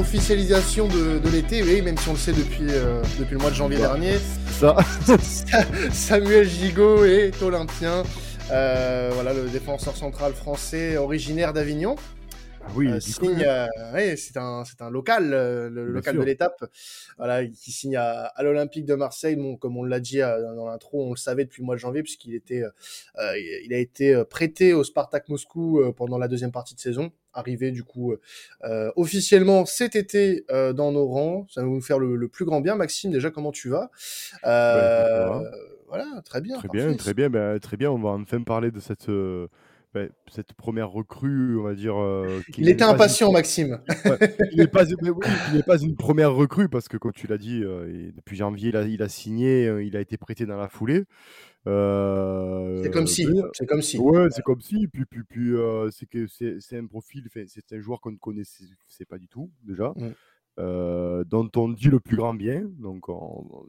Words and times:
officialisation 0.00 0.88
de, 0.88 1.28
l'été, 1.30 1.62
oui, 1.62 1.82
même 1.82 1.98
si 1.98 2.08
on 2.08 2.12
le 2.12 2.18
sait 2.18 2.32
depuis, 2.32 2.66
euh, 2.70 3.02
depuis 3.18 3.34
le 3.34 3.38
mois 3.38 3.50
de 3.50 3.54
janvier 3.54 3.78
dernier. 3.78 4.14
Ça. 4.58 4.76
Samuel 5.92 6.48
Gigot 6.48 7.04
est 7.04 7.40
olympien. 7.42 8.02
Euh, 8.50 9.10
voilà, 9.12 9.34
le 9.34 9.48
défenseur 9.48 9.96
central 9.96 10.32
français 10.32 10.96
originaire 10.96 11.52
d'Avignon. 11.52 11.96
Oui, 12.74 12.88
euh, 12.88 13.00
signe, 13.00 13.42
euh, 13.44 14.16
c'est 14.16 14.36
un, 14.36 14.64
c'est 14.64 14.80
un 14.82 14.90
local, 14.90 15.32
euh, 15.32 15.68
le 15.70 15.86
local 15.86 16.16
de 16.16 16.22
l'étape, 16.22 16.64
voilà, 17.16 17.46
qui 17.46 17.72
signe 17.72 17.96
à, 17.96 18.24
à 18.26 18.42
l'Olympique 18.42 18.84
de 18.84 18.94
Marseille. 18.94 19.36
Bon, 19.36 19.56
comme 19.56 19.76
on 19.76 19.84
l'a 19.84 20.00
dit 20.00 20.18
dans 20.18 20.66
l'intro, 20.66 21.06
on 21.06 21.10
le 21.10 21.16
savait 21.16 21.44
depuis 21.44 21.62
le 21.62 21.66
mois 21.66 21.74
de 21.74 21.80
janvier 21.80 22.02
puisqu'il 22.02 22.34
était, 22.34 22.62
il 23.18 23.74
a 23.74 23.78
été 23.78 24.22
prêté 24.28 24.72
au 24.72 24.84
Spartak 24.84 25.28
Moscou 25.28 25.80
pendant 25.96 26.18
la 26.18 26.28
deuxième 26.28 26.52
partie 26.52 26.74
de 26.74 26.80
saison. 26.80 27.10
Arrivé 27.32 27.70
du 27.70 27.84
coup 27.84 28.14
officiellement 28.96 29.66
cet 29.66 29.96
été 29.96 30.44
dans 30.48 30.92
nos 30.92 31.06
rangs, 31.06 31.46
ça 31.48 31.62
va 31.62 31.68
nous 31.68 31.80
faire 31.80 31.98
le, 31.98 32.28
plus 32.28 32.44
grand 32.44 32.60
bien. 32.60 32.74
Maxime, 32.74 33.10
déjà 33.10 33.30
comment 33.30 33.52
tu 33.52 33.68
vas? 33.68 33.90
Voilà, 34.42 36.22
très 36.24 36.40
bien. 36.40 36.56
Très 36.58 36.68
bien, 36.68 36.94
très 36.94 37.14
bien, 37.14 37.28
ben, 37.30 37.58
très 37.58 37.76
bien. 37.76 37.90
On 37.90 37.98
va 37.98 38.10
enfin 38.10 38.42
parler 38.42 38.70
de 38.70 38.78
cette 38.78 39.08
bah, 39.08 39.48
cette 40.30 40.52
première 40.52 40.90
recrue, 40.90 41.58
on 41.58 41.64
va 41.64 41.74
dire. 41.74 41.96
Euh, 41.96 42.40
il 42.56 42.68
était 42.68 42.84
impatient, 42.84 43.32
Maxime. 43.32 43.80
il 44.52 44.58
n'est 44.58 44.66
pas, 44.66 44.84
pas, 45.66 45.78
une 45.78 45.96
première 45.96 46.32
recrue 46.34 46.68
parce 46.68 46.88
que, 46.88 46.96
comme 46.96 47.12
tu 47.12 47.26
l'as 47.26 47.38
dit, 47.38 47.62
euh, 47.62 48.10
depuis 48.14 48.36
janvier, 48.36 48.68
il 48.68 48.76
a, 48.76 48.82
il 48.82 49.02
a 49.02 49.08
signé, 49.08 49.66
euh, 49.66 49.82
il 49.82 49.96
a 49.96 50.00
été 50.00 50.16
prêté 50.16 50.46
dans 50.46 50.56
la 50.56 50.68
foulée. 50.68 51.04
c'est 51.66 52.90
comme 52.92 53.06
si. 53.06 53.26
C'est 53.52 53.66
comme 53.66 53.82
si. 53.82 53.98
Ouais, 53.98 54.28
c'est 54.30 54.42
comme 54.42 54.60
si. 54.60 54.86
Puis, 54.88 55.04
puis, 55.06 55.22
puis 55.24 55.52
c'est 55.90 56.06
que 56.06 56.26
c'est 56.28 56.78
un 56.78 56.86
profil, 56.86 57.28
c'est 57.46 57.72
un 57.72 57.80
joueur 57.80 58.00
qu'on 58.00 58.12
ne 58.12 58.18
connaissait 58.18 58.66
pas 59.08 59.18
du 59.18 59.28
tout 59.28 59.50
déjà, 59.64 59.92
mmh. 59.96 61.24
dont 61.24 61.50
on 61.56 61.68
dit 61.68 61.88
le 61.88 62.00
plus 62.00 62.16
grand 62.16 62.34
bien. 62.34 62.62
Donc, 62.78 63.06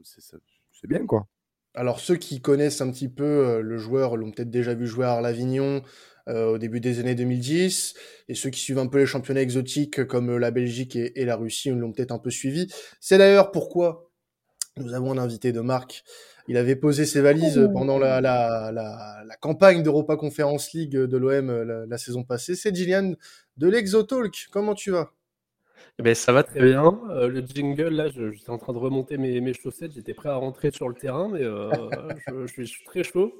c'est 0.04 0.88
bien 0.88 1.04
quoi. 1.04 1.26
Alors 1.74 2.00
ceux 2.00 2.16
qui 2.16 2.40
connaissent 2.40 2.80
un 2.80 2.90
petit 2.90 3.08
peu 3.08 3.60
le 3.60 3.78
joueur 3.78 4.16
l'ont 4.16 4.30
peut-être 4.30 4.50
déjà 4.50 4.74
vu 4.74 4.86
jouer 4.86 5.06
à 5.06 5.12
Arles-Avignon, 5.12 5.82
euh, 6.28 6.52
au 6.52 6.58
début 6.58 6.78
des 6.78 7.00
années 7.00 7.16
2010. 7.16 7.94
Et 8.28 8.36
ceux 8.36 8.50
qui 8.50 8.60
suivent 8.60 8.78
un 8.78 8.86
peu 8.86 8.98
les 8.98 9.06
championnats 9.06 9.42
exotiques 9.42 10.04
comme 10.04 10.30
euh, 10.30 10.38
la 10.38 10.52
Belgique 10.52 10.94
et, 10.94 11.24
la 11.24 11.34
Russie 11.34 11.70
l'ont 11.70 11.90
peut-être 11.90 12.12
un 12.12 12.20
peu 12.20 12.30
suivi. 12.30 12.72
C'est 13.00 13.18
d'ailleurs 13.18 13.50
pourquoi 13.50 14.08
nous 14.76 14.94
avons 14.94 15.10
un 15.10 15.18
invité 15.18 15.50
de 15.50 15.60
marque. 15.60 16.04
Il 16.46 16.56
avait 16.56 16.76
posé 16.76 17.06
ses 17.06 17.20
valises 17.20 17.58
oh. 17.58 17.72
pendant 17.72 17.98
la, 17.98 18.20
la, 18.20 18.70
la, 18.72 19.24
la 19.26 19.36
campagne 19.36 19.82
d'Europa 19.82 20.16
Conference 20.16 20.72
League 20.72 20.92
de 20.92 21.16
l'OM 21.16 21.50
euh, 21.50 21.86
la, 21.88 21.98
saison 21.98 22.22
passée. 22.22 22.54
C'est 22.54 22.72
Gillian 22.72 23.14
de 23.56 23.68
l'Exotalk. 23.68 24.46
Comment 24.52 24.74
tu 24.74 24.92
vas? 24.92 25.12
Eh 25.98 26.02
ben, 26.02 26.14
ça 26.14 26.32
va 26.32 26.42
très 26.42 26.60
bien. 26.60 27.00
Euh, 27.10 27.28
le 27.28 27.42
jingle, 27.42 27.88
là, 27.88 28.08
j'étais 28.08 28.50
en 28.50 28.58
train 28.58 28.72
de 28.72 28.78
remonter 28.78 29.18
mes, 29.18 29.40
mes 29.40 29.52
chaussettes. 29.52 29.92
J'étais 29.92 30.14
prêt 30.14 30.30
à 30.30 30.36
rentrer 30.36 30.70
sur 30.70 30.88
le 30.88 30.94
terrain, 30.94 31.28
mais 31.28 31.42
euh, 31.42 31.70
je, 32.56 32.62
suis 32.62 32.84
très 32.84 33.04
chaud. 33.04 33.34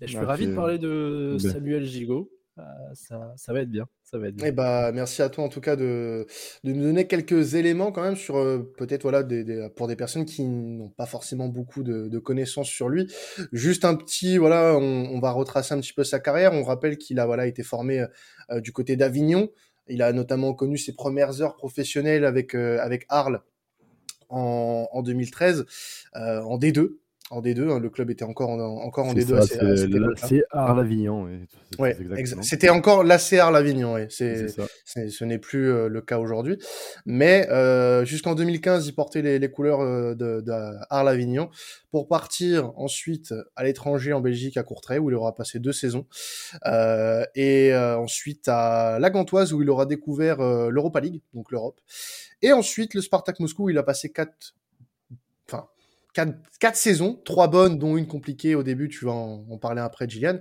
Et 0.00 0.06
je 0.06 0.16
suis 0.16 0.18
ravi 0.18 0.46
de 0.46 0.54
parler 0.54 0.78
de 0.78 1.36
ben. 1.42 1.52
Samuel 1.52 1.84
Gigot. 1.84 2.30
Euh, 2.58 2.62
ça, 2.94 3.34
ça, 3.36 3.52
va 3.52 3.60
être 3.60 3.70
bien. 3.70 3.86
Ça 4.02 4.16
va 4.16 4.28
être 4.28 4.36
bien. 4.36 4.46
Eh 4.46 4.52
bah, 4.52 4.90
merci 4.90 5.20
à 5.20 5.28
toi 5.28 5.44
en 5.44 5.50
tout 5.50 5.60
cas 5.60 5.76
de, 5.76 6.26
de 6.64 6.72
nous 6.72 6.84
donner 6.84 7.06
quelques 7.06 7.54
éléments 7.54 7.92
quand 7.92 8.00
même 8.00 8.16
sur 8.16 8.34
peut-être 8.78 9.02
voilà 9.02 9.22
des, 9.22 9.68
pour 9.76 9.88
des 9.88 9.96
personnes 9.96 10.24
qui 10.24 10.42
n'ont 10.42 10.88
pas 10.88 11.04
forcément 11.04 11.48
beaucoup 11.48 11.82
de, 11.82 12.08
de, 12.08 12.18
connaissances 12.18 12.68
sur 12.70 12.88
lui. 12.88 13.12
Juste 13.52 13.84
un 13.84 13.94
petit 13.94 14.38
voilà, 14.38 14.74
on, 14.74 14.80
on, 14.80 15.20
va 15.20 15.32
retracer 15.32 15.74
un 15.74 15.80
petit 15.80 15.92
peu 15.92 16.02
sa 16.02 16.18
carrière. 16.18 16.54
On 16.54 16.62
rappelle 16.62 16.96
qu'il 16.96 17.20
a 17.20 17.26
voilà 17.26 17.46
été 17.46 17.62
formé 17.62 18.06
du 18.62 18.72
côté 18.72 18.96
d'Avignon. 18.96 19.50
Il 19.88 20.02
a 20.02 20.12
notamment 20.12 20.54
connu 20.54 20.78
ses 20.78 20.94
premières 20.94 21.40
heures 21.42 21.56
professionnelles 21.56 22.24
avec 22.24 22.54
euh, 22.54 22.78
avec 22.80 23.06
Arles 23.08 23.42
en, 24.28 24.88
en 24.90 25.02
2013 25.02 25.66
euh, 26.16 26.40
en 26.42 26.58
D2 26.58 26.96
en 27.30 27.40
D2. 27.40 27.70
Hein, 27.70 27.80
le 27.80 27.90
club 27.90 28.10
était 28.10 28.24
encore 28.24 28.50
en, 28.50 28.58
encore 28.58 29.06
en 29.06 29.14
D2. 29.14 30.16
C'est 30.16 30.42
Arles-Avignon. 30.50 31.28
Ouais, 31.78 31.96
c'était 32.42 32.68
encore 32.68 33.04
l'ACR 33.04 33.50
Lavignon. 33.50 33.94
Ouais. 33.94 34.06
C'est, 34.10 34.46
ce 34.86 35.24
n'est 35.24 35.38
plus 35.38 35.70
euh, 35.70 35.88
le 35.88 36.00
cas 36.00 36.18
aujourd'hui. 36.18 36.58
Mais 37.04 37.48
euh, 37.50 38.04
jusqu'en 38.04 38.34
2015, 38.34 38.86
il 38.86 38.94
portait 38.94 39.22
les, 39.22 39.38
les 39.38 39.50
couleurs 39.50 39.80
euh, 39.80 40.14
de, 40.14 40.40
de 40.40 40.52
Arles-Avignon 40.90 41.50
pour 41.90 42.08
partir 42.08 42.72
ensuite 42.76 43.34
à 43.56 43.64
l'étranger 43.64 44.12
en 44.12 44.20
Belgique 44.20 44.56
à 44.56 44.62
Courtrai 44.62 44.98
où 44.98 45.10
il 45.10 45.14
aura 45.14 45.34
passé 45.34 45.58
deux 45.58 45.72
saisons 45.72 46.06
euh, 46.66 47.24
et 47.34 47.72
euh, 47.72 47.98
ensuite 47.98 48.48
à 48.48 48.98
la 49.00 49.10
Gantoise 49.10 49.52
où 49.52 49.62
il 49.62 49.70
aura 49.70 49.86
découvert 49.86 50.38
l'Europa 50.70 51.00
League, 51.00 51.22
donc 51.34 51.50
l'Europe. 51.50 51.80
Et 52.42 52.52
ensuite 52.52 52.94
le 52.94 53.00
Spartak 53.00 53.40
Moscou 53.40 53.64
où 53.64 53.70
il 53.70 53.78
a 53.78 53.82
passé 53.82 54.12
quatre 54.12 54.54
quatre, 56.16 56.76
saisons, 56.76 57.20
trois 57.24 57.48
bonnes, 57.48 57.78
dont 57.78 57.96
une 57.96 58.06
compliquée 58.06 58.54
au 58.54 58.62
début, 58.62 58.88
tu 58.88 59.04
vas 59.04 59.12
en, 59.12 59.58
parler 59.58 59.80
après, 59.80 60.08
Gillian. 60.08 60.38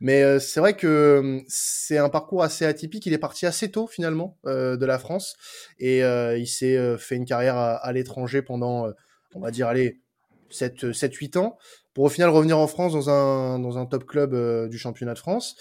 Mais 0.00 0.22
euh, 0.22 0.38
c'est 0.38 0.60
vrai 0.60 0.74
que 0.74 0.86
euh, 0.86 1.40
c'est 1.48 1.98
un 1.98 2.08
parcours 2.08 2.42
assez 2.42 2.64
atypique. 2.64 3.06
Il 3.06 3.12
est 3.12 3.18
parti 3.18 3.46
assez 3.46 3.70
tôt, 3.70 3.86
finalement, 3.86 4.38
euh, 4.46 4.76
de 4.76 4.86
la 4.86 4.98
France. 4.98 5.36
Et 5.78 6.00
il 6.00 6.46
s'est 6.46 6.96
fait 6.98 7.16
une 7.16 7.24
carrière 7.24 7.56
à, 7.56 7.92
l'étranger 7.92 8.42
pendant, 8.42 8.88
on 9.34 9.40
va 9.40 9.50
dire, 9.50 9.66
allez, 9.66 10.00
7-8 10.50 11.38
ans, 11.38 11.58
pour 11.94 12.04
au 12.04 12.08
final 12.08 12.30
revenir 12.30 12.58
en 12.58 12.66
France 12.66 12.92
dans 12.92 13.10
un, 13.10 13.58
dans 13.58 13.78
un 13.78 13.86
top 13.86 14.06
club 14.06 14.68
du 14.68 14.78
championnat 14.78 15.14
de 15.14 15.18
France. 15.18 15.56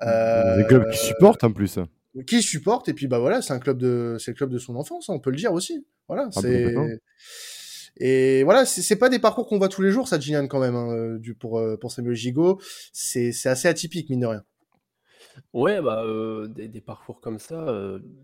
Des 0.00 0.64
clubs 0.66 0.90
qui 0.90 0.98
supportent 0.98 1.44
en 1.44 1.52
plus 1.52 1.78
qui 2.26 2.42
supporte 2.42 2.90
et 2.90 2.92
puis 2.92 3.06
bah 3.06 3.18
voilà 3.18 3.40
c'est 3.40 3.54
un 3.54 3.58
club 3.58 3.78
de 3.78 4.16
c'est 4.18 4.32
le 4.32 4.36
club 4.36 4.50
de 4.50 4.58
son 4.58 4.76
enfance 4.76 5.08
on 5.08 5.18
peut 5.18 5.30
le 5.30 5.36
dire 5.36 5.50
aussi 5.50 5.86
voilà 6.08 6.28
ah, 6.28 6.40
c'est 6.42 6.74
et 7.98 8.42
voilà, 8.44 8.64
c'est 8.64 8.96
pas 8.96 9.08
des 9.08 9.18
parcours 9.18 9.46
qu'on 9.46 9.58
voit 9.58 9.68
tous 9.68 9.82
les 9.82 9.90
jours, 9.90 10.08
ça, 10.08 10.18
Gillian, 10.18 10.46
quand 10.46 10.60
même, 10.60 10.74
hein, 10.74 10.94
euh, 10.94 11.18
du, 11.18 11.34
pour, 11.34 11.58
euh, 11.58 11.76
pour 11.76 11.92
Samuel 11.92 12.14
Gigot. 12.14 12.60
C'est 12.92 13.30
assez 13.46 13.68
atypique, 13.68 14.08
mine 14.10 14.20
de 14.20 14.26
rien. 14.26 14.44
Ouais, 15.52 15.80
bah, 15.80 16.02
euh, 16.04 16.46
des, 16.48 16.80
parcours 16.80 17.20
comme 17.20 17.38
ça, 17.38 17.66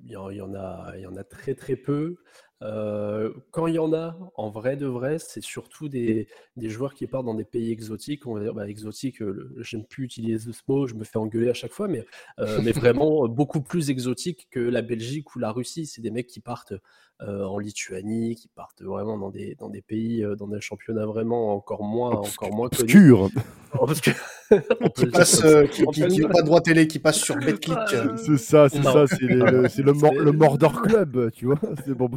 il 0.04 0.10
y, 0.10 0.16
en 0.16 0.54
a, 0.54 0.92
il 0.96 1.02
y 1.02 1.06
en 1.06 1.16
a 1.16 1.24
très 1.24 1.54
très 1.54 1.76
peu. 1.76 2.16
Euh, 2.62 3.32
quand 3.50 3.66
il 3.66 3.74
y 3.74 3.78
en 3.78 3.92
a, 3.92 4.16
en 4.34 4.50
vrai 4.50 4.76
de 4.76 4.86
vrai, 4.86 5.18
c'est 5.18 5.42
surtout 5.42 5.88
des, 5.88 6.26
des 6.56 6.70
joueurs 6.70 6.94
qui 6.94 7.06
partent 7.06 7.26
dans 7.26 7.34
des 7.34 7.44
pays 7.44 7.70
exotiques. 7.70 8.26
On 8.26 8.34
va 8.34 8.40
dire, 8.40 8.54
bah, 8.54 8.68
exotique, 8.68 9.22
j'aime 9.58 9.84
plus 9.84 10.04
utiliser 10.04 10.52
ce 10.52 10.60
mot, 10.66 10.86
je 10.86 10.94
me 10.94 11.04
fais 11.04 11.18
engueuler 11.18 11.50
à 11.50 11.54
chaque 11.54 11.72
fois, 11.72 11.88
mais, 11.88 12.04
mais 12.38 12.72
vraiment 12.72 13.28
beaucoup 13.28 13.60
plus 13.60 13.90
exotique 13.90 14.48
que 14.50 14.60
la 14.60 14.82
Belgique 14.82 15.34
ou 15.36 15.38
la 15.38 15.52
Russie. 15.52 15.86
C'est 15.86 16.02
des 16.02 16.10
mecs 16.10 16.26
qui 16.26 16.40
partent 16.40 16.74
euh, 17.20 17.42
en 17.42 17.58
Lituanie, 17.58 18.36
qui 18.36 18.46
partent 18.46 18.80
vraiment 18.80 19.18
dans 19.18 19.30
des, 19.30 19.56
dans 19.56 19.68
des 19.68 19.82
pays, 19.82 20.22
euh, 20.22 20.36
dans 20.36 20.46
des 20.46 20.60
championnats 20.60 21.04
vraiment 21.04 21.52
encore 21.52 21.82
moins, 21.82 22.12
encore 22.12 22.54
moins 22.54 22.68
connus. 22.68 23.12
qui 24.94 25.06
passe, 25.06 25.42
euh, 25.42 25.66
qui, 25.66 25.84
qui, 25.86 26.22
pas 26.22 26.42
droit 26.42 26.60
télé, 26.60 26.86
qui 26.86 27.00
passe 27.00 27.16
sur 27.16 27.34
BetClick. 27.36 27.76
C'est 28.16 28.38
ça, 28.38 28.68
c'est 28.68 28.84
ça, 28.84 29.08
c'est 29.08 29.20
le, 29.22 29.62
le, 29.62 30.24
le 30.24 30.32
Mordor 30.32 30.80
Club, 30.82 31.32
tu 31.32 31.46
vois? 31.46 31.58
C'est 31.84 31.94
bon. 31.94 32.08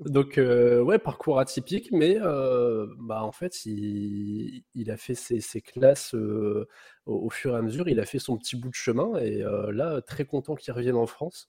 Donc 0.00 0.34
ouais, 0.38 0.98
parcours 0.98 1.40
atypique, 1.40 1.90
mais 1.92 2.18
bah 2.18 3.22
en 3.22 3.32
fait, 3.32 3.66
il, 3.66 4.90
a 4.90 4.96
fait 4.96 5.14
ses, 5.14 5.40
ses 5.40 5.60
classes 5.60 6.14
au, 6.14 6.66
au, 7.06 7.30
fur 7.30 7.54
et 7.54 7.58
à 7.58 7.62
mesure. 7.62 7.88
Il 7.88 8.00
a 8.00 8.04
fait 8.04 8.18
son 8.18 8.36
petit 8.36 8.56
bout 8.56 8.70
de 8.70 8.74
chemin 8.74 9.18
et 9.18 9.42
là, 9.72 10.00
très 10.00 10.24
content 10.24 10.54
qu'il 10.54 10.72
revienne 10.72 10.96
en 10.96 11.06
France. 11.06 11.48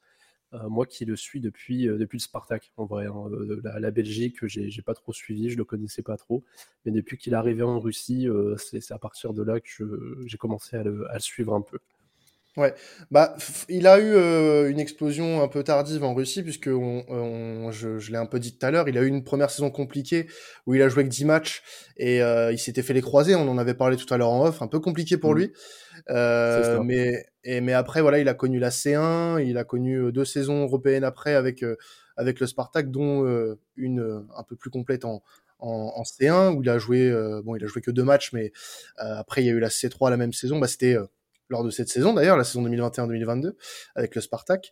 Euh, 0.56 0.68
moi 0.68 0.88
qui 0.88 1.06
le 1.06 1.16
suis 1.16 1.40
depuis, 1.40 1.88
euh, 1.88 1.98
depuis 1.98 2.18
le 2.18 2.24
Spartak, 2.24 2.72
en 2.78 2.86
vrai. 2.86 3.06
Hein, 3.06 3.30
euh, 3.32 3.62
la, 3.64 3.80
la, 3.80 3.92
Belgique, 3.92 4.38
j'ai 4.48 4.82
pas 4.82 4.96
trop 4.96 5.14
suivi, 5.14 5.50
je 5.50 5.58
le 5.58 5.64
connaissais 5.64 6.02
pas 6.02 6.18
trop. 6.18 6.44
Mais 6.86 6.92
depuis 6.92 7.18
qu'il 7.18 7.34
est 7.34 7.36
arrivé 7.36 7.62
en 7.62 7.80
Russie, 7.80 8.28
c'est 8.58 8.92
à 8.92 8.98
partir 8.98 9.34
de 9.34 9.44
là 9.44 9.60
que 9.60 10.18
j'ai 10.26 10.38
commencé 10.38 10.76
à 10.78 10.84
le, 10.84 11.06
suivre 11.20 11.54
un 11.54 11.62
peu. 11.62 11.80
Ouais, 12.58 12.74
bah 13.10 13.38
il 13.70 13.88
a 13.88 14.00
eu 14.00 14.70
une 14.70 14.80
explosion 14.80 15.42
un 15.42 15.48
peu 15.48 15.64
tardive 15.64 16.04
en 16.04 16.14
Russie 16.14 16.44
puisque 16.44 16.68
on, 16.68 17.72
je, 17.72 18.00
je 18.00 18.12
l'ai 18.12 18.18
un 18.18 18.26
peu 18.26 18.40
dit 18.40 18.58
tout 18.58 18.66
à 18.66 18.72
l'heure, 18.72 18.90
il 18.90 18.98
a 18.98 19.02
eu 19.02 19.08
une 19.08 19.24
première 19.24 19.50
saison 19.50 19.70
compliquée 19.70 20.28
où 20.66 20.74
il 20.74 20.82
a 20.82 20.90
joué 20.90 21.04
que 21.04 21.10
10 21.10 21.26
matchs 21.26 21.62
et 21.96 22.18
il 22.18 22.58
s'était 22.58 22.82
fait 22.82 22.94
les 22.94 23.02
croiser, 23.02 23.36
on 23.36 23.48
en 23.48 23.58
avait 23.58 23.76
parlé 23.76 23.96
tout 23.98 24.12
à 24.14 24.18
l'heure 24.18 24.32
en 24.32 24.46
off, 24.46 24.62
un 24.62 24.68
peu 24.68 24.80
compliqué 24.80 25.18
pour 25.18 25.36
mmh. 25.36 25.38
lui. 25.38 25.54
Euh, 26.10 26.82
mais 26.84 27.26
et 27.44 27.62
mais 27.62 27.74
après 27.74 28.02
voilà, 28.02 28.20
il 28.20 28.28
a 28.28 28.34
connu 28.34 28.60
la 28.60 28.70
C1, 28.70 29.44
il 29.46 29.58
a 29.58 29.64
connu 29.64 29.96
euh, 29.96 30.12
deux 30.12 30.26
saisons 30.26 30.64
européennes 30.64 31.04
après 31.04 31.36
avec 31.36 31.64
euh, 31.64 31.76
avec 32.18 32.40
le 32.40 32.48
Spartak, 32.48 32.92
dont 32.92 33.26
une 33.78 34.26
un 34.36 34.44
peu 34.44 34.56
plus 34.56 34.70
complète 34.70 35.06
en, 35.06 35.24
en, 35.60 35.94
en, 35.96 36.04
C1 36.04 36.56
où 36.56 36.64
il 36.64 36.70
a 36.70 36.78
joué 36.78 37.10
bon 37.46 37.56
il 37.56 37.64
a 37.64 37.68
joué 37.68 37.82
que 37.82 37.92
deux 37.92 38.04
matchs 38.04 38.34
mais 38.34 38.52
après 38.98 39.42
il 39.42 39.48
y 39.48 39.50
a 39.50 39.54
eu 39.54 39.60
la 39.60 39.70
C3 39.70 40.10
la 40.10 40.18
même 40.18 40.34
saison 40.34 40.60
bah 40.60 40.68
c'était 40.68 40.98
lors 41.50 41.64
de 41.64 41.70
cette 41.70 41.90
saison 41.90 42.14
d'ailleurs 42.14 42.38
la 42.38 42.44
saison 42.44 42.64
2021-2022 42.68 43.54
avec 43.96 44.16
le 44.16 44.22
Spartak. 44.22 44.72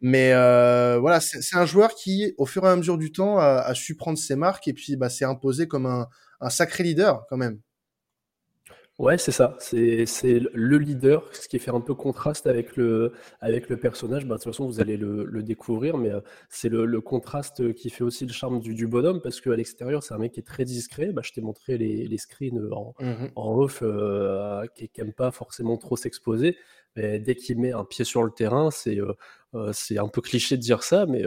Mais 0.00 0.32
euh, 0.32 0.98
voilà 0.98 1.20
c'est 1.20 1.56
un 1.56 1.66
joueur 1.66 1.94
qui 1.94 2.34
au 2.38 2.46
fur 2.46 2.64
et 2.64 2.68
à 2.68 2.76
mesure 2.76 2.98
du 2.98 3.12
temps 3.12 3.38
a, 3.38 3.74
su 3.74 3.96
prendre 3.96 4.18
ses 4.18 4.36
marques 4.36 4.68
et 4.68 4.72
puis 4.72 4.96
bah 4.96 5.08
s'est 5.08 5.24
imposé 5.24 5.68
comme 5.68 5.86
un 5.86 6.50
sacré 6.50 6.84
leader 6.84 7.26
quand 7.28 7.36
même 7.36 7.60
Ouais, 8.98 9.16
c'est 9.16 9.30
ça. 9.30 9.56
C'est 9.60 10.06
c'est 10.06 10.40
le 10.52 10.76
leader, 10.76 11.22
ce 11.32 11.46
qui 11.46 11.60
fait 11.60 11.70
un 11.70 11.80
peu 11.80 11.94
contraste 11.94 12.48
avec 12.48 12.76
le 12.76 13.12
avec 13.40 13.68
le 13.68 13.76
personnage. 13.78 14.26
Bah, 14.26 14.34
de 14.34 14.42
toute 14.42 14.52
façon, 14.52 14.66
vous 14.66 14.80
allez 14.80 14.96
le 14.96 15.24
le 15.24 15.42
découvrir, 15.44 15.96
mais 15.98 16.10
heu, 16.10 16.22
c'est 16.48 16.68
le 16.68 16.84
le 16.84 17.00
contraste 17.00 17.72
qui 17.74 17.90
fait 17.90 18.02
aussi 18.02 18.26
le 18.26 18.32
charme 18.32 18.58
du 18.58 18.74
du 18.74 18.88
bonhomme 18.88 19.20
parce 19.22 19.40
qu'à 19.40 19.54
l'extérieur, 19.54 20.02
c'est 20.02 20.14
un 20.14 20.18
mec 20.18 20.32
qui 20.32 20.40
est 20.40 20.42
très 20.42 20.64
discret. 20.64 21.12
Bah, 21.12 21.22
je 21.24 21.30
t'ai 21.32 21.40
montré 21.40 21.78
les 21.78 22.08
les 22.08 22.18
screens, 22.18 22.58
en 22.72 22.96
Mmh 23.00 23.32
en 23.36 23.56
off, 23.60 23.82
heu, 23.82 24.62
qui 24.74 24.88
qui 24.88 25.00
aime 25.00 25.12
pas 25.12 25.30
forcément 25.30 25.76
trop 25.76 25.96
s'exposer. 25.96 26.56
Mais 26.96 27.20
dès 27.20 27.36
qu'il 27.36 27.60
met 27.60 27.70
un 27.72 27.84
pied 27.84 28.04
sur 28.04 28.24
le 28.24 28.32
terrain, 28.32 28.72
c'est, 28.72 28.96
heu, 28.98 29.14
c'est 29.72 29.98
un 29.98 30.08
peu 30.08 30.20
cliché 30.20 30.56
de 30.56 30.62
dire 30.62 30.82
ça, 30.82 31.06
mais 31.06 31.22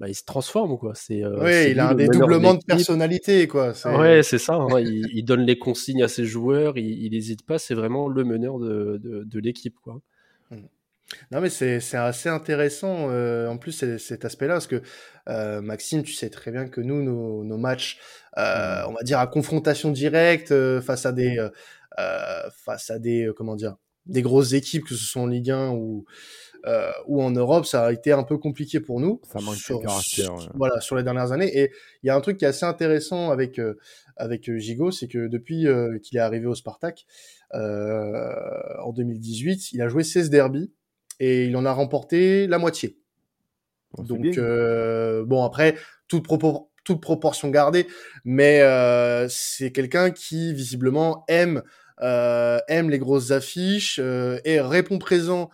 bah, 0.00 0.08
il 0.08 0.14
se 0.14 0.24
transforme, 0.24 0.78
quoi. 0.78 0.94
C'est, 0.94 1.22
Oui, 1.36 1.50
c'est 1.52 1.70
il 1.72 1.80
a 1.80 1.90
un 1.90 1.94
dédoublement 1.94 2.54
de 2.54 2.64
personnalité, 2.64 3.46
quoi. 3.48 3.74
Ouais, 3.86 4.22
C'est 4.22 4.22
c'est 4.22 4.38
ça, 4.38 4.54
hein, 4.56 4.80
il 4.80 5.08
il 5.12 5.24
donne 5.24 5.40
les 5.42 5.58
consignes 5.58 6.02
à 6.02 6.08
ses 6.08 6.24
joueurs, 6.26 6.76
il 6.78 7.02
il 7.04 7.14
hésite 7.14 7.44
pas, 7.46 7.58
c'est 7.58 7.74
vraiment 7.74 8.08
le 8.08 8.24
meneur 8.24 8.58
de 8.58 8.96
de 8.98 9.24
de 9.24 9.38
l'équipe, 9.40 9.76
quoi. 9.82 10.00
Mmh. 10.50 10.56
Non, 11.32 11.40
mais 11.40 11.50
c'est 11.50 11.80
c'est 11.80 11.96
assez 11.98 12.28
intéressant, 12.30 13.10
heu, 13.10 13.48
en 13.48 13.58
plus, 13.58 13.72
c'est 13.72 13.98
cet 13.98 14.24
aspect-là, 14.24 14.54
parce 14.56 14.66
que, 14.68 14.82
heu, 15.28 15.60
Maxime, 15.62 16.02
tu 16.04 16.12
sais 16.14 16.30
très 16.30 16.50
bien 16.52 16.68
que 16.68 16.80
nous, 16.80 17.02
nos 17.02 17.44
nos 17.44 17.58
matchs, 17.58 18.00
heu, 18.38 18.42
Mmh. 18.54 18.84
on 18.88 18.92
va 18.94 19.02
dire 19.04 19.18
à 19.20 19.26
confrontation 19.28 19.90
directe, 19.92 20.54
face 20.82 21.06
à 21.06 21.12
des, 21.12 21.48
face 22.64 22.90
à 22.90 22.98
des, 22.98 23.30
comment 23.36 23.56
dire? 23.56 23.76
Des 24.06 24.22
grosses 24.22 24.52
équipes, 24.52 24.84
que 24.84 24.94
ce 24.94 25.04
soit 25.04 25.22
en 25.22 25.26
Ligue 25.26 25.50
1 25.50 25.70
ou 25.70 26.04
heu, 26.66 26.90
ou 27.06 27.22
en 27.22 27.30
Europe, 27.30 27.66
ça 27.66 27.86
a 27.86 27.92
été 27.92 28.12
un 28.12 28.22
peu 28.22 28.38
compliqué 28.38 28.80
pour 28.80 29.00
nous, 29.00 29.20
Ça 29.22 29.40
manque 29.40 29.56
de 29.56 29.60
sur 29.60 29.82
s 29.84 29.84
caractère, 29.84 30.34
ouais. 30.34 30.46
voilà, 30.54 30.80
sur 30.80 30.96
les 30.96 31.02
dernières 31.02 31.32
années 31.32 31.50
et 31.58 31.72
il 32.02 32.06
y 32.06 32.10
a 32.10 32.16
un 32.16 32.20
truc 32.20 32.36
qui 32.38 32.44
est 32.44 32.48
assez 32.48 32.64
intéressant 32.66 33.30
avec, 33.30 33.58
heu, 33.58 33.78
avec, 34.16 34.48
heu, 34.48 34.58
Gigot, 34.58 34.90
c'est 34.90 35.08
que 35.08 35.26
depuis, 35.26 35.66
heu, 35.66 35.98
qu'il 36.02 36.18
est 36.18 36.20
arrivé 36.20 36.46
au 36.46 36.54
Spartak, 36.54 37.06
heu, 37.54 38.14
en 38.82 38.92
2018, 38.92 39.72
il 39.72 39.82
a 39.82 39.88
joué 39.88 40.04
16 40.04 40.30
derbies 40.30 40.72
et 41.20 41.46
il 41.46 41.56
en 41.56 41.64
a 41.64 41.72
remporté 41.72 42.46
la 42.46 42.58
moitié. 42.58 42.98
Bon, 43.92 44.04
c'est 44.06 44.16
Donc 44.16 44.38
bon 45.26 45.44
après, 45.44 45.76
toute 46.08 46.24
propor 46.24 46.70
toute 46.84 47.00
proportion 47.00 47.48
gardée, 47.48 47.86
mais 48.24 48.60
c'est 49.28 49.72
quelqu'un 49.72 50.10
qui 50.10 50.52
visiblement 50.52 51.24
aime, 51.28 51.62
aime 52.00 52.90
les 52.90 52.98
grosses 52.98 53.30
affiches, 53.30 53.98
et 54.44 54.60
répond 54.60 54.98
présent, 54.98 55.50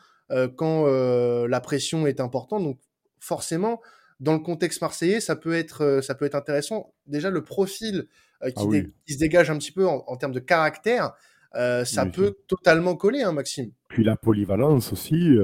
quand, 0.56 0.87
heu, 0.87 1.47
la 1.47 1.61
pression 1.61 2.06
est 2.06 2.21
importante. 2.21 2.62
Donc 2.65 2.79
forcément, 3.19 3.81
dans 4.21 4.32
le 4.35 4.41
contexte 4.41 4.81
marseillais, 4.82 5.21
ça 5.21 5.37
peut 5.37 5.55
être, 5.55 5.85
heu, 5.85 6.03
ça 6.03 6.15
peut 6.15 6.25
être 6.25 6.35
intéressant. 6.35 6.94
Déjà 7.06 7.31
le 7.31 7.43
profil, 7.43 8.06
Ah 8.41 8.50
qui 8.50 8.67
oui, 8.67 8.82
dé 8.82 8.91
qui 9.06 9.15
se 9.15 9.19
dégage 9.19 9.50
un 9.50 9.59
petit 9.59 9.73
peu 9.73 9.87
en 9.87 10.05
en 10.06 10.17
termes 10.17 10.32
de 10.32 10.41
caractère, 10.41 11.12
ça 11.53 12.05
oui, 12.05 12.11
peut 12.12 12.37
totalement 12.47 12.97
coller, 12.97 13.23
hein, 13.23 13.32
Maxime? 13.32 13.73
Puis 13.88 14.05
la 14.05 14.17
polyvalence 14.17 14.93
aussi, 14.93 15.37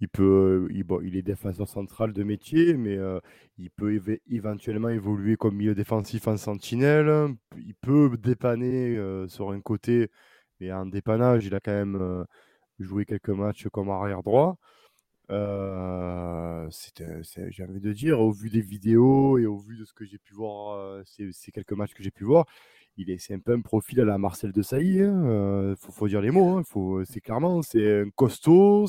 il 0.00 0.08
peut, 0.08 0.68
il 0.72 0.82
bon, 0.82 1.00
il 1.02 1.16
est 1.16 1.22
défenseur 1.22 1.68
central 1.68 2.12
de 2.12 2.24
métier, 2.24 2.74
mais 2.74 2.98
il 3.56 3.70
peut 3.70 4.00
éventuellement 4.28 4.88
évoluer 4.88 5.36
comme 5.36 5.54
milieu 5.54 5.74
défensif 5.74 6.26
en 6.26 6.36
sentinelle. 6.36 7.28
Il 7.56 7.74
peut 7.74 8.10
dépanner, 8.18 8.98
sur 9.28 9.52
un 9.52 9.60
côté, 9.60 10.10
mais 10.60 10.72
en 10.72 10.86
dépannage, 10.86 11.46
il 11.46 11.54
a 11.54 11.60
quand 11.60 11.72
même, 11.72 12.26
joué 12.78 13.04
quelques 13.06 13.30
matchs 13.30 13.68
comme 13.72 13.90
arrière 13.90 14.22
droit. 14.22 14.56
C'est 16.70 16.92
j'ai 17.50 17.64
envie 17.64 17.80
de 17.80 17.92
dire, 17.92 18.20
au 18.20 18.32
vu 18.32 18.50
des 18.50 18.60
vidéos 18.60 19.38
et 19.38 19.46
au 19.46 19.56
vu 19.58 19.76
de 19.78 19.84
ce 19.84 19.92
que 19.94 20.04
j'ai 20.04 20.18
pu 20.18 20.34
voir, 20.34 20.76
heu, 20.78 21.02
ces 21.06 21.52
quelques 21.52 21.72
matchs 21.72 21.94
que 21.94 22.02
j'ai 22.02 22.10
pu 22.10 22.24
voir, 22.24 22.46
il 22.96 23.10
est 23.10 23.18
c'est 23.18 23.34
un 23.34 23.38
peu 23.40 23.52
un 23.54 23.60
profil 23.62 24.00
à 24.00 24.04
la 24.04 24.18
Marcel 24.18 24.52
Desailly, 24.52 25.00
hein, 25.02 25.24
heu, 25.26 25.74
faut 25.78 26.08
dire 26.08 26.20
les 26.20 26.30
mots, 26.30 26.58
hein, 26.58 27.04
c'est 27.06 27.20
clairement, 27.20 27.62
c'est 27.62 28.02
un 28.02 28.10
costaud, 28.10 28.86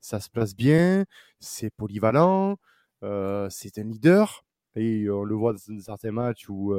ça 0.00 0.20
se 0.20 0.30
place 0.30 0.54
bien, 0.56 1.04
c'est 1.40 1.70
polyvalent, 1.74 2.56
heu, 3.02 3.48
c'est 3.50 3.78
un 3.78 3.84
leader 3.84 4.44
et 4.76 5.08
on 5.10 5.24
le 5.24 5.34
voit 5.34 5.52
dans 5.54 5.80
certains 5.80 6.12
matchs 6.12 6.48
où, 6.48 6.74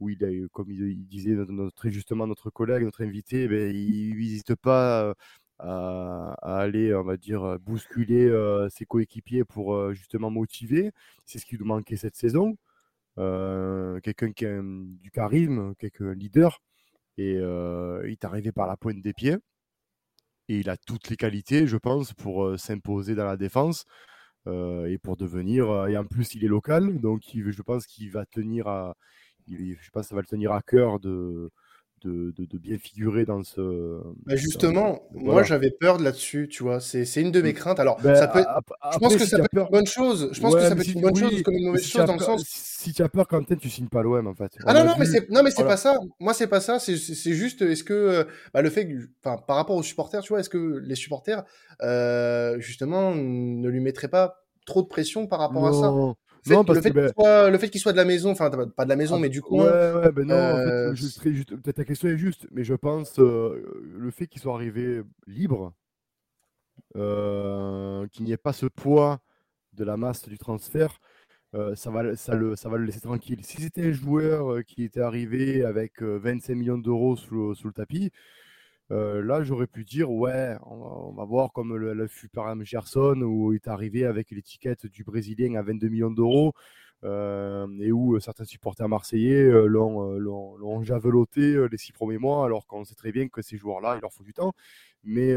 où 0.00 0.08
il 0.10 0.22
est 0.24 0.42
comme 0.52 0.70
il 0.70 0.80
il 0.90 1.06
disait 1.06 1.36
très 1.76 1.90
justement 1.90 2.26
notre 2.26 2.50
collègue, 2.50 2.84
notre 2.84 3.02
invité, 3.04 3.48
beh, 3.48 3.72
il 3.74 4.16
n'hésite 4.16 4.54
pas, 4.56 5.14
à, 5.62 6.32
aller, 6.42 6.94
on 6.94 7.02
va 7.02 7.16
dire, 7.16 7.42
euh, 7.44 7.58
bousculer 7.58 8.26
euh, 8.28 8.68
ses 8.70 8.86
coéquipiers 8.86 9.44
pour 9.44 9.74
euh, 9.74 9.92
justement 9.94 10.30
motiver. 10.30 10.92
C'est 11.26 11.38
ce 11.38 11.46
qui 11.46 11.56
nous 11.58 11.64
manquait 11.66 11.96
cette 11.96 12.16
saison. 12.16 12.56
Quelqu'un 13.16 14.32
qui 14.32 14.46
a 14.46 14.50
un- 14.58 14.84
du 15.02 15.10
charisme, 15.10 15.74
quelqu'un 15.76 16.14
leader, 16.14 16.60
et 17.18 17.34
il 17.34 18.10
est 18.12 18.24
arrivé 18.24 18.50
par 18.52 18.66
la 18.66 18.76
pointe 18.78 19.02
des 19.02 19.12
pieds. 19.12 19.36
Et 20.48 20.60
il 20.60 20.70
a 20.70 20.76
toutes 20.76 21.10
les 21.10 21.16
qualités, 21.16 21.66
je 21.66 21.76
pense, 21.76 22.12
pour 22.14 22.58
s'imposer 22.58 23.14
dans 23.14 23.26
la 23.26 23.36
défense 23.36 23.84
et 24.46 24.98
pour 25.02 25.16
devenir. 25.18 25.86
et 25.88 25.96
en 25.98 26.04
plus, 26.06 26.34
il 26.34 26.44
est 26.44 26.48
local, 26.48 26.98
donc 27.00 27.22
je 27.34 27.62
pense 27.62 27.86
qu'il 27.86 28.10
va 28.10 28.24
tenir 28.26 28.68
à. 28.68 28.96
il- 29.46 29.76
je 29.80 29.90
pense 29.90 30.04
que 30.04 30.08
ça 30.10 30.14
va 30.14 30.22
le 30.22 30.26
tenir 30.26 30.52
à 30.52 30.62
cœur 30.62 30.98
de, 31.00 31.50
de, 32.02 32.32
de- 32.36 32.44
de 32.46 32.58
bien 32.58 32.78
figurer 32.78 33.24
dans 33.24 33.42
ce. 33.42 34.00
Bah, 34.26 34.34
dans- 34.34 34.36
justement, 34.36 35.02
moi 35.12 35.42
j'avais 35.42 35.70
peur 35.70 35.98
de 35.98 36.04
là-dessus, 36.04 36.48
tu 36.48 36.62
vois? 36.62 36.80
C'est 36.80 37.04
une 37.20 37.32
de 37.32 37.40
mes 37.42 37.50
Mmh. 37.50 37.54
craintes. 37.54 37.80
Alors, 37.80 38.00
Ben, 38.02 38.14
ça 38.14 38.28
peut 38.28 38.38
être 38.40 38.50
ap 38.50 38.64
je 38.92 38.98
pense 38.98 39.16
que 39.16 39.24
si 39.24 39.30
ça 39.30 39.38
peut 39.38 39.44
être 39.44 39.52
une 39.56 39.68
bonne 39.70 39.86
chose. 39.86 40.30
Je 40.32 40.40
pense 40.40 40.54
que 40.56 40.64
ça 40.64 40.74
peut 40.74 40.82
être 40.82 40.86
si 40.86 40.92
une 40.94 41.00
tu 41.00 41.02
bonne 41.02 41.16
chose 41.16 41.42
comme 41.42 41.54
une 41.54 41.66
mauvaise 41.66 41.82
si 41.82 41.90
chose 41.90 42.04
dans 42.04 42.12
le 42.14 42.18
peur 42.18 42.26
sens 42.26 42.44
si 42.82 42.92
tu 42.92 43.02
as 43.02 43.08
peur, 43.08 43.28
Quentin, 43.28 43.56
tu 43.56 43.68
signes 43.70 43.88
pas 43.88 44.02
l'OM, 44.02 44.26
en 44.26 44.34
fait. 44.34 44.52
ah 44.66 44.72
On 44.72 44.74
non, 44.74 44.84
non, 44.84 44.94
mais 44.98 45.06
c'est 45.06 45.28
non, 45.30 45.42
mais 45.42 45.50
c'est 45.50 45.56
voilà. 45.62 45.70
pas 45.72 45.76
ça. 45.76 45.94
Moi, 46.18 46.34
c'est 46.34 46.46
pas 46.46 46.60
ça. 46.60 46.78
C'est 46.78 46.96
juste, 47.34 47.62
est-ce 47.62 47.84
que, 47.84 47.94
heu, 47.94 48.26
bah, 48.52 48.62
le 48.62 48.70
fait 48.70 48.86
que 48.86 48.94
par 49.22 49.56
rapport 49.56 49.76
aux 49.76 49.82
supporters, 49.82 50.20
tu 50.22 50.28
vois? 50.30 50.40
Est-ce 50.40 50.50
que 50.50 50.78
les 50.84 50.94
supporters, 50.94 51.44
heu, 51.82 52.56
justement, 52.60 53.14
ne 53.14 53.68
lui 53.68 53.80
mettraient 53.80 54.08
pas 54.08 54.44
trop 54.66 54.82
de 54.82 54.88
pression 54.88 55.26
par 55.26 55.38
rapport 55.38 55.66
à 55.66 55.72
ça? 55.72 55.98
Non, 56.46 56.52
Le 56.52 56.56
fait 56.56 56.60
non 56.60 56.64
le 56.68 56.80
parce 56.80 56.80
fait 56.80 56.90
que, 56.90 56.92
qu'il 56.92 57.08
beh, 57.08 57.12
soit 57.14 57.50
le 57.50 57.58
fait 57.58 57.70
qu'il 57.70 57.80
soit 57.80 57.92
de 57.92 57.96
la 57.98 58.04
maison, 58.04 58.30
enfin, 58.30 58.50
pas 58.50 58.84
de 58.84 58.88
la 58.90 58.96
maison, 58.96 59.16
ah 59.16 59.18
mais 59.18 59.28
du 59.28 59.42
coin, 59.42 59.72
ouais, 59.72 59.92
ouais, 59.92 60.12
ben 60.12 60.26
non, 60.26 60.54
en 60.54 60.58
fait, 60.58 60.74
heu, 60.84 60.94
je 60.94 61.06
serais 61.08 61.32
juste 61.32 61.50
peut-être 61.56 61.76
ta 61.76 61.84
question 61.84 62.08
est 62.08 62.16
juste, 62.18 62.46
mais 62.52 62.64
je 62.64 62.74
pense, 62.74 63.18
heu, 63.18 63.82
le 63.84 64.10
fait 64.10 64.26
qu'il 64.26 64.40
soit 64.40 64.54
arrivé 64.54 65.02
libre, 65.26 65.74
heu, 66.96 68.08
qu'il 68.12 68.24
n'y 68.24 68.32
ait 68.32 68.36
pas 68.36 68.52
ce 68.52 68.66
poids 68.66 69.20
de 69.72 69.84
la 69.84 69.96
masse 69.96 70.28
du 70.28 70.38
transfert, 70.38 71.00
heu, 71.54 71.76
ça 71.76 71.90
va 71.90 72.02
le 72.04 72.16
ça 72.16 72.34
le 72.36 72.56
ça 72.56 72.68
va 72.70 72.78
le 72.78 72.86
laisser 72.86 73.00
tranquille. 73.02 73.44
Si 73.44 73.62
c'était 73.62 73.88
un 73.88 73.92
joueur, 73.92 74.64
qui 74.66 74.84
était 74.84 75.00
arrivé 75.02 75.64
avec, 75.64 76.02
heu, 76.02 76.18
25 76.18 76.56
000 76.56 76.82
d'euros 76.82 77.16
sous 77.16 77.54
sous 77.56 77.68
le 77.68 77.74
tapis, 77.74 78.12
Heu, 78.90 79.20
là, 79.22 79.42
j'aurais 79.44 79.66
pu 79.68 79.84
dire: 79.84 80.10
«Ouais, 80.10 80.56
on 80.66 81.12
va 81.12 81.24
voir 81.24 81.52
comme 81.52 81.76
le 81.76 81.94
le 81.94 82.06
fut 82.08 82.28
par 82.28 82.46
exemple 82.48 82.64
Gerson 82.66 83.20
où 83.22 83.52
il 83.52 83.56
est 83.56 83.68
arrivé 83.68 84.04
avec 84.04 84.30
l'étiquette 84.32 84.86
du 84.86 85.04
brésilien 85.04 85.54
à 85.54 85.62
22 85.62 85.88
millions 85.88 86.10
d'euros 86.10 86.52
hem 87.04 87.80
et 87.82 87.92
où, 87.92 88.16
heu, 88.16 88.20
certains 88.20 88.44
supporters 88.44 88.88
marseillais, 88.88 89.42
heu, 89.44 89.66
l'ont, 89.66 90.82
javeloté, 90.82 91.66
les 91.70 91.78
6 91.78 91.92
premiers 91.92 92.18
mois 92.18 92.44
alors 92.44 92.66
qu'on 92.66 92.84
sait 92.84 92.94
très 92.96 93.12
bien 93.12 93.28
que 93.28 93.42
ces 93.42 93.56
joueurs-là, 93.56 93.94
il 93.96 94.00
leur 94.02 94.12
faut 94.12 94.24
du 94.24 94.32
temps. 94.34 94.52
Mais, 95.04 95.34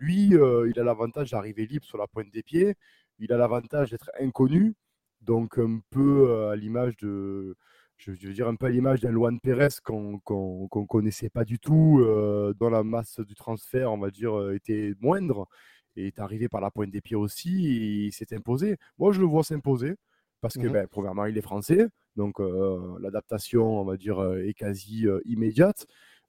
lui, 0.00 0.30
il 0.34 0.78
a 0.80 0.84
l'avantage 0.84 1.30
d'arriver 1.32 1.66
libre 1.66 1.84
sur 1.86 1.98
la 1.98 2.06
pointe 2.08 2.30
des 2.32 2.42
pieds. 2.42 2.74
Il 3.18 3.32
a 3.32 3.36
l'avantage 3.38 3.90
d'être 3.90 4.10
inconnu, 4.20 4.74
donc 5.22 5.58
un 5.58 5.80
peu, 5.90 6.48
à 6.50 6.56
l'image 6.56 6.96
de 6.98 7.56
je 8.00 8.26
veux 8.28 8.32
dire 8.34 8.48
un 8.48 8.56
peu 8.56 8.66
à 8.66 8.70
l'image 8.70 9.00
d'un 9.00 9.10
Luan 9.10 9.38
Pérez 9.40 9.68
qu'on 9.84 10.18
qu'on 10.20 10.68
qu'on 10.68 10.86
connaissait 10.86 11.28
pas 11.30 11.44
du 11.44 11.58
tout, 11.58 11.98
heu, 12.00 12.54
dont 12.58 12.70
la 12.70 12.82
masse 12.82 13.20
du 13.20 13.34
transfert, 13.34 13.92
on 13.92 13.98
va 13.98 14.10
dire, 14.10 14.36
heu, 14.38 14.54
était 14.54 14.94
moindre 15.00 15.46
et 15.96 16.06
est 16.08 16.18
arrivé 16.20 16.48
par 16.48 16.60
la 16.60 16.70
pointe 16.70 16.90
des 16.90 17.00
pieds 17.02 17.16
aussi 17.16 17.66
et 17.66 18.06
il 18.06 18.12
s'est 18.12 18.34
imposé. 18.34 18.76
Moi, 18.98 19.12
je 19.12 19.20
le 19.20 19.26
vois 19.26 19.44
s'imposer 19.44 19.96
parce 20.40 20.56
que, 20.56 20.66
mmh 20.66 20.68
ben, 20.68 20.86
premièrement, 20.88 21.26
il 21.26 21.36
est 21.36 21.42
français, 21.42 21.86
donc 22.16 22.40
heu, 22.40 22.96
l'adaptation, 23.00 23.80
on 23.80 23.84
va 23.84 23.96
dire, 23.96 24.20
heu, 24.22 24.46
est 24.48 24.54
quasi, 24.54 25.06
immédiate. 25.26 25.86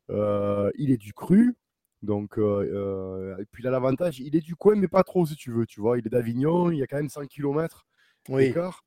Il 0.09 0.91
est 0.91 0.97
du 0.97 1.13
cru, 1.13 1.55
donc 2.01 2.37
et 2.37 3.45
puis 3.51 3.63
il 3.63 3.67
a 3.67 3.71
l'avantage, 3.71 4.19
il 4.19 4.35
est 4.35 4.41
du 4.41 4.55
coin, 4.55 4.75
mais 4.75 4.87
pas 4.87 5.03
trop 5.03 5.25
si 5.25 5.35
tu 5.35 5.51
veux, 5.51 5.65
tu 5.65 5.79
vois? 5.81 5.97
Il 5.99 6.05
est 6.07 6.09
d'Avignon, 6.09 6.71
il 6.71 6.79
y 6.79 6.83
a 6.83 6.87
quand 6.87 6.97
même 6.97 7.09
100 7.09 7.25
kilomètres 7.25 7.85
oui. 8.29 8.55
d'écart. 8.55 8.83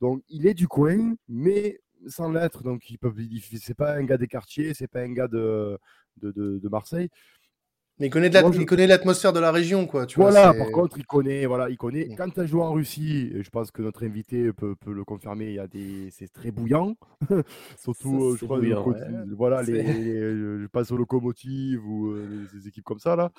Donc, 0.00 0.22
il 0.28 0.46
est 0.46 0.54
du 0.54 0.68
coin, 0.68 1.14
mais 1.28 1.80
sans 2.08 2.30
l'être. 2.32 2.62
Donc, 2.62 2.88
il 2.90 2.98
peut, 2.98 3.12
il- 3.18 3.42
c'est 3.60 3.74
pas 3.74 3.94
un 3.96 4.04
gars 4.04 4.16
des 4.18 4.28
quartiers, 4.28 4.74
c'est 4.74 4.88
pas 4.88 5.00
un 5.02 5.12
gars 5.12 5.28
de, 5.28 5.78
de- 6.32 6.58
de 6.58 6.68
Marseille. 6.68 7.10
Mais 8.00 8.06
il 8.06 8.10
connaît 8.10 8.30
de 8.30 8.34
l'at 8.34 8.40
Moi, 8.40 8.52
je, 8.52 8.60
il 8.60 8.66
connaît 8.66 8.86
l'atmosphère 8.86 9.34
de 9.34 9.40
la 9.40 9.52
région, 9.52 9.86
quoi, 9.86 10.06
tu 10.06 10.18
vois? 10.18 10.30
voilà, 10.30 10.54
par 10.54 10.70
contre, 10.70 10.96
il 10.96 11.04
connaît, 11.04 11.44
voilà, 11.44 11.68
il 11.68 11.76
connaît. 11.76 12.06
mmh, 12.06 12.16
Quand 12.16 12.30
tu 12.30 12.40
as 12.40 12.46
joué 12.46 12.62
en 12.62 12.72
Russie, 12.72 13.30
et 13.34 13.42
je 13.42 13.50
pense 13.50 13.70
que 13.70 13.82
notre 13.82 14.06
invité 14.06 14.54
peut, 14.54 14.74
peut 14.74 14.94
le 14.94 15.04
confirmer, 15.04 15.48
il 15.48 15.54
y 15.54 15.58
a 15.58 15.66
des, 15.66 16.10
c'est 16.10 16.32
très 16.32 16.50
bouillant. 16.50 16.96
Surtout, 17.76 18.24
euh, 18.24 18.36
je 18.40 18.46
crois, 18.46 18.58
bouillant, 18.58 18.82
côté- 18.82 19.00
ouais. 19.00 19.34
voilà, 19.36 19.60
les, 19.62 19.84
je 19.84 20.66
passe 20.68 20.90
aux 20.92 20.96
locomotives 20.96 21.86
ou 21.86 22.12
euh, 22.12 22.46
les, 22.54 22.68
équipes 22.68 22.84
comme 22.84 22.98
ça, 22.98 23.16
là. 23.16 23.30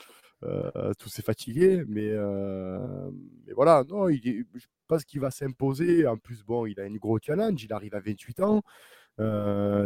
Euh, 0.43 0.93
tous 0.99 1.09
ces 1.09 1.23
fatigués, 1.23 1.83
mais, 1.87 2.09
euh, 2.11 3.09
mais 3.47 3.53
voilà, 3.53 3.83
non, 3.89 4.09
il 4.09 4.27
est, 4.27 4.45
je 4.53 4.65
pense 4.87 5.03
qu'il 5.05 5.21
va 5.21 5.31
s'imposer. 5.31 6.05
En 6.05 6.17
plus, 6.17 6.43
bon, 6.43 6.67
il 6.67 6.79
a 6.79 6.85
une 6.85 6.97
gros 6.99 7.17
challenge, 7.19 7.63
il 7.63 7.73
arrive 7.73 7.95
à 7.95 7.99
28 7.99 8.41
ans. 8.41 8.61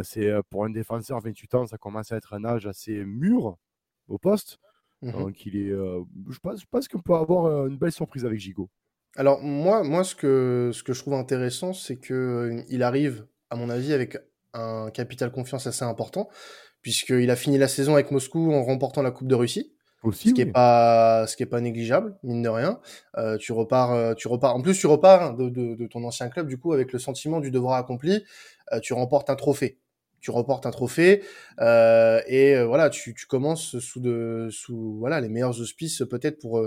c'est 0.02 0.34
pour 0.50 0.66
un 0.66 0.70
défenseur 0.70 1.18
28 1.20 1.54
ans, 1.54 1.66
ça 1.66 1.78
commence 1.78 2.12
à 2.12 2.16
être 2.18 2.34
un 2.34 2.44
âge 2.44 2.66
assez 2.66 3.06
mûr 3.06 3.56
au 4.08 4.18
poste. 4.18 4.58
Mmh 5.02 5.12
Donc 5.12 5.46
il 5.46 5.56
est, 5.56 5.70
je 5.70 6.38
pense, 6.38 6.60
je 6.60 6.66
pense 6.70 6.88
qu'on 6.88 7.00
peut 7.00 7.14
avoir 7.14 7.66
une 7.66 7.76
belle 7.76 7.92
surprise 7.92 8.24
avec 8.24 8.40
Gigot. 8.40 8.70
Alors 9.16 9.42
moi, 9.42 9.82
moi 9.82 10.04
ce, 10.04 10.14
que, 10.14 10.70
ce 10.72 10.82
que 10.82 10.92
je 10.92 11.00
trouve 11.00 11.14
intéressant, 11.14 11.72
c'est 11.72 11.96
que 11.96 12.62
il 12.68 12.82
arrive, 12.82 13.26
à 13.50 13.56
mon 13.56 13.70
avis, 13.70 13.92
avec 13.92 14.18
un 14.52 14.90
capital 14.90 15.32
confiance 15.32 15.66
assez 15.66 15.84
important, 15.84 16.28
puisqu'il 16.82 17.30
a 17.30 17.36
fini 17.36 17.58
la 17.58 17.68
saison 17.68 17.94
avec 17.94 18.10
Moscou 18.10 18.52
en 18.52 18.62
remportant 18.62 19.02
la 19.02 19.10
Coupe 19.10 19.28
de 19.28 19.34
Russie. 19.34 19.72
Aussi, 20.02 20.28
ce 20.28 20.34
qui 20.34 20.42
est 20.42 20.46
pas 20.46 21.26
ce 21.26 21.36
qui 21.36 21.42
est 21.42 21.46
pas 21.46 21.60
négligeable 21.60 22.16
mine 22.22 22.42
de 22.42 22.48
rien. 22.48 22.78
Euh, 23.16 23.38
tu 23.38 23.52
repars 23.52 23.92
euh, 23.92 24.14
tu 24.14 24.28
repars 24.28 24.54
en 24.54 24.60
plus 24.60 24.78
tu 24.78 24.86
repars 24.86 25.34
de, 25.34 25.48
de, 25.48 25.74
de, 25.74 25.86
ton 25.86 26.04
ancien 26.04 26.28
club 26.28 26.46
du 26.46 26.58
coup 26.58 26.72
avec 26.72 26.92
le 26.92 26.98
sentiment 27.00 27.40
du 27.40 27.50
devoir 27.50 27.74
accompli. 27.74 28.22
Euh, 28.72 28.78
tu 28.78 28.92
remportes 28.92 29.30
un 29.30 29.34
trophée 29.34 29.80
tu 30.26 30.32
remportes 30.32 30.66
un 30.66 30.72
trophée 30.72 31.22
euh, 31.60 32.20
et 32.26 32.56
euh, 32.56 32.66
voilà 32.66 32.90
tu, 32.90 33.14
tu 33.14 33.26
commences 33.26 33.78
sous 33.78 34.00
de 34.00 34.48
sous 34.50 34.96
voilà 34.98 35.20
les 35.20 35.28
meilleurs 35.28 35.60
auspices 35.60 36.02
peut-être 36.10 36.40
pour 36.40 36.60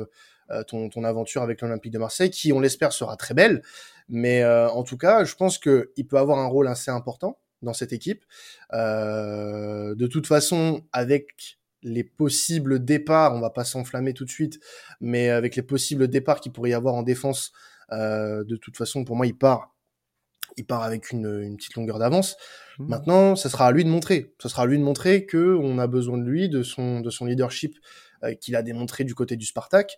ton, 0.68 0.88
ton 0.88 1.04
aventure 1.04 1.42
avec 1.42 1.62
l'Olympique 1.62 1.92
de 1.92 2.00
Marseille 2.00 2.30
qui 2.30 2.54
on 2.54 2.62
l'espère 2.62 2.94
sera 2.94 3.18
très 3.18 3.34
belle. 3.34 3.62
Mais 4.08 4.46
en 4.46 4.84
tout 4.84 4.98
cas 4.98 5.26
je 5.26 5.36
pense 5.36 5.58
que 5.58 5.92
il 5.98 6.08
peut 6.08 6.18
avoir 6.18 6.40
un 6.40 6.48
rôle 6.48 6.70
assez 6.70 6.90
important 6.90 7.38
dans 7.62 7.74
cette 7.74 7.92
équipe. 7.92 8.24
De 8.72 10.08
toute 10.08 10.26
façon 10.26 10.82
avec 10.94 11.60
les 11.84 12.04
possibles 12.04 12.84
départs, 12.84 13.36
on 13.36 13.42
va 13.42 13.50
pas 13.50 13.66
s'enflammer 13.66 14.14
tout 14.14 14.26
de 14.26 14.30
suite, 14.30 14.60
mais 15.02 15.30
avec 15.30 15.56
les 15.56 15.62
possibles 15.62 16.08
départs 16.08 16.40
qu'il 16.40 16.52
pourrait 16.52 16.72
y 16.72 16.74
avoir 16.74 16.96
en 16.96 17.04
défense, 17.04 17.52
euh, 17.92 18.44
de 18.44 18.56
toute 18.56 18.78
façon, 18.78 19.04
pour 19.04 19.16
moi, 19.16 19.28
il 19.28 19.38
part, 19.38 19.74
il 20.60 20.66
part 20.66 20.84
avec 20.84 21.12
une, 21.12 21.42
une 21.42 21.58
petite 21.58 21.76
longueur 21.76 21.98
d'avance. 21.98 22.38
Mmh. 22.78 22.88
Maintenant, 22.88 23.36
ce 23.36 23.50
sera 23.50 23.68
à 23.68 23.72
lui 23.72 23.84
de 23.84 23.90
montrer, 23.90 24.34
ce 24.40 24.50
sera 24.50 24.64
à 24.64 24.66
lui 24.66 24.78
de 24.78 24.84
montrer 24.84 25.26
que 25.26 25.56
on 25.56 25.80
a 25.80 25.88
besoin 25.88 26.18
de 26.18 26.24
lui, 26.24 26.50
de 26.50 26.62
son, 26.64 27.00
de 27.00 27.10
son 27.10 27.26
leadership 27.26 27.78
euh, 28.24 28.34
qu'il 28.34 28.56
a 28.56 28.62
démontré 28.62 29.06
du 29.06 29.16
côté 29.16 29.38
du 29.38 29.46
Spartak. 29.46 29.98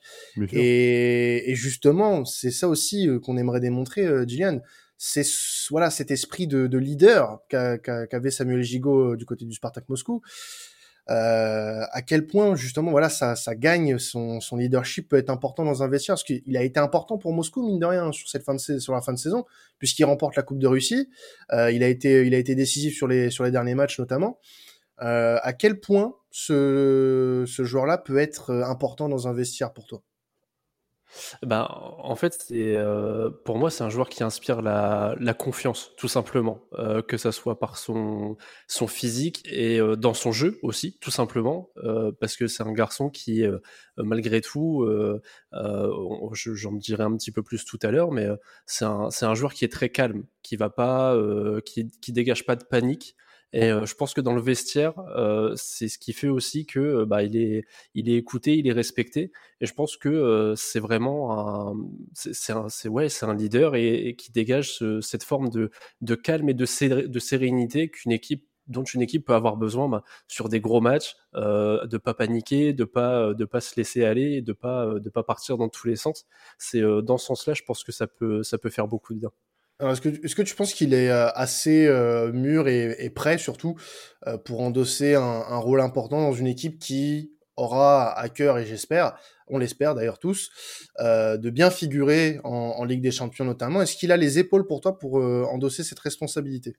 Et, 0.52 1.52
et, 1.52 1.56
justement, 1.56 2.24
c'est 2.24 2.52
ça 2.52 2.68
aussi 2.68 3.08
euh, 3.08 3.20
qu'on 3.20 3.36
aimerait 3.36 3.60
démontrer, 3.60 4.06
euh, 4.06 4.26
Gillian. 4.28 4.62
C'est 4.98 5.26
voilà 5.72 5.90
cet 5.90 6.12
esprit 6.12 6.46
de, 6.46 6.68
de 6.68 6.78
leader 6.78 7.40
qu'avait 7.50 8.30
Samuel 8.30 8.62
Gigot 8.62 9.16
du 9.16 9.26
côté 9.26 9.46
du 9.46 9.54
Spartak 9.56 9.90
Moscou 9.90 10.22
euh, 11.10 11.82
à 11.92 12.02
quel 12.04 12.28
point 12.28 12.56
justement 12.56 12.92
voilà 12.92 13.10
ça, 13.10 13.36
ça 13.36 13.56
gagne 13.56 13.98
son, 13.98 14.40
leadership 14.56 15.10
peut 15.10 15.18
être 15.18 15.32
important 15.32 15.66
dans 15.66 15.82
un 15.82 15.88
vestiaire 15.88 16.14
parce 16.14 16.24
qu'il 16.24 16.56
a 16.56 16.64
été 16.64 16.80
important 16.80 17.18
pour 17.18 17.34
Moscou 17.34 17.66
mine 17.66 17.80
de 17.80 17.86
rien 17.86 18.12
sur 18.12 18.30
cette 18.30 18.44
fin 18.44 18.54
de 18.54 18.92
la 18.92 19.02
fin 19.02 19.14
de 19.14 19.18
saison 19.18 19.46
puisqu'il 19.80 20.06
remporte 20.06 20.36
la 20.36 20.44
Coupe 20.44 20.60
de 20.60 20.68
Russie. 20.68 21.10
Euh, 21.54 21.72
il 21.72 21.84
a 21.84 21.88
été 21.88 22.26
il 22.26 22.36
a 22.36 22.38
été 22.38 22.54
décisif 22.54 22.96
sur 22.96 23.08
les 23.08 23.32
sur 23.32 23.44
les 23.44 23.52
derniers 23.52 23.76
matchs 23.76 23.98
notamment. 24.00 24.40
Euh, 25.02 25.40
à 25.42 25.54
quel 25.54 25.80
point 25.80 26.16
ce 26.30 27.46
ce 27.48 27.64
joueur 27.64 27.88
là 27.88 27.98
peut 27.98 28.20
être 28.20 28.52
important 28.52 29.10
dans 29.10 29.28
un 29.28 29.34
vestiaire 29.34 29.74
pour 29.74 29.88
toi? 29.88 30.04
Ben, 31.44 31.68
en 31.70 32.16
fait, 32.16 32.46
euh, 32.52 33.30
pour 33.46 33.58
moi, 33.58 33.70
c'est 33.70 33.84
un 33.84 33.90
joueur 33.90 34.10
qui 34.10 34.24
inspire 34.24 34.62
la, 34.62 35.16
confiance, 35.38 35.92
tout 35.98 36.08
simplement, 36.08 36.62
euh, 36.78 37.02
que 37.02 37.18
ça 37.18 37.32
soit 37.32 37.60
par 37.60 37.78
son, 37.78 38.38
son 38.68 38.88
physique 38.88 39.44
et 39.46 39.80
euh, 39.80 39.96
dans 39.96 40.14
son 40.14 40.32
jeu 40.32 40.60
aussi, 40.62 40.98
tout 41.00 41.12
simplement, 41.12 41.70
parce 42.20 42.36
que 42.36 42.48
c'est 42.48 42.64
un 42.64 42.74
garçon 42.74 43.10
qui, 43.10 43.44
malgré 43.98 44.42
tout, 44.42 44.88
j'en 45.52 46.72
dirai 46.74 47.04
un 47.04 47.16
petit 47.16 47.32
peu 47.32 47.44
plus 47.44 47.66
tout 47.66 47.80
à 47.82 47.92
l'heure, 47.92 48.12
mais 48.12 48.28
c'est 48.66 48.86
un, 48.86 49.10
un 49.22 49.36
joueur 49.36 49.54
qui 49.54 49.66
est 49.66 49.72
très 49.72 49.90
calme, 49.90 50.24
qui 50.44 50.56
va 50.56 50.70
pas, 50.70 51.18
qui, 51.66 51.90
qui 52.02 52.12
dégage 52.12 52.46
pas 52.46 52.56
de 52.56 52.64
panique. 52.64 53.16
Et 53.54 53.70
euh, 53.72 53.86
je 53.86 53.96
pense 53.96 54.14
que 54.14 54.22
dans 54.22 54.34
le 54.34 54.42
vestiaire, 54.42 54.94
euh, 55.16 55.54
c'est 55.58 55.90
ce 55.90 55.98
qui 56.00 56.14
fait 56.14 56.30
aussi 56.30 56.66
que 56.66 56.80
euh, 56.80 57.06
bah, 57.06 57.24
il 57.24 57.36
est, 57.36 57.66
il 57.96 58.10
est 58.10 58.16
écouté, 58.16 58.58
il 58.58 58.68
est 58.68 58.72
respecté. 58.72 59.32
Et 59.60 59.66
je 59.66 59.74
pense 59.74 59.98
que 59.98 60.54
c'est 60.58 60.80
vraiment 60.80 61.72
un, 61.72 61.76
c'est 62.14 62.34
c'est 62.70 62.88
ouais, 62.90 63.10
c'est 63.10 63.26
un 63.26 63.36
leader 63.36 63.76
et, 63.76 64.16
qui 64.18 64.32
dégage 64.32 64.74
ce, 64.74 65.02
cette 65.02 65.24
forme 65.24 65.50
de, 65.50 65.70
de 66.02 66.16
calme 66.16 66.50
et 66.50 66.54
de, 66.54 66.66
de 67.08 67.20
sérénité 67.20 67.90
qu'une 67.90 68.12
équipe 68.12 68.48
dont 68.68 68.84
une 68.84 69.02
équipe 69.02 69.26
peut 69.26 69.34
avoir 69.34 69.58
besoin 69.58 69.90
bah, 69.90 70.04
sur 70.28 70.48
des 70.48 70.62
gros 70.62 70.80
matchs, 70.82 71.16
euh, 71.36 71.86
de 71.88 71.98
pas 71.98 72.14
paniquer, 72.14 72.74
de 72.74 72.86
pas 72.86 73.34
de 73.34 73.46
pas 73.46 73.60
se 73.60 73.76
laisser 73.76 74.06
aller, 74.06 74.42
de 74.42 74.54
pas 74.54 74.86
de 75.00 75.10
pas 75.10 75.24
partir 75.24 75.58
dans 75.58 75.68
tous 75.70 75.88
les 75.88 75.96
sens. 75.98 76.26
C'est 76.58 76.82
dans 77.04 77.18
ce 77.18 77.26
sens-là, 77.28 77.54
je 77.54 77.64
pense 77.64 77.84
que 77.84 77.92
ça 77.92 78.08
peut 78.08 78.44
ça 78.44 78.58
peut 78.58 78.70
faire 78.70 78.88
beaucoup 78.88 79.14
de 79.14 79.20
bien. 79.20 79.32
Est-ce 79.82 80.36
que, 80.36 80.42
tu 80.44 80.56
penses 80.56 80.74
qu'il 80.74 80.94
est 80.94 81.10
euh, 81.10 81.30
assez 81.30 81.88
euh, 81.88 82.32
mûr 82.32 82.68
et, 82.68 83.10
prêt 83.10 83.38
surtout 83.38 83.76
euh, 84.28 84.38
pour 84.38 84.62
endosser 84.62 85.16
un, 85.16 85.58
rôle 85.58 85.82
important 85.82 86.22
dans 86.22 86.34
une 86.34 86.48
équipe 86.48 86.80
qui 86.80 87.32
aura 87.58 88.18
à 88.18 88.30
cœur, 88.30 88.58
et 88.60 88.66
j'espère, 88.66 89.18
on 89.48 89.58
l'espère 89.58 89.94
d'ailleurs 89.94 90.20
tous, 90.20 90.50
de 91.00 91.50
bien 91.50 91.70
figurer 91.70 92.40
en, 92.44 92.84
Ligue 92.86 93.02
des 93.02 93.12
Champions 93.12 93.46
notamment? 93.46 93.82
Est-ce 93.82 93.98
qu'il 93.98 94.12
a 94.12 94.18
les 94.18 94.40
épaules 94.40 94.66
pour 94.66 94.82
toi 94.82 94.98
pour 94.98 95.16
endosser 95.16 95.84
cette 95.84 96.00
responsabilité? 96.00 96.76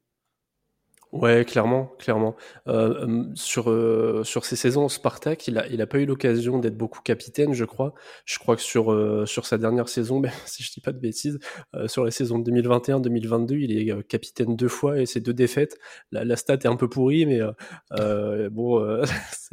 Ouais, 1.12 1.44
clairement, 1.44 1.94
clairement. 1.98 2.36
Euh, 2.68 3.24
sur 3.34 3.70
euh, 3.70 4.24
sur 4.24 4.46
ces 4.46 4.56
saisons 4.56 4.88
Spartak, 4.88 5.46
il 5.46 5.58
a 5.58 5.66
il 5.68 5.82
a 5.82 5.86
pas 5.86 5.98
eu 5.98 6.06
l'occasion 6.06 6.58
d'être 6.58 6.78
beaucoup 6.78 7.02
capitaine, 7.02 7.52
je 7.52 7.66
crois. 7.66 7.92
Je 8.24 8.38
crois 8.38 8.56
que 8.56 8.62
sur 8.62 8.90
euh, 8.90 9.26
sur 9.26 9.44
sa 9.44 9.58
dernière 9.58 9.90
saison, 9.90 10.20
ben, 10.20 10.32
si 10.46 10.62
je 10.62 10.72
dis 10.72 10.80
pas 10.80 10.90
de 10.92 10.98
bêtises, 10.98 11.38
euh, 11.74 11.86
sur 11.86 12.06
les 12.06 12.12
saisons 12.12 12.38
2021-2022, 12.38 13.58
il 13.60 13.76
est 13.76 13.92
euh, 13.92 14.00
capitaine 14.00 14.56
deux 14.56 14.68
fois 14.68 15.00
et 15.02 15.04
c'est 15.04 15.20
deux 15.20 15.34
défaites. 15.34 15.78
La, 16.12 16.24
la 16.24 16.36
stat 16.36 16.54
est 16.54 16.66
un 16.66 16.76
peu 16.76 16.88
pourrie, 16.88 17.26
mais 17.26 17.40
bon, 18.50 19.02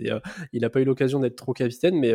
il 0.54 0.64
a 0.66 0.70
pas 0.70 0.80
eu 0.80 0.86
l'occasion 0.86 1.20
d'être 1.20 1.36
trop 1.36 1.52
capitaine, 1.52 2.00
mais 2.00 2.14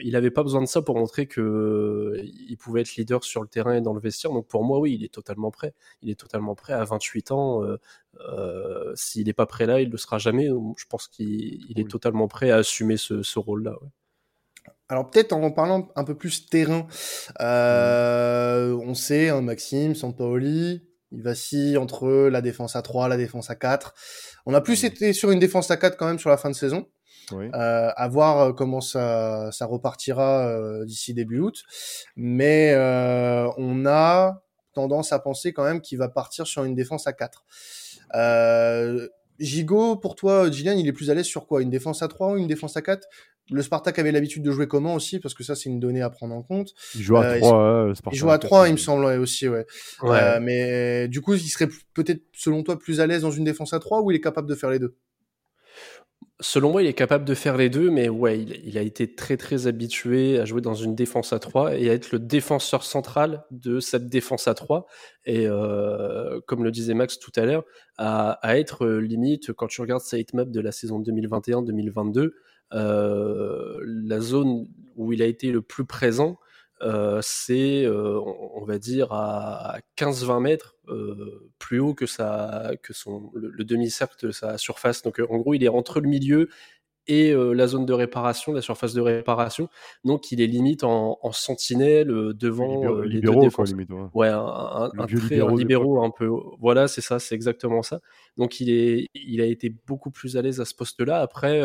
il 0.00 0.14
avait 0.16 0.30
pas 0.30 0.42
besoin 0.44 0.60
de 0.62 0.66
ça 0.66 0.80
pour 0.82 0.96
montrer 0.96 1.26
que 1.26 2.14
il 2.22 2.56
pouvait 2.56 2.82
être 2.82 2.94
leader 2.96 3.24
sur 3.24 3.42
le 3.42 3.48
terrain 3.48 3.74
et 3.74 3.80
dans 3.80 3.94
le 3.94 4.00
vestiaire. 4.00 4.32
Donc 4.32 4.46
pour 4.46 4.64
moi, 4.64 4.78
oui, 4.78 4.94
il 4.94 5.04
est 5.04 5.12
totalement 5.12 5.50
prêt. 5.50 5.74
Il 6.02 6.10
est 6.10 6.18
totalement 6.18 6.54
prêt 6.54 6.72
à 6.72 6.84
28 6.84 7.32
ans. 7.32 7.62
Euh, 8.32 8.92
s'il 8.94 9.26
n'est 9.26 9.32
pas 9.32 9.46
prêt 9.46 9.66
là, 9.66 9.80
il 9.80 9.88
ne 9.88 9.92
le 9.92 9.98
sera 9.98 10.18
jamais. 10.18 10.48
Je 10.76 10.84
pense 10.88 11.08
qu'il 11.08 11.74
est 11.76 11.90
totalement 11.90 12.28
prêt 12.28 12.50
à 12.50 12.56
assumer 12.56 12.96
ce, 12.96 13.22
ce 13.22 13.38
rôle-là. 13.38 13.72
Ouais. 13.72 13.88
Alors 14.88 15.10
peut-être 15.10 15.32
en 15.32 15.50
parlant 15.50 15.88
un 15.96 16.04
peu 16.04 16.14
plus 16.14 16.46
terrain, 16.46 16.86
euh, 17.40 18.72
on 18.84 18.94
sait, 18.94 19.30
hein, 19.30 19.40
Maxime, 19.40 19.96
Sampaoli, 19.96 20.82
il 21.10 21.22
vacille 21.22 21.76
entre 21.76 22.28
la 22.28 22.40
défense 22.40 22.76
à 22.76 22.82
3, 22.82 23.08
la 23.08 23.16
défense 23.16 23.50
à 23.50 23.56
4. 23.56 23.94
On 24.44 24.54
a 24.54 24.60
plus 24.60 24.84
été 24.84 25.12
sur 25.12 25.30
une 25.30 25.40
défense 25.40 25.70
à 25.70 25.76
4 25.76 25.96
quand 25.96 26.06
même 26.06 26.18
sur 26.18 26.30
la 26.30 26.36
fin 26.36 26.50
de 26.50 26.54
saison. 26.54 26.86
Oui. 27.32 27.46
Euh, 27.54 27.90
à 27.96 28.08
voir 28.08 28.38
euh, 28.38 28.52
comment 28.52 28.80
ça, 28.80 29.50
ça 29.50 29.66
repartira 29.66 30.46
euh, 30.46 30.84
d'ici 30.84 31.14
début 31.14 31.40
août. 31.40 31.64
Mais 32.14 32.72
euh, 32.72 33.48
on 33.56 33.86
a 33.86 34.42
tendance 34.72 35.12
à 35.12 35.18
penser 35.18 35.52
quand 35.52 35.64
même 35.64 35.80
qu'il 35.80 35.98
va 35.98 36.08
partir 36.08 36.46
sur 36.46 36.64
une 36.64 36.74
défense 36.74 37.06
à 37.06 37.12
4. 37.12 37.44
Euh, 38.16 39.08
Gigot, 39.38 39.96
pour 39.96 40.14
toi, 40.14 40.50
Gillian, 40.50 40.76
il 40.78 40.88
est 40.88 40.92
plus 40.92 41.10
à 41.10 41.14
l'aise 41.14 41.26
sur 41.26 41.46
quoi? 41.46 41.62
Une 41.62 41.70
défense 41.70 42.02
à 42.02 42.08
3 42.08 42.32
ou 42.32 42.36
une 42.38 42.46
défense 42.46 42.76
à 42.76 42.82
4 42.82 43.06
Le 43.50 43.62
Spartak 43.62 43.98
avait 43.98 44.12
l'habitude 44.12 44.42
de 44.42 44.50
jouer 44.50 44.66
comment 44.66 44.94
aussi? 44.94 45.18
Parce 45.18 45.34
que 45.34 45.44
ça, 45.44 45.54
c'est 45.54 45.68
une 45.68 45.78
donnée 45.78 46.02
à 46.02 46.10
prendre 46.10 46.34
en 46.34 46.42
compte. 46.42 46.72
Il 46.94 47.02
joue 47.02 47.16
à 47.18 47.36
3. 47.36 47.60
Euh, 47.60 47.94
il 48.12 48.18
joue 48.18 48.30
à 48.30 48.38
3, 48.38 48.68
il 48.68 48.72
me 48.72 48.78
semble 48.78 49.04
aussi, 49.04 49.46
ouais. 49.48 49.66
ouais. 50.02 50.18
Euh, 50.22 50.40
mais 50.40 51.08
du 51.08 51.20
coup, 51.20 51.34
il 51.34 51.40
serait 51.40 51.68
peut-être, 51.94 52.22
selon 52.32 52.62
toi, 52.62 52.78
plus 52.78 53.00
à 53.00 53.06
l'aise 53.06 53.22
dans 53.22 53.30
une 53.30 53.44
défense 53.44 53.72
à 53.74 53.78
3 53.78 54.00
ou 54.00 54.10
il 54.10 54.16
est 54.16 54.20
capable 54.20 54.48
de 54.48 54.54
faire 54.54 54.70
les 54.70 54.78
deux? 54.78 54.96
Selon 56.40 56.70
moi, 56.70 56.82
il 56.82 56.88
est 56.88 56.92
capable 56.92 57.24
de 57.24 57.32
faire 57.32 57.56
les 57.56 57.70
deux, 57.70 57.90
mais 57.90 58.10
ouais, 58.10 58.38
il, 58.38 58.76
a 58.76 58.82
été 58.82 59.14
très 59.14 59.38
très 59.38 59.66
habitué 59.66 60.38
à 60.38 60.44
jouer 60.44 60.60
dans 60.60 60.74
une 60.74 60.94
défense 60.94 61.32
à 61.32 61.38
3 61.38 61.78
et 61.78 61.88
à 61.88 61.94
être 61.94 62.12
le 62.12 62.18
défenseur 62.18 62.84
central 62.84 63.46
de 63.50 63.80
cette 63.80 64.08
défense 64.08 64.46
à 64.46 64.52
3. 64.52 64.86
Et 65.24 65.46
euh, 65.46 66.38
comme 66.46 66.62
le 66.62 66.70
disait 66.70 66.92
Max 66.92 67.18
tout 67.18 67.32
à 67.36 67.46
l'heure, 67.46 67.64
à, 67.96 68.32
à, 68.46 68.58
être 68.58 68.84
euh, 68.84 68.98
limite, 68.98 69.54
quand 69.54 69.66
tu 69.66 69.80
regardes 69.80 70.02
sa 70.02 70.18
hitmap 70.18 70.50
de 70.50 70.60
la 70.60 70.72
saison 70.72 71.00
2021-2022, 71.00 72.32
euh, 72.74 73.78
la 73.84 74.20
zone 74.20 74.66
où 74.96 75.14
il 75.14 75.22
a 75.22 75.26
été 75.26 75.50
le 75.52 75.62
plus 75.62 75.86
présent, 75.86 76.38
euh, 76.82 77.20
c'est, 77.22 77.84
euh, 77.84 78.20
on, 78.20 78.64
va 78.64 78.78
dire, 78.78 79.12
à 79.12 79.78
15-20 79.96 80.40
mètres 80.40 80.76
euh, 80.88 81.50
plus 81.58 81.80
haut 81.80 81.94
que, 81.94 82.06
sa, 82.06 82.72
que 82.82 82.92
son, 82.92 83.30
le, 83.34 83.48
le 83.50 83.64
demi-cercle 83.64 84.26
de 84.26 84.30
sa 84.30 84.58
surface. 84.58 85.02
Donc, 85.02 85.20
en 85.20 85.38
gros, 85.38 85.54
il 85.54 85.64
est 85.64 85.68
entre 85.68 86.00
le 86.00 86.08
milieu 86.08 86.48
et 87.08 87.32
la 87.32 87.68
zone 87.68 87.86
de 87.86 87.92
réparation, 87.92 88.52
la 88.52 88.62
surface 88.62 88.92
de 88.92 89.00
réparation. 89.00 89.68
Donc, 90.04 90.32
il 90.32 90.40
est 90.40 90.48
limite 90.48 90.82
en, 90.82 91.20
en 91.22 91.30
sentinelle 91.30 92.08
devant 92.08 92.98
les 93.02 93.20
libéraux, 93.20 93.34
deux 93.34 93.38
quoi, 93.38 93.64
défenses. 93.64 93.68
limite, 93.70 93.90
ouais. 93.90 94.08
Ouais, 94.12 94.28
un, 94.28 94.40
un, 94.40 94.90
un 94.98 95.06
libéraux 95.06 95.56
libéraux 95.56 96.02
un 96.02 96.10
peu. 96.10 96.28
Voilà, 96.58 96.88
c'est 96.88 97.02
ça, 97.02 97.20
c'est 97.20 97.36
exactement 97.36 97.84
ça. 97.84 98.00
Donc, 98.38 98.58
il, 98.60 98.70
est, 98.70 99.06
il 99.14 99.40
a 99.40 99.44
été 99.44 99.72
beaucoup 99.86 100.10
plus 100.10 100.36
à 100.36 100.42
l'aise 100.42 100.60
à 100.60 100.64
ce 100.64 100.74
poste-là. 100.74 101.20
Après, 101.20 101.62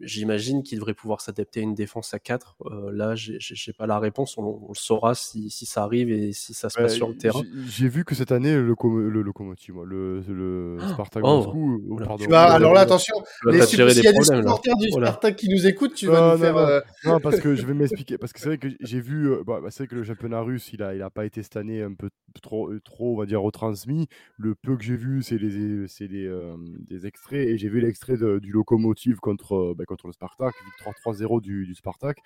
j'imagine 0.00 0.62
qu'il 0.62 0.78
devrait 0.78 0.94
pouvoir 0.94 1.20
s'adapter 1.20 1.60
à 1.60 1.62
une 1.62 1.74
défense 1.74 2.14
à 2.14 2.18
4. 2.18 2.56
Euh, 2.64 2.90
là, 2.92 3.14
j'ai 3.14 3.72
pas 3.72 3.86
la 3.86 3.98
réponse. 3.98 4.36
On, 4.38 4.68
le 4.68 4.74
saura 4.74 5.14
si, 5.14 5.50
si, 5.50 5.66
ça 5.66 5.82
arrive 5.82 6.10
et 6.10 6.32
si 6.32 6.54
ça 6.54 6.68
se 6.68 6.78
passe 6.78 6.94
sur 6.94 7.08
le 7.08 7.16
terrain. 7.16 7.42
J'ai 7.66 7.88
vu 7.88 8.04
que 8.04 8.14
cette 8.14 8.32
année, 8.32 8.54
le, 8.54 8.74
le 9.08 9.22
locomotive, 9.22 9.82
le, 9.84 10.20
le 10.20 10.78
ah, 10.80 10.88
Spartak 10.92 11.22
oh, 11.24 11.36
Moscou. 11.36 11.98
Pardon, 12.04 12.24
alors 12.32 12.74
là, 12.74 12.80
attention, 12.80 13.14
les 13.44 13.62
s'il 13.62 13.78
y 13.78 13.82
a 13.82 13.86
des 13.86 14.22
supporters 14.22 14.76
du 14.76 14.90
Spartak 14.90 15.36
qui 15.36 15.48
nous 15.48 15.66
écoutent, 15.66 15.94
tu 15.94 16.06
vas 16.06 16.34
nous 16.34 16.40
faire. 16.40 16.56
Euh, 16.56 16.80
non, 17.04 17.20
parce 17.20 17.40
que 17.40 17.54
je 17.54 17.66
vais 17.66 17.74
m'expliquer. 17.74 18.18
Parce 18.18 18.32
que 18.32 18.40
c'est 18.40 18.48
vrai 18.48 18.58
que 18.58 18.68
j'ai 18.80 19.00
vu. 19.00 19.30
Bah, 19.46 19.60
c'est 19.70 19.84
vrai 19.84 19.88
que 19.88 19.94
le 19.96 20.04
championnat 20.04 20.40
russe, 20.40 20.70
il 20.72 20.82
a, 20.82 20.94
il 20.94 21.02
a 21.02 21.10
pas 21.10 21.24
été 21.24 21.42
cette 21.42 21.56
année 21.56 21.82
un 21.82 21.94
peu 21.94 22.10
trop, 22.42 22.70
trop 22.84 23.14
on 23.14 23.18
va 23.18 23.26
dire, 23.26 23.42
retransmis. 23.42 24.06
Le 24.36 24.54
peu 24.54 24.76
que 24.76 24.84
j'ai 24.84 24.96
vu, 24.96 25.22
c'est 25.22 25.38
des 25.38 27.06
extraits. 27.06 27.48
Et 27.48 27.58
j'ai 27.58 27.68
vu 27.68 27.80
l'extrait 27.80 28.16
du 28.16 28.50
locomotive 28.52 29.18
contre. 29.18 29.74
Bah, 29.76 29.84
contre 29.90 30.06
le 30.06 30.12
Spartak, 30.12 30.54
victoire 30.64 30.94
3-0 30.94 31.40
du, 31.42 31.74
Spartak. 31.74 32.18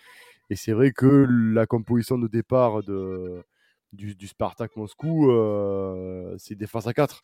Et 0.50 0.56
c'est 0.56 0.72
vrai 0.72 0.92
que 0.92 1.06
la 1.06 1.66
composition 1.66 2.18
de 2.18 2.28
départ 2.28 2.82
de, 2.82 3.42
du, 3.92 4.26
Spartak 4.26 4.76
Moscou, 4.76 5.30
euh, 5.30 6.34
c'est 6.38 6.54
défense 6.54 6.86
à 6.86 6.92
4. 6.92 7.22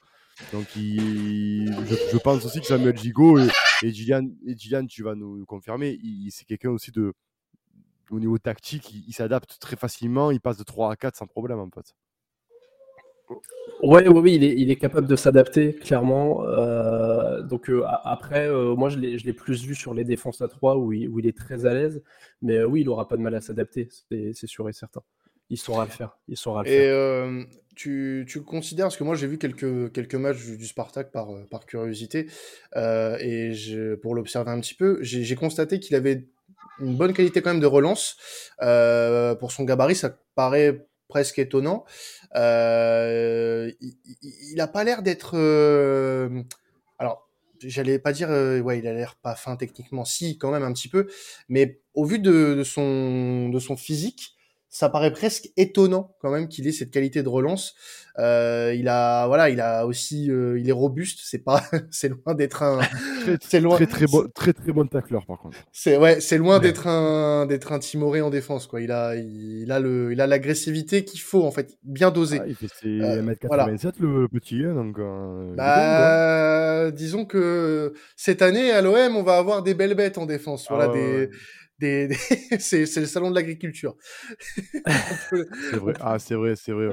Donc 0.53 0.67
je, 0.75 2.19
pense 2.19 2.45
aussi 2.47 2.61
que 2.61 2.67
Samuel 2.67 2.97
Gigot 2.97 3.39
et, 3.39 3.49
et, 3.83 3.93
Gillian, 3.93 4.87
tu 4.87 5.03
vas 5.03 5.15
nous 5.15 5.45
confirmer, 5.45 5.99
c'est 6.31 6.47
quelqu'un 6.47 6.71
aussi 6.71 6.91
de 6.91 7.13
au 8.11 8.19
niveau 8.19 8.39
tactique, 8.39 8.93
il, 8.93 9.05
il 9.07 9.13
s'adapte 9.13 9.59
très 9.61 9.77
facilement, 9.77 10.33
il 10.33 10.41
passe 10.41 10.57
de 10.57 10.65
3 10.65 10.91
à 10.91 10.97
4 10.97 11.17
sans 11.17 11.27
problème 11.27 11.61
en 11.61 11.71
fait. 11.71 11.95
Ouais, 13.83 14.07
oui, 14.09 14.35
il 14.35 14.45
est, 14.45 14.55
il 14.57 14.71
est 14.71 14.77
capable 14.77 15.07
de 15.07 15.17
s'adapter, 15.17 15.75
clairement. 15.75 16.45
Euh, 16.47 17.43
donc 17.43 17.71
euh, 17.71 17.83
après, 18.05 18.47
euh, 18.47 18.75
moi, 18.75 18.91
je 18.91 18.99
l'ai 18.99 19.33
plus 19.33 19.65
vu 19.65 19.75
sur 19.75 19.95
les 19.95 20.05
défenses 20.05 20.43
à 20.43 20.49
3 20.49 20.77
où 20.77 20.93
il, 20.93 21.09
où 21.09 21.19
il 21.19 21.27
est 21.27 21.37
très 21.37 21.65
à 21.65 21.73
l'aise. 21.73 22.03
Mais 22.43 22.63
oui, 22.63 22.83
il 22.83 22.89
aura 22.89 23.09
pas 23.09 23.17
de 23.17 23.23
mal 23.23 23.35
à 23.35 23.41
s'adapter, 23.41 23.89
c'est 24.11 24.47
sûr 24.47 24.69
et 24.69 24.73
certain. 24.73 25.01
Il 25.49 25.59
saura 25.59 25.85
le 25.85 25.91
faire. 25.91 26.19
Il 26.29 26.37
saura 26.37 26.63
le 26.63 26.69
et 26.69 26.73
faire. 26.73 27.47
tu, 27.75 28.27
tu 28.29 28.43
considères, 28.43 28.87
parce 28.87 28.97
que 28.97 29.03
moi 29.05 29.17
j'ai 29.17 29.27
vu 29.27 29.39
quelques, 29.39 29.93
quelques 29.93 30.15
matchs 30.15 30.45
du, 30.45 30.67
Spartak 30.67 31.11
par, 31.11 31.29
par 31.51 31.67
curiosité, 31.67 32.29
et 32.77 33.53
je, 33.53 33.95
pour 33.95 34.15
l'observer 34.15 34.51
un 34.51 34.61
petit 34.61 34.75
peu, 34.75 34.99
j'ai 35.03 35.35
constaté 35.35 35.81
qu'il 35.81 35.97
avait 35.97 36.29
une 36.81 36.97
bonne 36.97 37.13
qualité 37.13 37.43
quand 37.43 37.51
même 37.51 37.61
de 37.61 37.67
relance. 37.67 38.17
pour 38.59 39.53
son 39.53 39.65
gabarit, 39.65 39.97
ça 39.97 40.19
paraît 40.35 40.87
presque 41.11 41.39
étonnant. 41.39 41.85
Euh, 42.37 43.71
il, 44.23 44.55
n'a 44.57 44.67
pas 44.67 44.85
l'air 44.85 45.03
d'être. 45.03 45.33
Euh, 45.35 46.43
alors, 46.99 47.29
j'allais 47.61 47.99
pas 47.99 48.13
dire, 48.13 48.31
euh, 48.31 48.61
ouais, 48.61 48.79
il 48.79 48.87
a 48.87 48.95
l'air 48.95 49.17
pas 49.17 49.35
fin 49.35 49.57
techniquement, 49.57 50.07
si, 50.07 50.39
quand 50.39 50.51
même 50.51 50.63
un 50.63 50.73
petit 50.73 50.89
peu, 50.89 51.07
mais 51.51 51.83
au 51.93 52.07
vu 52.07 52.19
de, 52.19 52.63
son, 52.65 53.51
de 53.51 53.59
son 53.59 53.77
physique, 53.77 54.37
ça 54.71 54.89
paraît 54.89 55.13
presque 55.13 55.51
étonnant 55.57 56.15
quand 56.21 56.31
même 56.31 56.47
qu'il 56.47 56.67
ait 56.69 56.73
cette 56.73 56.93
qualité 56.93 57.25
de 57.25 57.29
relance. 57.29 57.75
Euh, 58.19 58.73
il 58.77 58.89
a, 58.89 59.27
voilà, 59.27 59.51
il 59.51 59.61
a 59.61 59.85
aussi, 59.85 60.31
euh, 60.31 60.59
il 60.61 60.69
est 60.69 60.73
robuste. 60.73 61.21
C'est 61.25 61.39
pas, 61.39 61.63
c'est 61.91 62.09
loin 62.09 62.35
d'être 62.35 62.63
un, 62.63 62.79
c'est 63.41 63.61
loin, 63.61 63.75
très 63.75 63.87
très 63.87 64.07
bon, 64.07 64.29
très 64.33 64.53
très 64.53 64.71
bon 64.73 64.87
tacleur 64.87 65.27
par 65.27 65.39
contre. 65.39 65.57
C'est 65.73 65.97
ouais, 65.97 66.21
c'est 66.21 66.39
loin 66.39 66.61
d'être 66.61 66.87
un, 66.87 67.47
d'être 67.47 67.73
un 67.73 67.81
timoré 67.81 68.21
en 68.21 68.31
défense 68.31 68.69
quoi. 68.69 68.81
Il 68.81 68.93
a, 68.93 69.17
il, 69.17 69.71
a 69.73 69.81
le, 69.81 70.13
il 70.13 70.21
a 70.21 70.29
l'agressivité 70.29 71.05
qu'il 71.05 71.21
faut 71.21 71.45
en 71.45 71.51
fait, 71.51 71.77
bien 71.83 72.13
dosé. 72.13 72.39
Ah, 72.41 72.45
il 72.47 72.55
fait 72.55 72.69
ses 72.69 73.01
euh, 73.01 73.35
87 73.35 73.99
le 73.99 74.29
petit, 74.29 74.63
hein, 74.65 74.75
donc. 74.75 74.99
Euh, 74.99 75.55
bah, 75.57 76.93
disons 76.93 77.25
que 77.25 77.93
cette 78.17 78.41
année 78.41 78.71
à 78.71 78.83
l'OM, 78.83 79.17
on 79.17 79.23
va 79.25 79.37
avoir 79.37 79.65
des 79.65 79.75
belles 79.75 79.95
bêtes 79.95 80.19
en 80.19 80.27
défense. 80.27 80.67
Voilà, 80.69 80.89
ah 80.91 80.93
des, 80.93 81.31
c'est, 82.59 82.81
le 82.81 83.07
salon 83.07 83.31
de 83.31 83.35
l'agriculture. 83.35 83.97
c'est 85.31 85.77
vrai. 85.77 85.95
Ah, 86.01 86.19
c'est 86.19 86.35
vrai, 86.35 86.55
c'est 86.57 86.73
vrai. 86.73 86.89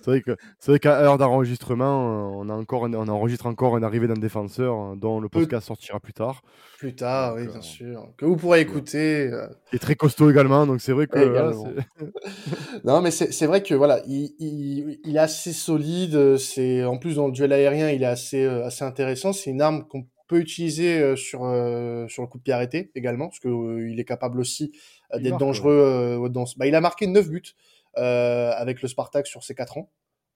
C'est 0.00 0.10
vrai 0.10 0.22
que 0.22 0.36
c'est 0.58 0.72
vrai 0.72 0.78
qu'à 0.78 1.02
l'heure 1.02 1.18
d'enregistrement, 1.18 2.38
on 2.38 2.48
a 2.48 2.54
encore, 2.54 2.82
on 2.82 3.08
enregistre 3.08 3.46
encore 3.46 3.76
une 3.76 3.84
arrivée 3.84 4.06
d'un 4.06 4.14
défenseur 4.14 4.74
hein, 4.74 4.96
dont 4.96 5.20
le 5.20 5.28
podcast 5.28 5.66
sortira 5.66 6.00
plus 6.00 6.12
tard. 6.12 6.42
Plus 6.78 6.94
tard, 6.94 7.34
oui, 7.36 7.46
bien 7.46 7.56
euh, 7.56 7.62
sûr. 7.62 8.08
Que 8.16 8.24
vous 8.26 8.36
pourrez 8.36 8.60
écouter. 8.60 9.28
Euh. 9.32 9.46
Et 9.72 9.78
très 9.78 9.94
costaud 9.94 10.30
également, 10.30 10.66
donc 10.66 10.80
c'est 10.80 10.92
vrai 10.92 11.06
que. 11.06 11.52
non, 12.84 13.00
mais 13.00 13.10
c'est, 13.10 13.46
vrai 13.46 13.62
que 13.62 13.74
voilà, 13.74 14.02
il, 14.06 14.34
il, 14.38 15.16
est 15.16 15.18
assez 15.18 15.52
solide. 15.52 16.36
C'est 16.38 16.84
en 16.84 16.98
plus 16.98 17.16
dans 17.16 17.26
le 17.26 17.32
duel 17.32 17.52
aérien, 17.52 17.90
il 17.90 18.02
est 18.02 18.06
assez, 18.06 18.44
euh, 18.44 18.66
assez 18.66 18.84
intéressant. 18.84 19.32
C'est 19.32 19.50
une 19.50 19.62
arme 19.62 19.84
qu'on 19.88 20.06
peut 20.26 20.38
utiliser 20.38 20.98
euh, 20.98 21.16
sur, 21.16 21.44
euh, 21.44 22.08
sur 22.08 22.22
le 22.22 22.28
coup 22.28 22.38
de 22.38 22.42
pied 22.42 22.52
arrêté 22.52 22.90
également, 22.94 23.28
parce 23.28 23.40
qu'il 23.40 23.50
euh, 23.50 23.90
il 23.90 24.00
est 24.00 24.04
capable 24.04 24.40
aussi 24.40 24.72
d'être 25.14 25.38
dangereux 25.38 26.28
dans 26.30 26.44
Bah, 26.56 26.66
il 26.66 26.74
a 26.74 26.80
marqué 26.80 27.06
9 27.06 27.28
buts 27.28 27.54
avec 27.94 28.82
le 28.82 28.88
Spartak 28.88 29.26
sur 29.26 29.44
ses 29.44 29.54
4 29.54 29.78
ans. 29.78 29.90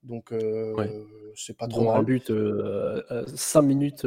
Donc, 0.05 0.33
c'est 1.35 1.57
pas 1.57 1.67
trop 1.67 1.85
mal. 1.85 1.97
Un 1.99 2.03
but, 2.05 2.33
5 3.35 3.63
minutes. 3.63 4.07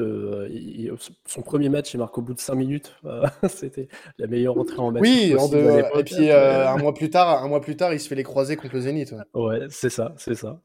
son 1.26 1.41
premier 1.41 1.67
match, 1.67 1.94
il 1.94 1.98
marque 1.98 2.17
au 2.17 2.22
bout 2.22 2.34
de 2.34 2.39
5 2.39 2.56
minutes. 2.56 2.96
C'était 3.50 3.89
la 4.17 4.28
meilleure 4.28 4.58
entrée 4.58 4.80
en 4.80 4.91
match. 4.91 5.02
Oui, 5.02 5.34
et 5.34 6.04
puis 6.04 6.32
un 6.32 6.78
mois 6.78 6.94
plus 6.94 7.10
tard, 7.10 7.44
un 7.44 7.48
mois 7.50 7.60
plus 7.60 7.76
tard, 7.76 7.94
il 7.94 8.00
se 8.00 8.08
fait 8.08 8.15
les 8.15 8.24
croiser 8.24 8.56
contre 8.56 8.76
le 8.76 8.82
Zénith. 8.82 9.13
Ouais, 9.34 9.67
c'est 9.70 9.89
ça, 9.89 10.13
c'est 10.17 10.36
ça. 10.36 10.62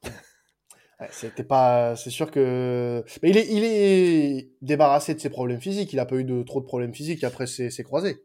C'était 1.11 1.45
pas, 1.45 1.95
c'est 1.95 2.11
sûr 2.11 2.31
que, 2.31 3.05
mais 3.23 3.31
il 3.31 3.37
est, 3.37 3.47
il 3.51 3.65
est 3.65 4.51
débarrassé 4.63 5.15
de 5.15 5.21
ses 5.21 5.29
problèmes 5.29 5.61
physiques. 5.61 5.93
Il 5.93 6.01
a 6.01 6.07
pas 6.07 6.17
eu 6.17 6.25
de 6.25 6.43
trop 6.43 6.61
de 6.61 6.65
problèmes 6.65 6.95
physiques 6.95 7.23
après 7.23 7.47
ses, 7.47 7.71
croisés. 7.83 8.25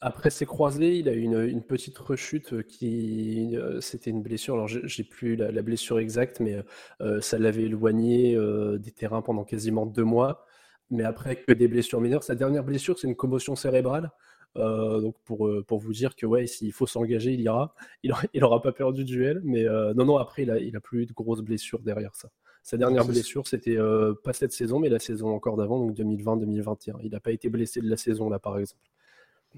Après 0.00 0.30
ses 0.30 0.46
croisés, 0.46 0.96
il 0.96 1.10
a 1.10 1.12
eu 1.12 1.20
une, 1.20 1.62
petite 1.62 1.98
rechute 1.98 2.66
qui, 2.66 3.54
euh, 3.56 3.82
c'était 3.82 4.10
une 4.10 4.22
blessure. 4.22 4.54
Alors 4.54 4.68
j'ai 4.68 5.04
plus 5.04 5.36
la, 5.36 5.62
blessure 5.62 5.98
exacte, 5.98 6.40
mais 6.40 6.56
euh, 7.02 7.20
ça 7.20 7.38
l'avait 7.38 7.64
éloigné 7.64 8.34
euh, 8.34 8.78
des 8.78 8.92
terrains 8.92 9.20
pendant 9.20 9.44
quasiment 9.44 9.84
deux 9.84 10.04
mois. 10.04 10.46
Mais 10.88 11.04
après 11.04 11.36
que 11.36 11.52
des 11.52 11.68
blessures 11.68 12.00
mineures, 12.00 12.22
sa 12.22 12.34
dernière 12.34 12.64
blessure, 12.64 12.98
c'est 12.98 13.08
une 13.08 13.16
commotion 13.16 13.56
cérébrale. 13.56 14.10
Euh, 14.58 15.00
donc 15.00 15.16
pour, 15.24 15.46
euh, 15.46 15.64
pour 15.66 15.78
vous 15.78 15.92
dire 15.92 16.16
que 16.16 16.26
ouais, 16.26 16.46
s'il 16.46 16.72
faut 16.72 16.86
s'engager, 16.86 17.32
il 17.32 17.40
ira. 17.40 17.74
Il 18.02 18.12
n'aura 18.40 18.62
pas 18.62 18.72
perdu 18.72 19.04
de 19.04 19.08
duel. 19.08 19.40
Mais 19.44 19.64
euh, 19.64 19.94
non, 19.94 20.04
non, 20.04 20.16
après, 20.16 20.42
il 20.42 20.50
a, 20.50 20.58
il 20.58 20.76
a 20.76 20.80
plus 20.80 21.02
eu 21.02 21.06
de 21.06 21.12
grosses 21.12 21.42
blessures 21.42 21.80
derrière 21.80 22.14
ça. 22.14 22.30
Sa 22.62 22.76
dernière 22.76 23.04
blessure, 23.04 23.46
c'était 23.46 23.76
pas 24.24 24.32
cette 24.32 24.50
saison, 24.50 24.80
mais 24.80 24.88
la 24.88 24.98
saison 24.98 25.28
encore 25.28 25.56
d'avant, 25.56 25.78
donc 25.78 25.96
2020-2021. 25.96 26.96
Il 27.04 27.12
n'a 27.12 27.20
pas 27.20 27.30
été 27.30 27.48
blessé 27.48 27.80
de 27.80 27.88
la 27.88 27.96
saison 27.96 28.28
là, 28.28 28.40
par 28.40 28.58
exemple. 28.58 28.82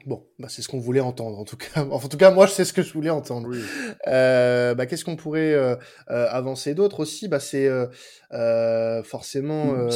Bon, 0.05 0.27
bah 0.39 0.49
c'est 0.51 0.61
ce 0.61 0.69
qu'on 0.69 0.79
voulait 0.79 1.01
entendre 1.01 1.39
en 1.39 1.45
tout 1.47 1.57
cas. 1.57 1.87
en 1.91 2.07
tout 2.07 2.19
cas, 2.19 2.31
moi, 2.31 2.45
je 2.45 2.53
sais 2.53 2.67
ce 2.67 2.75
que 2.75 2.83
je 2.83 2.93
voulais 2.93 3.09
entendre. 3.09 3.49
bah, 4.05 4.87
Qu'est-ce 4.87 5.07
qu'on 5.07 5.17
pourrait 5.17 5.57
avancer 6.07 6.75
d'autre 6.75 7.01
aussi? 7.01 7.29
Bah, 7.29 7.41
C'est 7.41 7.71
forcément. 9.05 9.89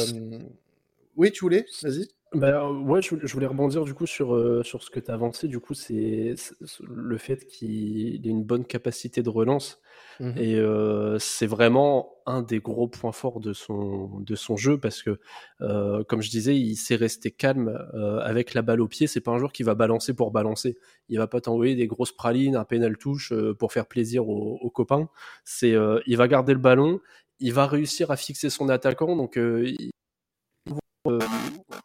Oui, 1.15 1.31
tu 1.31 1.41
voulais? 1.41 1.67
Vas-y. 1.83 2.07
Bah, 2.33 2.69
ouais, 2.69 3.01
je, 3.01 3.33
voulais 3.33 3.45
rebondir 3.45 3.83
du 3.83 3.93
coup 3.93 4.07
sur, 4.07 4.33
euh, 4.33 4.63
sur 4.63 4.81
ce 4.81 4.89
que 4.89 4.99
tu 4.99 5.11
as 5.11 5.13
avancé. 5.13 5.47
Du 5.47 5.59
coup, 5.59 5.73
c'est 5.73 6.33
le 6.81 7.17
fait 7.17 7.45
qu'il 7.45 8.25
ait 8.25 8.29
une 8.29 8.43
bonne 8.43 8.65
capacité 8.65 9.21
de 9.21 9.29
relance. 9.29 9.79
Mmh 10.19 10.37
Et 10.37 10.55
euh, 10.55 11.17
c'est 11.19 11.45
vraiment 11.47 12.15
un 12.25 12.41
des 12.41 12.59
gros 12.59 12.87
points 12.87 13.11
forts 13.11 13.39
de 13.39 13.53
son, 13.53 14.19
de 14.19 14.35
son 14.35 14.55
jeu 14.57 14.79
parce 14.79 15.03
que, 15.03 15.19
euh, 15.61 16.03
comme 16.03 16.21
je 16.21 16.29
disais, 16.29 16.55
il 16.55 16.75
s'est 16.75 16.95
resté 16.95 17.31
calme 17.31 17.77
avec 18.21 18.53
la 18.53 18.61
balle 18.61 18.81
au 18.81 18.87
pied. 18.87 19.07
C'est 19.07 19.21
pas 19.21 19.31
un 19.31 19.37
joueur 19.37 19.51
qui 19.51 19.63
va 19.63 19.75
balancer 19.75 20.13
pour 20.13 20.31
balancer. 20.31 20.77
Il 21.09 21.17
va 21.17 21.27
pas 21.27 21.41
t'envoyer 21.41 21.75
des 21.75 21.87
grosses 21.87 22.15
pralines, 22.15 22.55
un 22.55 22.65
pénal 22.65 22.97
touche 22.97 23.33
pour 23.59 23.71
faire 23.73 23.85
plaisir 23.85 24.27
aux, 24.27 24.57
aux 24.61 24.69
copains. 24.71 25.09
C'est, 25.45 25.75
il 26.07 26.17
va 26.17 26.27
garder 26.27 26.53
le 26.53 26.59
ballon, 26.59 26.99
il 27.43 27.53
va 27.53 27.67
réussir 27.67 28.09
à 28.09 28.15
fixer 28.15 28.49
son 28.49 28.69
attaquant. 28.69 29.15
Donc, 29.15 29.37
euh, 29.37 29.71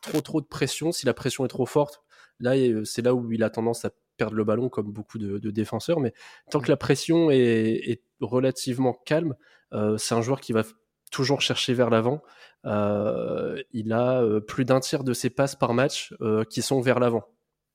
trop 0.00 0.20
trop 0.20 0.40
de 0.40 0.46
pression. 0.46 0.92
Si 0.92 1.06
la 1.06 1.14
pression 1.14 1.44
est 1.44 1.48
trop 1.48 1.66
forte, 1.66 2.02
là 2.40 2.56
euh, 2.56 2.84
c'est 2.84 3.02
là 3.02 3.14
où 3.14 3.32
il 3.32 3.42
a 3.42 3.50
tendance 3.50 3.84
à 3.84 3.90
perdre 4.16 4.34
le 4.34 4.44
ballon 4.44 4.68
comme 4.68 4.90
beaucoup 4.92 5.18
de, 5.18 5.50
défenseurs. 5.50 6.00
Mais 6.00 6.12
tant 6.50 6.60
que 6.60 6.68
la 6.68 6.76
pression 6.76 7.30
est, 7.30 8.02
relativement 8.20 8.92
calme, 9.06 9.36
euh, 9.72 9.96
c'est 9.96 10.14
un 10.14 10.22
joueur 10.22 10.40
qui 10.40 10.52
va 10.52 10.62
toujours 11.12 11.40
chercher 11.40 11.72
vers 11.72 11.90
l'avant. 11.90 12.22
il 12.64 13.92
a 13.92 14.40
plus 14.46 14.64
d'un 14.64 14.80
tiers 14.80 15.04
de 15.04 15.12
ses 15.12 15.30
passes 15.30 15.54
par 15.54 15.72
match 15.72 16.12
qui 16.50 16.62
sont 16.62 16.80
vers 16.80 16.98
l'avant, 16.98 17.24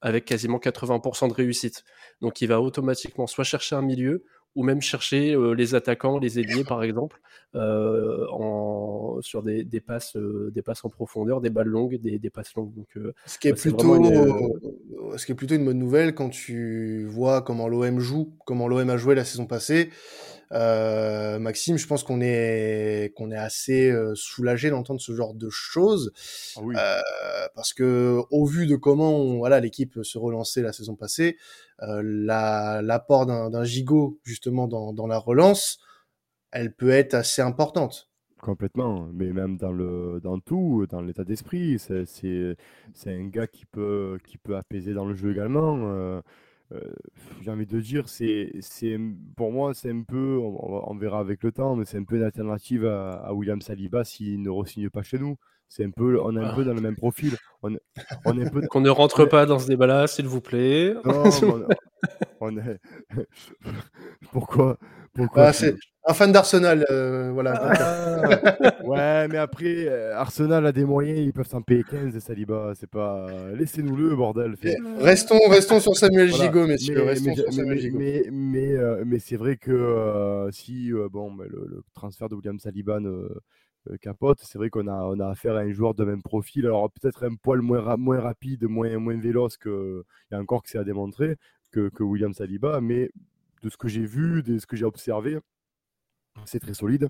avec 0.01 0.25
quasiment 0.25 0.60
80% 0.60 1.29
de 1.29 1.34
réussite. 1.34 1.84
Donc 2.21 2.41
il 2.41 2.47
va 2.47 2.62
automatiquement 2.62 3.25
soit 3.25 3.45
chercher 3.45 3.75
un 3.75 3.82
milieu, 3.82 4.25
ou 4.56 4.63
même 4.63 4.82
chercher 4.82 5.34
euh, 5.34 5.54
les 5.54 5.76
attaquants, 5.76 6.20
les 6.20 6.39
ailiers 6.39 6.63
par 6.63 6.84
exemple, 6.84 7.20
euh, 7.56 8.26
en, 8.32 9.18
sur 9.22 9.44
des, 9.44 9.63
des 9.63 9.80
passes, 9.80 10.16
euh, 10.16 10.52
des 10.54 10.62
passes 10.62 10.84
en 10.86 10.89
profondeur, 10.89 11.42
des 11.42 11.50
balles 11.50 11.68
longues, 11.68 12.00
des, 12.00 12.20
des 12.20 12.30
passes 12.30 12.54
longues. 12.56 12.74
Donc, 12.74 12.88
ce, 13.26 13.38
qui 13.38 13.48
est 13.48 13.54
plutôt, 13.54 13.96
une... 13.96 15.18
ce 15.18 15.26
qui 15.26 15.32
est 15.32 15.36
plutôt 15.36 15.56
une 15.56 15.66
bonne 15.66 15.80
nouvelle 15.80 16.13
quand 16.13 16.30
tu 16.30 17.06
vois 17.06 17.42
comment 17.42 17.68
l'OM 17.68 18.00
joue, 18.00 18.34
comment 18.46 18.68
l'OM 18.68 18.89
a 18.89 18.98
joué 18.98 19.16
la 19.16 19.26
saison 19.26 19.46
passée. 19.46 19.89
Euh, 20.51 21.39
Maxime, 21.39 21.77
je 21.77 21.88
pense 21.88 22.03
qu'on 22.03 22.21
est 22.21 23.12
qu'on 23.15 23.32
est 23.32 23.38
assez 23.38 23.89
euh, 23.89 24.13
soulagé 24.15 24.69
d'entendre 24.69 25.01
ce 25.01 25.15
genre 25.15 25.34
de 25.34 25.49
choses 25.49 26.12
Ah 26.56 26.62
oui. 26.63 26.75
euh, 26.77 26.99
parce 27.56 27.73
que 27.73 28.19
au 28.29 28.45
vu 28.45 28.67
de 28.67 28.75
comment 28.75 29.15
on- 29.17 29.38
voilà 29.39 29.60
l'équipe 29.60 29.99
se 30.03 30.17
relançait 30.17 30.62
la 30.62 30.73
saison 30.73 30.95
passée, 30.95 31.38
euh, 31.82 32.01
la- 32.03 32.82
l'apport 32.84 33.25
d'un 33.25 33.49
d'un 33.49 33.63
gigot 33.63 34.19
justement 34.23 34.67
dans, 34.67 34.93
dans 34.93 35.08
la 35.08 35.17
relance, 35.17 35.79
elle 36.51 36.73
peut 36.73 36.91
être 36.91 37.13
assez 37.15 37.41
importante. 37.41 38.10
Complètement, 38.41 39.08
mais 39.13 39.32
même 39.32 39.56
dans 39.56 39.71
le 39.71 40.19
dans 40.21 40.38
tout, 40.39 40.86
dans 40.89 41.01
l'état 41.01 41.23
d'esprit, 41.23 41.79
c'est 41.79 42.56
un 43.06 43.27
gars 43.27 43.47
qui 43.47 43.65
peut 43.65 44.19
qui 44.27 44.38
peut 44.38 44.58
apaiser 44.58 44.93
dans 44.93 45.06
le 45.06 45.15
jeu 45.15 45.32
également. 45.32 46.21
Euh, 46.74 46.94
j'ai 47.42 47.52
envie 47.52 47.66
de 47.66 47.80
dire, 47.80 48.08
c'est 48.10 48.52
c'est 48.62 48.98
pour 49.36 49.52
moi 49.52 49.74
c'est 49.74 49.92
un 49.92 50.04
peu, 50.04 50.38
on, 50.38 50.96
verra 50.96 51.20
avec 51.20 51.44
le 51.44 51.52
temps, 51.52 51.76
mais 51.76 51.86
c'est 51.86 51.98
un 51.98 52.04
peu 52.04 52.18
une 52.18 52.24
alternative 52.24 52.86
à, 52.86 53.34
William 53.34 53.62
Saliba 53.62 54.04
s'il 54.04 54.42
ne 54.42 54.50
re-signe 54.50 54.90
pas 54.90 55.04
chez 55.04 55.20
nous. 55.20 55.38
C'est 55.69 55.84
un 55.86 55.89
peu, 55.91 56.19
on 56.21 56.36
est 56.38 56.43
un 56.43 56.54
peu 56.54 56.63
dans 56.63 56.73
le 56.73 56.82
même 56.82 56.95
profil. 56.95 57.36
On, 57.63 57.73
est- 57.73 57.82
on 58.26 58.38
est 58.39 58.45
un 58.45 58.49
peu. 58.49 58.62
Qu'on 58.69 58.82
ne 58.82 58.89
rentre 58.89 59.26
pas 59.26 59.45
dans 59.45 59.58
ce 59.60 59.67
débat-là, 59.67 60.08
s'il 60.08 60.28
vous 60.28 60.41
plaît. 60.41 60.93
Non, 61.04 61.23
on, 61.43 61.65
on 62.41 62.58
est. 62.58 62.80
Pourquoi? 64.32 64.78
Pourquoi 65.13 65.43
Ah, 65.47 65.54
c'est 65.54 65.76
un 66.06 66.13
fan 66.15 66.32
d'Arsenal, 66.32 66.86
euh, 66.89 67.30
voilà. 67.34 67.54
Ah, 67.56 68.84
ouais, 68.84 69.28
mais 69.28 69.38
après, 69.38 69.86
euh, 69.88 70.15
Arsenal 70.17 70.65
a 70.65 70.71
des 70.71 70.86
moyens, 70.86 71.19
ils 71.19 71.32
peuvent 71.32 71.47
s'en 71.47 71.62
payer 71.62 71.84
15 71.84 72.13
de 72.15 72.19
Saliba. 72.19 72.73
C'est 72.76 72.89
pas. 72.89 73.28
Laissez-nous-le, 73.56 74.15
bordel. 74.15 74.56
Fait- 74.58 74.76
Restons, 74.99 75.38
restons 75.49 75.80
sur 75.80 75.95
Samuel 75.95 76.30
Voilà. 76.30 76.45
Gigot, 76.45 76.65
messieurs. 76.67 76.95
Mais, 76.97 77.10
restons 77.12 77.30
mais, 77.30 77.36
sur 77.36 77.45
mais, 77.45 77.52
Samuel 77.52 77.76
mais, 77.76 77.82
Gigot. 77.82 77.97
mais, 77.99 78.23
mais, 78.32 78.73
euh, 78.76 79.04
mais 79.06 79.19
c'est 79.19 79.38
vrai 79.38 79.56
que 79.58 79.71
euh, 79.71 80.49
si 80.52 80.91
euh, 80.91 81.08
bon, 81.10 81.30
mais 81.32 81.45
le, 81.47 81.67
le 81.69 81.84
transfert 81.93 82.28
de 82.28 82.36
William 82.36 82.60
Saliba 82.60 82.99
ne, 82.99 83.10
euh, 83.10 83.39
capote, 84.02 84.39
c'est 84.43 84.58
vrai 84.58 84.69
qu'on 84.69 84.88
a, 84.88 85.04
on 85.06 85.19
a 85.19 85.28
affaire 85.30 85.56
à 85.56 85.60
un 85.60 85.72
joueur 85.74 85.93
de 85.93 86.04
même 86.06 86.22
profil. 86.22 86.65
Alors 86.65 86.91
peut-être 86.91 87.26
un 87.26 87.36
poil 87.36 87.62
moins, 87.62 87.98
moins 87.98 88.19
rapide, 88.22 88.63
moins, 88.65 88.98
moins 89.00 89.17
véloce 89.19 89.58
que. 89.58 90.04
Il 90.32 90.36
y 90.36 90.38
a 90.38 90.41
encore 90.41 90.63
que 90.63 90.69
c'est 90.69 90.78
à 90.80 90.84
démontrer 90.84 91.38
que, 91.72 91.89
que 91.89 92.04
William 92.04 92.34
Saliba, 92.34 92.82
mais 92.82 93.12
de 93.62 93.69
ce 93.69 93.78
que 93.78 93.88
j'ai 93.88 94.06
vu, 94.06 94.43
de 94.43 94.58
ce 94.60 94.65
que 94.67 94.76
j'ai 94.76 94.86
observé, 94.86 95.39
c'est 96.46 96.60
très 96.60 96.74
solide. 96.74 97.10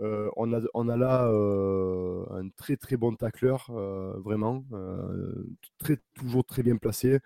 Euh, 0.00 0.30
on, 0.36 0.52
a, 0.54 0.60
on 0.74 0.88
a 0.88 0.96
là 0.96 1.26
euh, 1.28 2.24
un 2.30 2.48
très 2.50 2.76
très 2.76 2.96
bon 2.96 3.14
tacleur, 3.16 3.68
euh, 3.70 4.14
vraiment, 4.20 4.64
euh, 4.72 5.44
très, 5.78 5.98
toujours 6.14 6.44
très 6.44 6.62
bien 6.62 6.76
placé. 6.76 7.18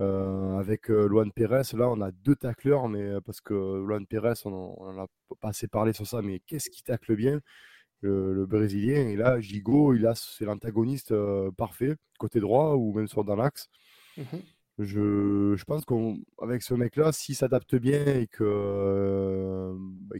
Euh, 0.00 0.58
avec 0.58 0.90
euh, 0.90 1.06
Luan 1.08 1.30
Pérez, 1.32 1.62
là 1.74 1.88
on 1.88 2.00
a 2.00 2.10
deux 2.10 2.34
tacleurs, 2.34 2.88
mais 2.88 3.02
euh, 3.02 3.20
parce 3.20 3.40
que 3.40 3.54
Luan 3.54 4.04
Pérez, 4.06 4.34
on 4.44 4.52
en, 4.52 4.74
on 4.78 4.86
en 4.88 5.04
a 5.04 5.06
pas 5.40 5.50
assez 5.50 5.68
parlé 5.68 5.92
sur 5.92 6.04
ça, 6.06 6.20
mais 6.20 6.40
qu'est-ce 6.40 6.68
qui 6.68 6.82
tacle 6.82 7.14
bien? 7.14 7.40
Le, 8.04 8.34
le 8.34 8.46
Brésilien 8.46 9.08
Et 9.08 9.16
là, 9.16 9.40
Gigot, 9.40 9.94
il 9.94 10.06
a, 10.06 10.14
c'est 10.14 10.44
l'antagoniste 10.44 11.12
euh, 11.12 11.50
parfait, 11.52 11.96
côté 12.18 12.40
droit 12.40 12.74
ou 12.74 12.92
même 12.92 13.08
sur 13.08 13.24
dans 13.24 13.36
l'axe. 13.36 13.68
Mhm. 14.16 14.42
Je, 14.78 15.54
je 15.56 15.64
pense 15.64 15.84
qu'avec 15.84 16.62
ce 16.62 16.74
mec-là, 16.74 17.12
s'il 17.12 17.36
s'adapte 17.36 17.76
bien 17.76 18.04
et 18.06 18.28
euh, 18.40 19.72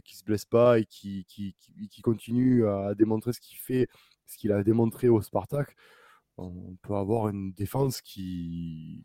qu'il 0.05 0.17
se 0.17 0.23
blesse 0.23 0.45
pas 0.45 0.79
et 0.79 0.85
qu'il 0.85 1.25
qu'il 1.25 1.53
continue 2.01 2.65
à 2.65 2.95
démontrer 2.95 3.33
ce 3.33 3.41
qu'il 3.41 3.57
fait, 3.57 3.89
ce 4.27 4.37
qu'il 4.37 4.53
a 4.53 4.63
démontré 4.63 5.09
au 5.09 5.21
Spartak, 5.21 5.75
on 6.37 6.77
peut 6.81 6.95
avoir 6.95 7.27
une 7.29 7.51
défense 7.53 8.01
qui, 8.01 9.03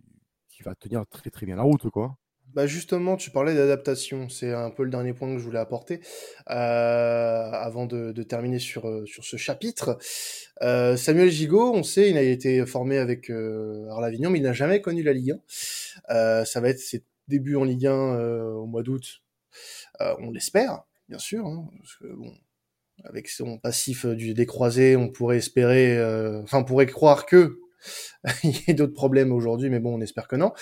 qui 0.49 0.63
va 0.63 0.75
tenir 0.77 1.05
très 1.09 1.31
très 1.31 1.47
bien 1.47 1.57
la 1.57 1.63
route, 1.63 1.91
quoi. 1.91 2.17
Bah 2.55 2.67
justement, 2.67 3.17
tu 3.17 3.31
parlais 3.31 3.55
d'adaptation, 3.55 4.29
c'est 4.29 4.53
un 4.53 4.71
peu 4.71 4.83
le 4.83 4.91
dernier 4.91 5.13
point 5.13 5.33
que 5.33 5.39
je 5.39 5.45
voulais 5.45 5.61
apporter 5.61 6.01
euh, 6.51 7.51
avant 7.53 7.87
de, 7.87 8.23
terminer 8.25 8.59
sur, 8.59 8.89
euh, 8.89 9.07
sur 9.07 9.25
ce 9.25 9.37
chapitre. 9.37 9.99
Euh, 10.63 10.97
Samuel 10.97 11.31
Gigot, 11.31 11.73
on 11.73 11.85
sait, 11.85 12.11
il 12.11 12.17
a 12.17 12.23
été 12.23 12.67
formé 12.67 12.99
avec 12.99 13.31
euh, 13.31 13.89
Arlavignon, 13.91 14.31
mais 14.31 14.41
il 14.41 14.43
n'a 14.43 14.53
jamais 14.53 14.81
connu 14.81 15.05
la 15.05 15.13
Ligue 15.13 15.39
1. 16.09 16.15
Euh, 16.15 16.45
ça 16.45 16.61
va 16.61 16.71
être 16.71 16.81
ses 16.81 17.05
débuts 17.29 17.55
en 17.55 17.63
Ligue 17.63 17.87
1 17.87 17.93
euh, 17.93 18.53
au 18.55 18.67
mois 18.67 18.83
d'août, 18.83 19.23
on 20.01 20.31
l'espère, 20.33 20.83
bien 21.09 21.19
sûr, 21.19 21.47
hein, 21.47 21.69
avec 23.05 23.29
son 23.29 23.59
passif 23.59 24.07
du 24.07 24.35
décroisé, 24.35 24.97
on 24.97 25.09
pourrait 25.09 25.37
espérer, 25.37 25.99
enfin, 26.43 26.59
on 26.59 26.65
pourrait 26.65 26.87
croire 26.87 27.27
que 27.27 27.61
il 28.45 28.53
y 28.69 28.71
a 28.71 28.75
d'autres 28.75 28.95
problèmes 28.95 29.33
aujourd'hui, 29.33 29.71
mais 29.71 29.81
bon, 29.81 29.97
on 29.97 30.01
espère 30.01 30.29
que 30.29 30.37
non. 30.37 30.53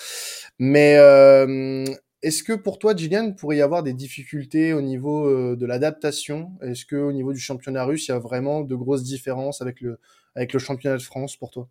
Mais 0.59 0.97
euh, 0.97 1.85
est-ce 2.21 2.43
que 2.43 2.53
pour 2.53 2.79
toi, 2.79 2.95
Gillian, 2.95 3.33
pourrait 3.33 3.57
y 3.57 3.61
avoir 3.61 3.83
des 3.83 3.93
difficultés 3.93 4.73
au 4.73 4.81
niveau 4.81 5.27
euh, 5.27 5.55
de 5.55 5.65
l'adaptation? 5.65 6.51
Est-ce 6.61 6.85
que 6.85 6.95
au 6.95 7.11
niveau 7.11 7.33
du 7.33 7.39
championnat 7.39 7.85
russe, 7.85 8.07
il 8.07 8.11
y 8.11 8.13
a 8.13 8.19
vraiment 8.19 8.61
de 8.61 8.75
grosses 8.75 9.03
différences 9.03 9.61
avec 9.61 9.81
le 9.81 9.99
avec 10.35 10.53
le 10.53 10.59
championnat 10.59 10.97
de 10.97 11.01
France 11.01 11.35
pour 11.37 11.51
toi? 11.51 11.69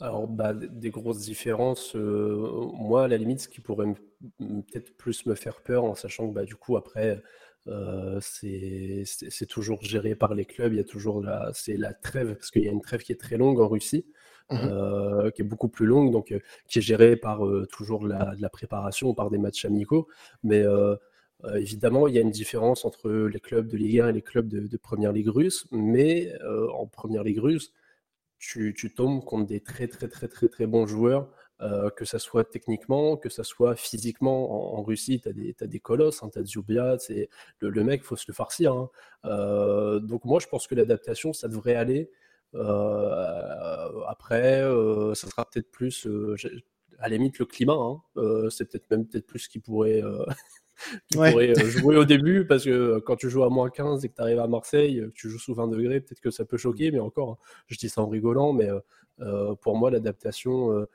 Alors, 0.00 0.28
bah, 0.28 0.52
des 0.54 0.90
grosses 0.90 1.20
différences. 1.20 1.96
euh, 1.96 2.70
moi, 2.74 3.04
à 3.04 3.08
la 3.08 3.16
limite, 3.16 3.40
ce 3.40 3.48
qui 3.48 3.60
pourrait 3.60 3.86
peut-être 4.38 4.96
plus 4.96 5.26
me 5.26 5.34
faire 5.34 5.60
peur, 5.60 5.84
en 5.84 5.94
sachant 5.94 6.28
que 6.28 6.34
bah, 6.34 6.44
du 6.44 6.54
coup, 6.56 6.76
après, 6.76 7.20
euh, 7.66 8.18
c'est 8.20 9.46
toujours 9.48 9.82
géré 9.82 10.14
par 10.14 10.34
les 10.34 10.44
clubs. 10.44 10.72
Il 10.72 10.76
y 10.76 10.80
a 10.80 10.84
toujours 10.84 11.22
la, 11.22 11.50
c'est 11.54 11.76
la 11.76 11.92
trêve, 11.94 12.34
parce 12.34 12.50
qu'il 12.50 12.62
y 12.64 12.68
a 12.68 12.72
une 12.72 12.80
trêve 12.80 13.02
qui 13.02 13.12
est 13.12 13.20
très 13.20 13.36
longue 13.36 13.60
en 13.60 13.68
Russie, 13.68 14.06
Mhm. 14.50 14.58
euh, 14.72 15.30
qui 15.30 15.42
est 15.42 15.44
beaucoup 15.44 15.68
plus 15.68 15.84
longue, 15.84 16.10
donc 16.10 16.32
euh, 16.32 16.40
qui 16.68 16.78
est 16.78 16.82
gérée 16.82 17.16
par 17.16 17.40
toujours 17.70 18.06
la, 18.06 18.34
de 18.34 18.40
la 18.40 18.48
préparation, 18.48 19.12
par 19.14 19.30
des 19.30 19.38
matchs 19.38 19.64
amicaux. 19.66 20.08
Mais 20.42 20.64
évidemment, 21.56 22.08
il 22.08 22.14
y 22.14 22.18
a 22.18 22.22
une 22.22 22.30
différence 22.30 22.84
entre 22.84 23.10
les 23.10 23.40
clubs 23.40 23.68
de 23.68 23.76
Ligue 23.76 24.00
1 24.00 24.08
et 24.08 24.12
les 24.12 24.22
clubs 24.22 24.48
de, 24.48 24.66
de 24.66 24.76
Première 24.76 25.12
Ligue 25.12 25.28
russe. 25.28 25.66
Mais 25.70 26.32
en 26.74 26.86
Première 26.86 27.24
Ligue 27.24 27.40
russe, 27.40 27.72
tu, 28.38 28.74
tu 28.76 28.94
tombes 28.94 29.24
contre 29.24 29.46
des 29.46 29.60
très 29.60 29.88
très 29.88 30.08
très 30.08 30.28
très 30.28 30.48
très 30.48 30.66
bons 30.66 30.86
joueurs, 30.86 31.30
euh, 31.60 31.90
que 31.90 32.04
ça 32.04 32.20
soit 32.20 32.44
techniquement, 32.44 33.16
que 33.16 33.28
ça 33.28 33.42
soit 33.42 33.74
physiquement. 33.74 34.74
En, 34.76 34.78
en 34.78 34.82
Russie, 34.84 35.20
tu 35.20 35.28
as 35.28 35.66
des, 35.66 35.80
colosses, 35.80 36.22
hein, 36.22 36.30
tu 36.32 36.38
as 36.38 36.44
Zubia, 36.44 36.96
le, 37.60 37.70
le 37.70 37.84
mec, 37.84 38.04
faut 38.04 38.14
se 38.16 38.26
le 38.28 38.34
farcir. 38.34 38.72
hein. 38.72 38.90
Euh, 39.24 39.98
donc 39.98 40.24
moi, 40.24 40.38
je 40.40 40.46
pense 40.46 40.68
que 40.68 40.76
l'adaptation, 40.76 41.32
ça 41.32 41.48
devrait 41.48 41.74
aller. 41.74 42.10
Euh, 42.54 44.00
après, 44.06 44.62
ça 45.14 45.26
sera 45.28 45.44
peut-être 45.50 45.70
plus, 45.72 46.06
à 47.00 47.08
la 47.08 47.16
limite, 47.16 47.38
le 47.40 47.44
climat. 47.46 47.74
hein. 47.74 48.02
C'est 48.50 48.70
peut-être 48.70 48.88
même 48.90 49.06
peut-être 49.06 49.26
plus 49.26 49.48
qui 49.48 49.58
pourrait, 49.58 50.02
qui 51.10 51.18
Ouais. 51.18 51.30
pourrait 51.32 51.54
jouer 51.56 51.96
au 51.96 52.04
début, 52.04 52.46
parce 52.46 52.64
que 52.64 53.00
quand 53.00 53.16
tu 53.16 53.28
joues 53.30 53.42
à 53.42 53.50
moins 53.50 53.68
15 53.68 54.04
et 54.04 54.08
que 54.10 54.14
tu 54.14 54.22
arrives 54.22 54.38
à 54.38 54.46
Marseille, 54.46 55.00
que 55.00 55.10
tu 55.12 55.28
joues 55.28 55.40
sous 55.40 55.54
20 55.54 55.66
degrés, 55.66 56.00
peut-être 56.00 56.20
que 56.20 56.30
ça 56.30 56.44
peut 56.44 56.56
choquer, 56.56 56.92
mais 56.92 57.00
encore, 57.00 57.32
hein, 57.32 57.38
je 57.66 57.76
dis 57.76 57.88
ça 57.88 58.00
en 58.00 58.06
rigolant, 58.08 58.52
mais 58.52 58.68
pour 59.60 59.76
moi, 59.76 59.90
l'adaptation, 59.90 60.86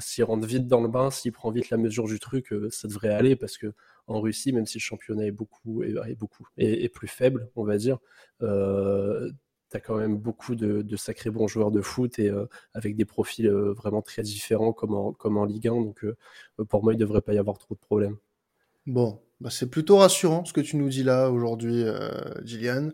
s'il 0.00 0.24
rentre 0.24 0.46
vite 0.46 0.66
dans 0.66 0.80
le 0.80 0.88
bain, 0.88 1.10
s'il 1.10 1.32
prend 1.32 1.50
vite 1.50 1.70
la 1.70 1.76
mesure 1.76 2.06
du 2.06 2.18
truc, 2.18 2.52
euh, 2.52 2.70
ça 2.70 2.88
devrait 2.88 3.10
aller, 3.10 3.36
parce 3.36 3.58
que 3.58 3.72
en 4.06 4.20
Russie, 4.20 4.52
même 4.52 4.66
si 4.66 4.78
le 4.78 4.82
championnat 4.82 5.26
est 5.26 5.30
beaucoup, 5.30 5.82
est, 5.82 6.14
beaucoup, 6.16 6.46
est, 6.56 6.88
plus 6.92 7.08
faible, 7.08 7.48
on 7.54 7.64
va 7.64 7.76
dire, 7.76 7.98
euh, 8.42 9.30
tu 9.70 9.76
as 9.76 9.80
quand 9.80 9.96
même 9.96 10.16
beaucoup 10.18 10.54
de, 10.56 10.96
sacrés 10.96 11.30
bons 11.30 11.46
joueurs 11.46 11.70
de 11.70 11.80
foot 11.80 12.18
et 12.18 12.28
euh, 12.28 12.46
avec 12.74 12.96
des 12.96 13.04
profils 13.04 13.46
euh, 13.46 13.72
vraiment 13.72 14.02
très 14.02 14.22
différents 14.22 14.72
comme 14.72 14.94
en, 14.94 15.12
comme 15.12 15.36
en 15.36 15.44
Ligue 15.44 15.68
1, 15.68 15.72
donc 15.72 16.04
euh, 16.04 16.16
pour 16.68 16.82
moi, 16.82 16.92
il 16.92 16.96
ne 16.96 17.00
devrait 17.00 17.22
pas 17.22 17.34
y 17.34 17.38
avoir 17.38 17.58
trop 17.58 17.74
de 17.74 17.80
problèmes. 17.80 18.16
Bon, 18.86 19.20
bah 19.40 19.48
c'est 19.50 19.70
plutôt 19.70 19.96
rassurant 19.96 20.44
ce 20.44 20.52
que 20.52 20.60
tu 20.60 20.76
nous 20.76 20.88
dis 20.88 21.02
là 21.02 21.30
aujourd'hui, 21.30 21.82
euh, 21.84 22.10
Gillian. 22.44 22.90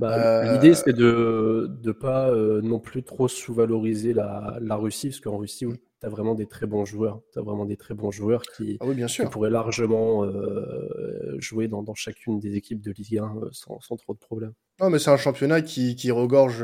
Bah, 0.00 0.16
Euh, 0.16 0.52
L'idée, 0.52 0.74
c'est 0.74 0.92
de 0.92 1.70
ne 1.84 1.92
pas 1.92 2.30
euh, 2.30 2.60
non 2.62 2.78
plus 2.78 3.02
trop 3.02 3.28
sous-valoriser 3.28 4.12
la, 4.12 4.58
la 4.60 4.76
Russie, 4.76 5.08
parce 5.08 5.20
qu'en 5.20 5.38
Russie, 5.38 5.66
tu 6.00 6.06
as 6.06 6.08
vraiment 6.10 6.34
des 6.34 6.46
très 6.46 6.66
bons 6.66 6.84
joueurs. 6.84 7.20
Tu 7.32 7.38
as 7.38 7.42
vraiment 7.42 7.64
des 7.64 7.76
très 7.76 7.94
bons 7.94 8.10
joueurs 8.10 8.42
qui, 8.42 8.76
Ah 8.80 8.86
oui, 8.86 8.94
bien 8.94 9.06
qui 9.06 9.14
sûr. 9.14 9.30
pourraient 9.30 9.50
largement 9.50 10.24
euh, 10.24 11.36
jouer 11.38 11.68
dans, 11.68 11.82
dans 11.82 11.94
chacune 11.94 12.38
des 12.40 12.56
équipes 12.56 12.82
de 12.82 12.92
Ligue 12.92 13.18
1 13.18 13.22
euh, 13.42 13.48
sans, 13.52 13.80
sans 13.80 13.96
trop 13.96 14.12
de 14.14 14.18
problèmes. 14.18 14.52
Non, 14.80 14.90
mais 14.90 14.98
c'est 14.98 15.10
un 15.10 15.16
championnat 15.16 15.62
qui, 15.62 15.96
qui 15.96 16.10
regorge 16.10 16.62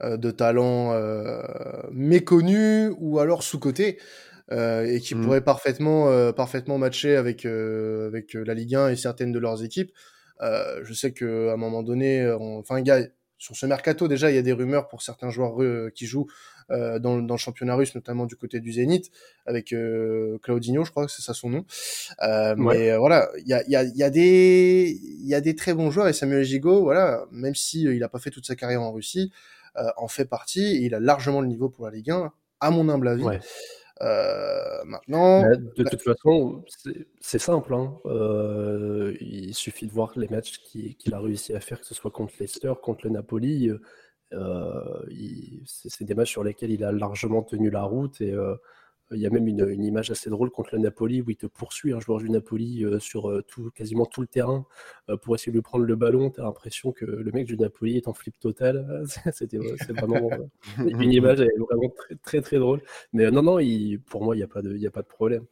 de 0.00 0.30
talents 0.30 0.92
méconnus 1.92 2.92
ou 2.98 3.18
alors 3.18 3.42
sous-cotés 3.42 3.98
euh, 4.50 4.84
et 4.86 5.00
qui 5.00 5.14
Mhm. 5.14 5.24
pourraient 5.24 5.40
parfaitement, 5.44 6.08
euh, 6.08 6.32
parfaitement 6.32 6.78
matcher 6.78 7.16
avec, 7.16 7.44
euh, 7.46 8.06
avec 8.08 8.34
euh, 8.36 8.44
la 8.44 8.54
Ligue 8.54 8.74
1 8.74 8.88
et 8.90 8.96
certaines 8.96 9.32
de 9.32 9.38
leurs 9.38 9.62
équipes. 9.64 9.92
Euh, 10.40 10.80
je 10.84 10.92
sais 10.94 11.12
qu'à 11.12 11.24
un 11.52 11.56
moment 11.56 11.82
donné, 11.82 12.26
on- 12.40 12.58
enfin, 12.58 12.80
gars, 12.80 13.00
sur 13.38 13.54
ce 13.56 13.66
mercato, 13.66 14.08
déjà, 14.08 14.30
il 14.30 14.34
y 14.34 14.38
a 14.38 14.42
des 14.42 14.52
rumeurs 14.52 14.88
pour 14.88 15.02
certains 15.02 15.30
joueurs 15.30 15.56
qui 15.92 16.06
jouent 16.06 16.26
euh, 16.70 16.98
dans, 16.98 17.16
le- 17.16 17.22
dans 17.22 17.32
le 17.34 17.38
championnat 17.38 17.76
russe, 17.76 17.94
notamment 17.94 18.26
du 18.26 18.36
côté 18.36 18.60
du 18.60 18.72
Zénith, 18.72 19.10
avec 19.46 19.72
euh, 19.72 20.36
Claudinho, 20.42 20.84
je 20.84 20.90
crois 20.90 21.06
que 21.06 21.10
c'est 21.12 21.22
ça 21.22 21.32
son 21.32 21.48
nom. 21.48 21.64
Euh, 22.22 22.54
Ouais. 22.56 22.76
Mais 22.78 22.96
voilà, 22.98 23.30
il 23.38 23.48
y 23.48 23.54
a, 23.54 23.62
y, 23.68 23.74
a, 23.76 23.84
y, 23.84 24.02
a 24.02 24.10
des, 24.10 24.98
il 25.02 25.26
y 25.26 25.34
a 25.34 25.40
des 25.40 25.54
très 25.56 25.72
bons 25.72 25.90
joueurs 25.90 26.08
et 26.08 26.12
Samuel 26.12 26.44
Gigot, 26.44 26.82
voilà, 26.82 27.24
même 27.32 27.54
si 27.54 27.86
euh, 27.86 27.94
il 27.94 28.00
n'a 28.00 28.08
pas 28.10 28.18
fait 28.18 28.28
toute 28.30 28.44
sa 28.46 28.54
carrière 28.54 28.82
en 28.82 28.92
Russie, 28.92 29.32
euh, 29.78 29.88
en 29.96 30.08
fait 30.08 30.26
partie 30.26 30.76
et 30.76 30.80
il 30.84 30.94
a 30.94 31.00
largement 31.00 31.40
le 31.40 31.46
niveau 31.46 31.70
pour 31.70 31.86
la 31.86 31.90
Ligue 31.92 32.10
1, 32.10 32.32
à 32.60 32.70
mon 32.70 32.88
humble 32.90 33.08
avis. 33.08 33.22
Ouais. 33.24 33.40
Maintenant. 34.00 35.42
Bah, 35.42 35.56
de 35.56 35.84
toute 35.84 36.02
façon, 36.02 36.64
c'est 37.20 37.38
simple. 37.38 37.74
Hein. 37.74 37.98
il 39.20 39.54
suffit 39.54 39.86
de 39.86 39.92
voir 39.92 40.12
les 40.16 40.28
matchs 40.28 40.58
qu'il 40.58 41.14
a 41.14 41.20
réussi 41.20 41.54
à 41.54 41.60
faire, 41.60 41.80
que 41.80 41.86
ce 41.86 41.94
soit 41.94 42.10
contre 42.10 42.34
Leicester, 42.40 42.72
contre 42.82 43.06
le 43.06 43.10
Napoli. 43.10 43.70
c'est 45.64 46.04
des 46.04 46.14
matchs 46.14 46.30
sur 46.30 46.44
lesquels 46.44 46.70
il 46.70 46.84
a 46.84 46.92
largement 46.92 47.42
tenu 47.42 47.70
la 47.70 47.82
route 47.82 48.20
et 48.20 48.34
il 49.12 49.20
y 49.20 49.26
a 49.26 49.30
même 49.30 49.48
une, 49.48 49.84
image 49.84 50.10
assez 50.10 50.28
drôle 50.28 50.50
contre 50.50 50.74
le 50.74 50.80
Napoli 50.80 51.22
où 51.22 51.30
il 51.30 51.36
te 51.36 51.46
poursuit 51.46 51.92
un 51.92 52.00
joueur 52.00 52.18
du 52.18 52.28
Napoli 52.28 52.84
euh, 52.84 52.98
sur 52.98 53.30
euh, 53.30 53.42
tout, 53.42 53.70
quasiment 53.74 54.04
tout 54.04 54.20
le 54.20 54.26
terrain 54.26 54.66
euh, 55.08 55.16
pour 55.16 55.34
essayer 55.34 55.50
de 55.50 55.56
lui 55.56 55.62
prendre 55.62 55.84
le 55.84 55.96
ballon. 55.96 56.30
Tu 56.30 56.40
as 56.40 56.44
l'impression 56.44 56.92
que 56.92 57.04
le 57.04 57.32
mec 57.32 57.46
du 57.46 57.56
Napoli 57.56 57.96
est 57.96 58.08
en 58.08 58.12
flip 58.12 58.38
total. 58.38 59.04
C'était 59.32 59.58
vraiment 59.90 60.30
une 60.78 61.12
image 61.12 61.38
vraiment 61.38 61.88
très, 61.96 62.16
très, 62.16 62.40
très 62.42 62.58
drôle. 62.58 62.82
Mais 63.12 63.30
non, 63.30 63.42
non, 63.42 63.58
il, 63.58 63.98
pour 63.98 64.22
moi, 64.22 64.34
il 64.34 64.38
n'y 64.38 64.44
a, 64.44 64.48
pas 64.48 64.62
de, 64.62 64.86
a 64.86 64.90
pas 64.90 65.02
de 65.02 65.06
problème. 65.06 65.44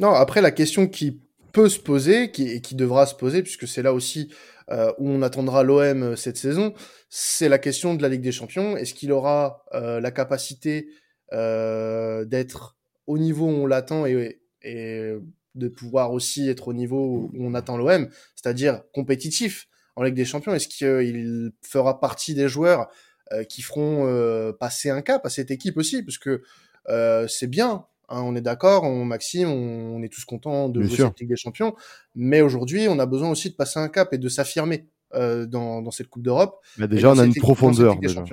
Non, 0.00 0.10
après, 0.10 0.40
la 0.40 0.50
question 0.50 0.88
qui 0.88 1.20
peut 1.52 1.68
se 1.68 1.78
poser 1.78 2.30
qui, 2.30 2.48
et 2.48 2.60
qui 2.62 2.74
devra 2.74 3.04
se 3.04 3.14
poser, 3.14 3.42
puisque 3.42 3.68
c'est 3.68 3.82
là 3.82 3.92
aussi 3.92 4.32
où 4.70 5.06
on 5.10 5.20
attendra 5.20 5.62
l'OM 5.62 6.16
cette 6.16 6.38
saison, 6.38 6.72
c'est 7.10 7.50
la 7.50 7.58
question 7.58 7.94
de 7.94 8.00
la 8.00 8.08
Ligue 8.08 8.22
des 8.22 8.32
Champions. 8.32 8.74
Est-ce 8.74 8.94
qu'il 8.94 9.12
aura 9.12 9.66
la 9.74 10.10
capacité 10.10 10.88
d'être 11.30 12.76
au 13.06 13.18
niveau 13.18 13.46
où 13.46 13.50
on 13.50 13.66
l'attend 13.66 14.06
et, 14.06 14.40
et, 14.62 15.12
de 15.54 15.68
pouvoir 15.68 16.12
aussi 16.12 16.48
être 16.48 16.68
au 16.68 16.72
niveau 16.72 17.30
où 17.32 17.46
on 17.46 17.54
attend 17.54 17.76
l'OM, 17.76 18.08
c'est-à-dire 18.34 18.82
compétitif 18.92 19.68
en 19.96 20.02
Ligue 20.02 20.14
des 20.14 20.24
Champions. 20.24 20.54
Est-ce 20.54 20.68
qu'il 20.68 21.52
fera 21.62 22.00
partie 22.00 22.34
des 22.34 22.48
joueurs 22.48 22.88
euh, 23.32 23.44
qui 23.44 23.62
feront 23.62 24.06
euh, 24.06 24.52
passer 24.52 24.90
un 24.90 25.02
cap 25.02 25.26
à 25.26 25.30
cette 25.30 25.50
équipe 25.50 25.76
aussi? 25.76 26.02
Parce 26.02 26.18
que 26.18 26.42
euh, 26.88 27.26
c'est 27.28 27.46
bien, 27.46 27.84
hein, 28.08 28.22
on 28.22 28.34
est 28.34 28.40
d'accord, 28.40 28.84
on, 28.84 29.04
Maxime, 29.04 29.48
on, 29.48 30.02
est 30.02 30.08
tous 30.08 30.24
contents 30.24 30.68
de 30.68 30.82
jouer 30.82 30.96
cette 30.96 31.20
Ligue 31.20 31.30
des 31.30 31.36
Champions, 31.36 31.74
mais 32.14 32.40
aujourd'hui, 32.40 32.86
on 32.88 32.98
a 32.98 33.06
besoin 33.06 33.30
aussi 33.30 33.50
de 33.50 33.54
passer 33.54 33.78
un 33.78 33.88
cap 33.88 34.12
et 34.12 34.18
de 34.18 34.28
s'affirmer 34.28 34.88
dans, 35.14 35.82
dans, 35.82 35.90
cette 35.90 36.08
Coupe 36.08 36.22
d'Europe. 36.22 36.58
Déjà, 36.78 37.10
on 37.10 37.18
a 37.18 37.26
une 37.26 37.34
profondeur. 37.34 37.98
Déjà, 37.98 38.24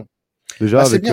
déjà 0.62 0.78
bah, 0.78 0.86
avec, 0.86 1.06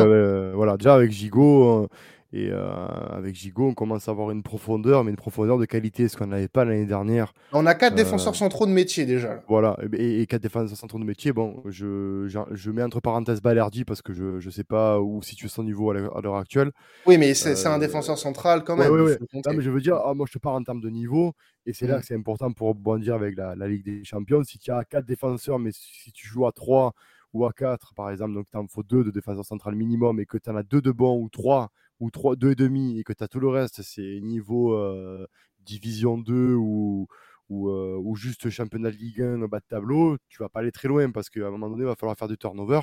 voilà, 0.54 0.76
déjà 0.76 0.94
avec 0.94 1.10
Gigot 1.10 1.88
et 2.36 2.50
euh, 2.50 2.86
avec 3.12 3.34
Gigot, 3.34 3.68
on 3.68 3.74
commence 3.74 4.08
à 4.08 4.10
avoir 4.10 4.30
une 4.30 4.42
profondeur, 4.42 5.04
mais 5.04 5.10
une 5.10 5.16
profondeur 5.16 5.56
de 5.56 5.64
qualité, 5.64 6.06
ce 6.06 6.18
qu'on 6.18 6.26
n'avait 6.26 6.48
pas 6.48 6.66
l'année 6.66 6.84
dernière. 6.84 7.32
On 7.52 7.64
a 7.64 7.74
quatre 7.74 7.94
euh, 7.94 7.96
défenseurs 7.96 8.36
centraux 8.36 8.66
de 8.66 8.72
métier 8.72 9.06
déjà. 9.06 9.42
Voilà, 9.48 9.74
et, 9.94 10.26
quatre 10.26 10.42
défenseurs 10.42 10.76
centraux 10.76 10.98
de 10.98 11.04
métier. 11.04 11.32
Bon, 11.32 11.62
je, 11.64 12.28
je, 12.50 12.70
mets 12.70 12.82
entre 12.82 13.00
parenthèses 13.00 13.40
Balerdi 13.40 13.86
parce 13.86 14.02
que 14.02 14.12
je 14.12 14.44
ne 14.44 14.50
sais 14.50 14.64
pas 14.64 15.00
où 15.00 15.22
situe 15.22 15.48
son 15.48 15.64
niveau 15.64 15.90
à 15.90 15.94
l'heure 15.94 16.36
actuelle. 16.36 16.72
Oui, 17.06 17.16
mais 17.16 17.32
c'est 17.32 17.66
un 17.66 17.76
euh, 17.76 17.78
défenseur 17.78 18.18
central 18.18 18.64
quand 18.64 18.76
même. 18.76 18.92
Oui, 18.92 19.00
oui, 19.00 19.40
mais 19.46 19.62
je 19.62 19.70
veux 19.70 19.80
dire, 19.80 19.96
ah, 20.04 20.12
moi 20.12 20.26
je 20.28 20.34
te 20.34 20.38
parle 20.38 20.56
en 20.56 20.62
termes 20.62 20.82
de 20.82 20.90
niveau, 20.90 21.32
et 21.64 21.72
c'est 21.72 21.86
là 21.86 21.96
mm. 21.96 22.00
que 22.00 22.06
c'est 22.06 22.16
important 22.16 22.52
pour 22.52 22.74
bondir 22.74 23.14
avec 23.14 23.34
la, 23.34 23.56
la, 23.56 23.66
Ligue 23.66 23.84
des 23.84 24.04
Champions. 24.04 24.44
Si 24.44 24.58
tu 24.58 24.70
as 24.70 24.84
quatre 24.84 25.06
défenseurs, 25.06 25.58
mais 25.58 25.70
si 25.72 26.12
tu 26.12 26.28
joues 26.28 26.46
à 26.46 26.52
trois 26.52 26.92
ou 27.32 27.46
à 27.46 27.52
quatre, 27.54 27.94
par 27.94 28.10
exemple, 28.10 28.34
donc 28.34 28.46
tu 28.50 28.58
en 28.58 28.66
faut 28.66 28.82
deux 28.82 29.04
de 29.04 29.10
défenseurs 29.10 29.46
central 29.46 29.74
minimum, 29.74 30.20
et 30.20 30.26
que 30.26 30.36
tu 30.36 30.50
en 30.50 30.56
as 30.56 30.62
deux 30.62 30.82
de 30.82 30.90
bons 30.90 31.18
ou 31.18 31.30
trois 31.30 31.70
ou 32.00 32.10
3, 32.10 32.36
2,5 32.36 32.98
et 32.98 33.04
que 33.04 33.12
tu 33.12 33.24
as 33.24 33.28
tout 33.28 33.40
le 33.40 33.48
reste, 33.48 33.82
c'est 33.82 34.20
niveau 34.20 34.74
euh, 34.74 35.26
Division 35.60 36.18
2 36.18 36.54
ou, 36.54 37.06
ou, 37.48 37.70
euh, 37.70 37.98
ou, 38.02 38.16
juste 38.16 38.50
championnat 38.50 38.90
de 38.90 38.96
Ligue 38.96 39.22
1 39.22 39.42
au 39.42 39.48
bas 39.48 39.60
de 39.60 39.64
tableau, 39.68 40.16
tu 40.28 40.38
vas 40.42 40.48
pas 40.48 40.60
aller 40.60 40.72
très 40.72 40.88
loin 40.88 41.10
parce 41.10 41.30
qu'à 41.30 41.46
un 41.46 41.50
moment 41.50 41.70
donné, 41.70 41.82
il 41.82 41.86
va 41.86 41.96
falloir 41.96 42.16
faire 42.16 42.28
du 42.28 42.38
turnover. 42.38 42.80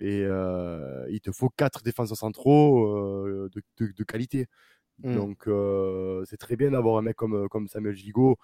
Et 0.00 0.22
euh, 0.22 1.04
il 1.10 1.20
te 1.20 1.32
faut 1.32 1.50
4 1.50 1.82
défenseurs 1.82 2.16
centraux 2.16 3.48
de, 3.48 3.62
de, 3.80 4.04
qualité. 4.04 4.46
Mmh. 5.02 5.14
Donc 5.16 5.48
c'est 6.26 6.36
très 6.36 6.56
bien 6.56 6.70
d'avoir 6.70 6.98
un 6.98 7.02
mec 7.02 7.16
comme, 7.16 7.48
comme 7.48 7.66
Samuel 7.68 7.96
Gigot. 7.96 8.36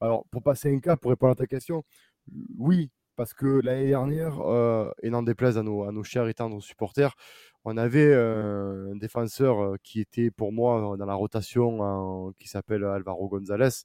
Alors 0.00 0.24
pour 0.30 0.42
passer 0.42 0.72
un 0.74 0.80
cas, 0.80 0.96
pour 0.96 1.10
répondre 1.10 1.32
à 1.32 1.34
ta 1.34 1.46
question, 1.46 1.82
oui, 2.58 2.90
parce 3.18 3.34
que 3.34 3.60
l'année 3.62 3.88
dernière, 3.88 4.40
et 5.02 5.10
n'en 5.10 5.22
déplaise 5.22 5.58
à 5.58 5.62
nos, 5.62 5.82
à 5.84 5.92
nos 5.92 6.04
chers 6.04 6.28
et 6.28 6.34
tendres 6.34 6.62
supporters, 6.62 7.14
on 7.64 7.76
avait 7.76 8.14
un 8.14 8.94
défenseur 8.96 9.74
qui 9.82 10.00
était 10.00 10.30
pour 10.30 10.52
moi 10.52 10.96
dans 10.96 11.04
la 11.06 11.14
rotation 11.14 12.32
qui 12.38 12.48
s'appelle 12.48 12.84
Alvaro 12.84 13.28
González 13.28 13.84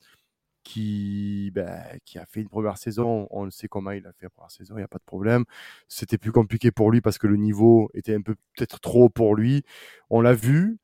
qui, 0.63 1.52
ben, 1.54 1.84
qui 2.06 2.17
a 2.17 2.26
fait 2.26 2.41
une 2.41 2.50
première 2.50 2.78
saison. 2.78 3.28
On 3.32 3.46
le 3.46 3.52
sait 3.52 3.67
comment 3.67 3.91
il 3.91 4.06
a 4.08 4.13
fait 4.13 4.26
la 4.26 4.30
première 4.30 4.52
saison, 4.52 4.76
il 4.76 4.80
n'y 4.80 4.84
a 4.84 4.88
pas 4.88 4.98
de 4.98 5.04
problème. 5.04 5.46
C'était 5.88 6.17
plus 6.17 6.32
compliqué 6.32 6.72
pour 6.72 6.91
lui 6.91 7.02
parce 7.02 7.17
que 7.17 7.28
le 7.28 7.38
niveau 7.38 7.89
était 7.93 8.15
un 8.15 8.22
peu 8.22 8.36
peut-être 8.56 8.80
trop 8.80 9.10
pour 9.10 9.36
lui. 9.36 9.63
On 10.10 10.22
l'a 10.22 10.34
vu. 10.34 10.78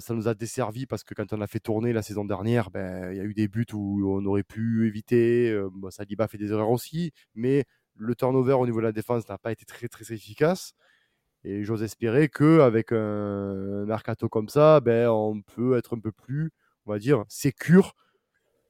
Ça 0.00 0.14
nous 0.14 0.28
a 0.28 0.34
desservi 0.34 0.86
parce 0.86 1.04
que 1.04 1.14
quand 1.14 1.32
on 1.32 1.40
a 1.40 1.46
fait 1.46 1.60
tourner 1.60 1.92
la 1.92 2.02
saison 2.02 2.24
dernière, 2.24 2.70
ben, 2.70 3.12
il 3.12 3.16
y 3.16 3.20
a 3.20 3.24
eu 3.24 3.34
des 3.34 3.48
buts 3.48 3.66
où 3.72 4.10
on 4.10 4.24
aurait 4.26 4.42
pu 4.42 4.86
éviter. 4.86 5.50
Euh, 5.50 5.68
bon, 5.72 5.90
Saliba 5.90 6.28
fait 6.28 6.38
des 6.38 6.52
erreurs 6.52 6.70
aussi, 6.70 7.12
mais 7.34 7.64
le 7.96 8.14
turnover 8.14 8.54
au 8.54 8.66
niveau 8.66 8.80
de 8.80 8.84
la 8.86 8.92
défense 8.92 9.28
n'a 9.28 9.38
pas 9.38 9.52
été 9.52 9.64
très 9.64 9.88
très 9.88 10.12
efficace. 10.12 10.74
Et 11.44 11.64
j'ose 11.64 11.82
espérer 11.82 12.28
qu'avec 12.28 12.92
un 12.92 13.84
mercato 13.86 14.28
comme 14.28 14.48
ça, 14.48 14.80
ben, 14.80 15.08
on 15.08 15.42
peut 15.42 15.76
être 15.76 15.96
un 15.96 16.00
peu 16.00 16.12
plus, 16.12 16.50
on 16.86 16.92
va 16.92 16.98
dire, 16.98 17.24
sécure 17.28 17.94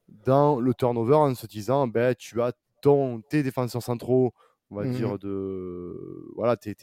dans 0.09 0.61
le 0.61 0.75
turnover 0.75 1.15
en 1.15 1.35
se 1.35 1.47
disant, 1.47 1.87
ben, 1.87 2.15
tu 2.15 2.43
as 2.43 2.53
ton, 2.83 3.21
tes 3.23 3.43
défenseurs 3.43 3.83
centraux, 3.83 4.35
on 4.75 4.83
va 4.83 4.89
dire, 4.89 5.15
mmh 5.15 5.19
de 5.19 6.33
voilà, 6.35 6.57
tes, 6.57 6.75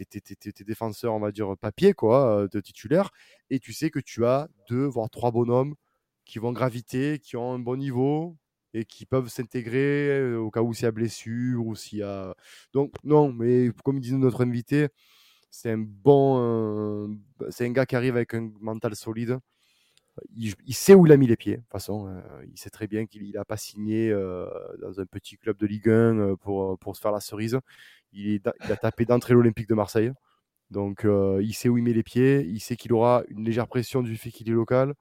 défenseurs, 0.66 1.14
on 1.14 1.20
va 1.20 1.32
dire, 1.32 1.58
papier, 1.58 1.94
quoi, 1.94 2.48
de 2.52 2.60
titulaire, 2.60 3.12
et 3.50 3.60
tu 3.60 3.74
sais 3.74 3.90
que 3.90 4.00
tu 4.00 4.26
as 4.26 4.48
deux, 4.70 4.86
voire 4.86 5.10
trois 5.10 5.32
bonhommes 5.32 5.76
qui 6.26 6.40
vont 6.40 6.54
graviter, 6.54 7.20
qui 7.20 7.36
ont 7.36 7.54
un 7.54 7.60
bon 7.60 7.78
niveau, 7.78 8.38
et 8.74 8.86
qui 8.86 9.06
peuvent 9.06 9.28
s'intégrer 9.28 10.34
au 10.36 10.50
cas 10.50 10.62
où 10.62 10.74
s'il 10.74 10.86
y 10.86 10.88
a 10.88 10.92
blessure 10.92 11.66
ou 11.66 11.76
s'il 11.76 12.00
y 12.00 12.04
a. 12.04 12.34
Donc, 12.74 12.94
non, 13.04 13.34
mais 13.34 13.70
comme 13.84 14.00
disait 14.00 14.16
notre 14.16 14.46
invité, 14.46 14.88
c'est 15.50 15.72
un 15.72 15.78
bon. 15.78 17.20
c'est 17.50 17.66
un 17.66 17.72
gars 17.72 17.86
qui 17.86 17.96
arrive 17.96 18.16
avec 18.16 18.34
un 18.34 18.52
mental 18.62 18.96
solide. 18.96 19.40
Il, 20.36 20.74
sait 20.74 20.94
où 20.94 21.06
il 21.06 21.12
a 21.12 21.18
mis 21.18 21.28
les 21.28 21.38
pieds. 21.38 21.58
De 21.58 21.62
toute 21.62 21.72
façon, 21.72 22.08
euh, 22.08 22.22
il 22.52 22.58
sait 22.58 22.70
très 22.70 22.88
bien 22.88 23.06
qu'il 23.06 23.32
n'a 23.32 23.46
pas 23.46 23.58
signé 23.58 24.10
euh, 24.10 24.46
dans 24.82 25.00
un 25.00 25.06
petit 25.06 25.38
club 25.38 25.58
de 25.58 25.66
Ligue 25.66 25.90
1 25.90 25.92
euh, 25.92 26.36
pour, 26.36 26.78
pour 26.80 26.96
se 26.96 27.02
faire 27.02 27.12
la 27.12 27.22
cerise. 27.22 27.60
Il, 28.12 28.42
il 28.66 28.72
a 28.72 28.76
tapé 28.76 29.06
d'entrée 29.06 29.34
l'Olympique 29.34 29.70
de 29.70 29.76
Marseille. 29.76 30.12
Donc, 30.70 31.06
il 31.06 31.54
sait 31.54 31.68
où 31.68 31.78
il 31.78 31.84
met 31.84 31.92
les 31.92 32.04
pieds. 32.04 32.46
Il 32.46 32.62
sait 32.62 32.78
qu'il 32.78 32.94
aura 32.94 33.24
une 33.28 33.44
légère 33.44 33.68
pression 33.68 34.02
du 34.02 34.16
fait 34.16 34.32
qu'il 34.32 34.50
est 34.50 34.54
local 34.54 34.96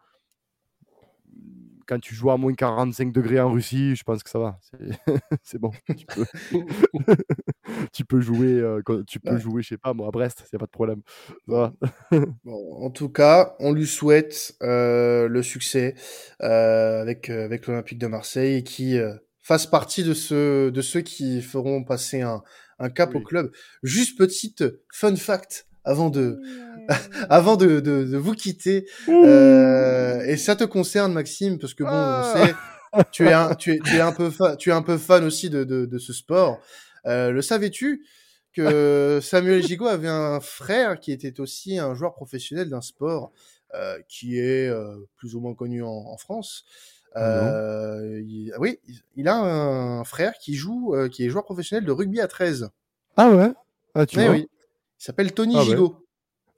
quand 1.91 1.99
tu 1.99 2.15
joues 2.15 2.31
à 2.31 2.37
moins 2.37 2.55
45 2.55 3.13
degrés 3.13 3.41
en 3.41 3.51
Russie, 3.51 3.97
je 3.97 4.05
pense 4.05 4.23
que 4.23 4.31
ça 4.31 4.39
va. 4.39 4.61
C'est 5.43 5.59
bon. 5.59 5.73
Tu 5.97 6.07
peux, 6.07 6.25
tu 7.93 8.05
peux 8.05 8.21
jouer, 8.21 8.61
euh, 8.61 8.81
tu 9.09 9.19
peux 9.19 9.37
jouer, 9.39 9.63
je 9.63 9.71
sais 9.71 9.77
pas, 9.77 9.93
moi, 9.93 10.07
à 10.07 10.11
Brest, 10.13 10.45
il 10.45 10.55
n'y 10.55 10.57
a 10.57 10.61
pas 10.61 10.67
de 10.67 10.71
problème. 10.71 11.03
en 12.47 12.91
tout 12.91 13.09
cas, 13.09 13.57
on 13.59 13.73
lui 13.73 13.89
souhaite 13.89 14.55
euh, 14.63 15.27
le 15.27 15.43
succès 15.43 15.97
euh, 16.43 17.03
avec, 17.03 17.29
avec 17.29 17.67
l'Olympique 17.67 17.99
de 17.99 18.07
Marseille 18.07 18.59
et 18.59 18.63
qui 18.63 18.97
fasse 19.43 19.67
partie 19.67 20.05
de, 20.05 20.15
ceux, 20.15 20.71
de 20.71 20.83
ceux 20.83 21.01
qui 21.01 21.43
feront 21.43 21.83
passer 21.83 22.21
un, 22.21 22.41
un 22.79 22.89
cap 22.89 23.17
au 23.17 23.21
club. 23.21 23.51
Juste 23.83 24.17
petite 24.17 24.63
fun 24.93 25.17
fact 25.17 25.67
avant 25.85 26.11
de, 26.11 26.41
avant 27.31 27.57
de, 27.57 27.81
de, 27.81 28.05
de, 28.05 28.17
vous 28.17 28.35
quitter. 28.35 28.87
Euh, 29.09 30.23
et 30.23 30.37
ça 30.37 30.57
te 30.57 30.65
concerne, 30.65 31.13
Maxime, 31.13 31.59
parce 31.59 31.75
que 31.75 31.85
bon, 31.85 31.91
on 31.91 31.93
ah. 31.93 32.35
sait, 32.35 33.05
tu 33.13 33.27
es 33.27 33.33
un, 33.33 33.55
tu 33.55 33.73
es, 33.73 33.79
tu 33.79 33.97
es 33.97 34.01
un 34.01 34.13
peu 34.13 34.31
fan, 34.31 34.57
tu 34.57 34.71
es 34.71 34.73
un 34.73 34.83
peu 34.83 34.99
fan 34.99 35.25
aussi 35.25 35.51
de, 35.51 35.65
de, 35.65 35.87
de 35.87 35.99
ce 35.99 36.13
sport. 36.13 36.61
Euh, 37.07 37.31
le 37.31 37.43
savais-tu 37.43 38.05
que 38.53 39.21
Samuel 39.23 39.63
Gigot 39.67 39.87
avait 39.87 40.09
un 40.09 40.41
frère 40.41 41.01
qui 41.01 41.13
était 41.13 41.41
aussi 41.41 41.79
un 41.79 41.95
joueur 41.95 42.15
professionnel 42.15 42.69
d'un 42.69 42.81
sport 42.81 43.33
euh, 43.75 43.99
qui 44.09 44.39
est 44.39 44.69
euh, 44.69 44.97
plus 45.17 45.35
ou 45.35 45.41
moins 45.41 45.55
connu 45.55 45.83
en, 45.83 45.89
en 45.89 46.17
France? 46.17 46.65
Euh, 47.17 48.21
il, 48.25 48.53
oui, 48.59 48.79
il 49.17 49.29
a 49.29 49.37
un 49.37 50.05
frère 50.05 50.35
qui 50.35 50.55
joue, 50.55 50.95
euh, 50.95 51.09
qui 51.09 51.25
est 51.25 51.29
joueur 51.29 51.45
professionnel 51.45 51.85
de 51.85 51.93
rugby 51.93 52.21
à 52.21 52.29
13. 52.29 52.71
Ah 53.17 53.31
ouais? 53.31 53.53
Ah, 53.95 54.07
tu 54.07 54.21
eh 54.21 54.25
vois. 54.25 54.35
oui. 54.35 54.49
Il 55.01 55.05
s'appelle 55.05 55.33
Tony 55.33 55.57
ah 55.57 55.63
Gigot. 55.63 55.97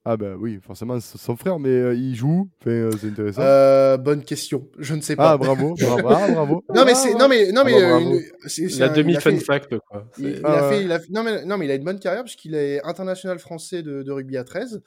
Ah 0.05 0.17
ben 0.17 0.35
oui, 0.35 0.59
forcément 0.61 0.99
c'est 0.99 1.17
son 1.17 1.37
frère, 1.37 1.61
mais 1.61 1.69
euh, 1.69 1.95
il 1.95 2.17
joue, 2.17 2.51
euh, 2.67 2.91
c'est 3.01 3.07
intéressant. 3.07 3.41
Euh, 3.41 3.97
bonne 3.97 4.25
question, 4.25 4.69
je 4.77 4.95
ne 4.97 5.01
sais 5.01 5.15
pas. 5.15 5.31
Ah 5.31 5.39
bravo, 5.39 5.77
bravo, 5.79 6.09
ah, 6.09 6.29
bravo. 6.33 6.65
non 6.75 6.85
mais 6.85 6.97
c'est, 6.97 7.15
non 7.15 7.29
mais, 7.29 7.53
non 7.53 7.63
mais, 7.65 7.81
ah, 7.81 8.01
une, 8.01 8.69
la 8.81 8.89
demi 8.89 9.15
fun 9.15 9.37
fact 9.39 9.79
quoi. 9.79 10.09
Il, 10.19 10.45
a 10.45 10.69
fait, 10.69 10.83
il 10.83 10.91
a, 10.91 10.99
non 11.11 11.23
mais, 11.23 11.45
non 11.45 11.57
mais 11.57 11.67
il 11.67 11.71
a 11.71 11.77
une 11.77 11.85
bonne 11.85 12.01
carrière 12.01 12.25
puisqu'il 12.25 12.57
est 12.57 12.85
international 12.85 13.39
français 13.39 13.85
de, 13.85 14.03
de 14.03 14.11
rugby 14.11 14.37
à 14.37 14.43
13, 14.43 14.83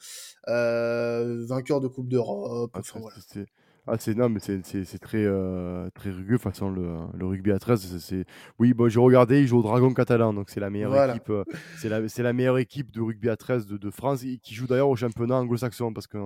vainqueur 0.46 1.80
de 1.80 1.88
Coupe 1.88 2.08
d'Europe. 2.08 2.72
Ah, 2.74 2.80
enfin, 2.80 3.00
voilà. 3.00 3.16
Ah, 3.88 3.96
c'est 3.98 4.14
non, 4.14 4.28
mais 4.28 4.40
c'est 4.40 4.98
très, 4.98 5.24
euh, 5.24 5.88
très 5.94 6.10
rugueux 6.10 6.38
façon 6.38 6.70
le, 6.70 6.96
le 7.14 7.26
rugby 7.26 7.52
à 7.52 7.58
13. 7.58 7.98
C'est 7.98 8.24
oui, 8.58 8.74
bon, 8.74 8.88
j'ai 8.88 8.98
regardé, 8.98 9.40
ils 9.40 9.46
jouent 9.46 9.58
au 9.58 9.62
Dragon 9.62 9.92
catalan, 9.94 10.32
donc 10.34 10.50
c'est 10.50 10.58
la 10.60 10.70
meilleure 10.70 11.10
équipe. 11.10 11.30
Euh, 11.30 11.44
c'est 11.78 11.88
la, 11.88 12.00
la 12.00 12.32
meilleure 12.32 12.58
équipe 12.58 12.90
de 12.90 13.00
rugby 13.00 13.28
à 13.28 13.36
13 13.36 13.66
de, 13.66 13.76
de 13.76 13.90
France 13.90 14.24
qui 14.42 14.54
joue 14.54 14.66
d'ailleurs 14.66 14.88
au 14.88 14.96
championnat 14.96 15.36
anglo-saxon 15.36 15.92
parce 15.92 16.06
que 16.08 16.18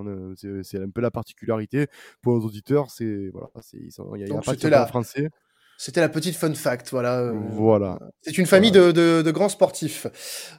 c'est 0.62 0.80
un 0.80 0.90
peu 0.90 1.02
la 1.02 1.10
particularité 1.10 1.86
pour 2.22 2.34
nos 2.34 2.46
auditeurs. 2.46 2.90
C'est 2.90 3.30
voilà, 3.32 3.50
il 3.74 4.24
n'y 4.24 4.30
a, 4.30 4.38
a, 4.38 4.40
pas 4.40 4.54
de 4.54 4.88
français. 4.88 5.28
C'était 5.82 6.02
la 6.02 6.10
petite 6.10 6.36
fun 6.36 6.52
fact, 6.52 6.90
voilà. 6.90 7.20
Euh, 7.20 7.32
voilà. 7.52 7.98
C'est 8.20 8.36
une 8.36 8.44
famille 8.44 8.70
de, 8.70 8.92
de, 8.92 9.30
grands 9.30 9.48
sportifs. 9.48 10.06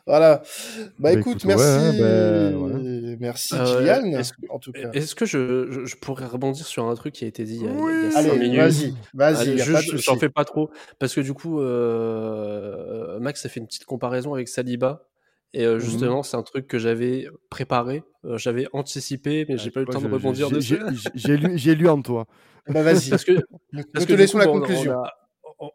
Voilà. 0.08 0.38
Bah, 0.38 0.84
bah 0.98 1.14
écoute, 1.14 1.46
merci, 1.46 1.64
hein, 1.64 1.94
bah, 2.00 2.80
merci 3.20 3.54
Kylian, 3.54 4.18
est-ce, 4.18 4.34
en 4.50 4.58
tout 4.58 4.72
cas. 4.72 4.90
Est-ce 4.94 5.14
que 5.14 5.28
je, 5.28 5.86
je, 5.86 5.96
pourrais 5.98 6.26
rebondir 6.26 6.66
sur 6.66 6.88
un 6.90 6.96
truc 6.96 7.14
qui 7.14 7.26
a 7.26 7.28
été 7.28 7.44
dit 7.44 7.58
il 7.58 7.66
y 7.66 7.68
a, 7.68 7.72
oui. 7.72 7.94
il 7.94 8.12
y 8.12 8.16
a 8.16 8.18
Allez, 8.18 8.40
minutes? 8.40 8.96
Vas-y, 9.14 9.58
vas-y. 9.58 10.00
J'en 10.00 10.18
fais 10.18 10.30
pas 10.30 10.44
trop 10.44 10.72
parce 10.98 11.14
que 11.14 11.22
du 11.22 11.36
coup, 11.36 11.62
euh, 11.62 13.20
Max 13.20 13.46
a 13.46 13.50
fait 13.50 13.60
une 13.60 13.68
petite 13.68 13.86
comparaison 13.86 14.34
avec 14.34 14.48
Saliba. 14.48 15.06
Et 15.54 15.66
euh, 15.66 15.78
mmh 15.78 15.80
justement, 15.80 16.24
c'est 16.24 16.38
un 16.38 16.44
truc 16.44 16.68
que 16.68 16.80
j'avais 16.80 17.28
préparé, 17.50 18.04
j'avais 18.24 18.68
anticipé, 18.74 19.46
mais 19.50 19.58
j'ai 19.58 19.72
pas 19.72 19.82
eu 19.82 19.86
le 19.86 19.94
temps 19.94 20.02
de 20.02 20.08
rebondir 20.08 20.50
dessus. 20.50 20.80
J'ai 21.14 21.38
lu, 21.38 21.58
j'ai 21.58 21.76
lu 21.76 21.88
en 21.90 22.02
toi. 22.02 22.28
Bah 22.68 22.84
vas-y. 22.84 23.10
parce 23.10 23.24
que, 23.24 23.32
parce 23.94 24.06
que 24.06 24.14
laissons 24.14 24.38
la 24.38 24.46
conclusion. 24.46 25.02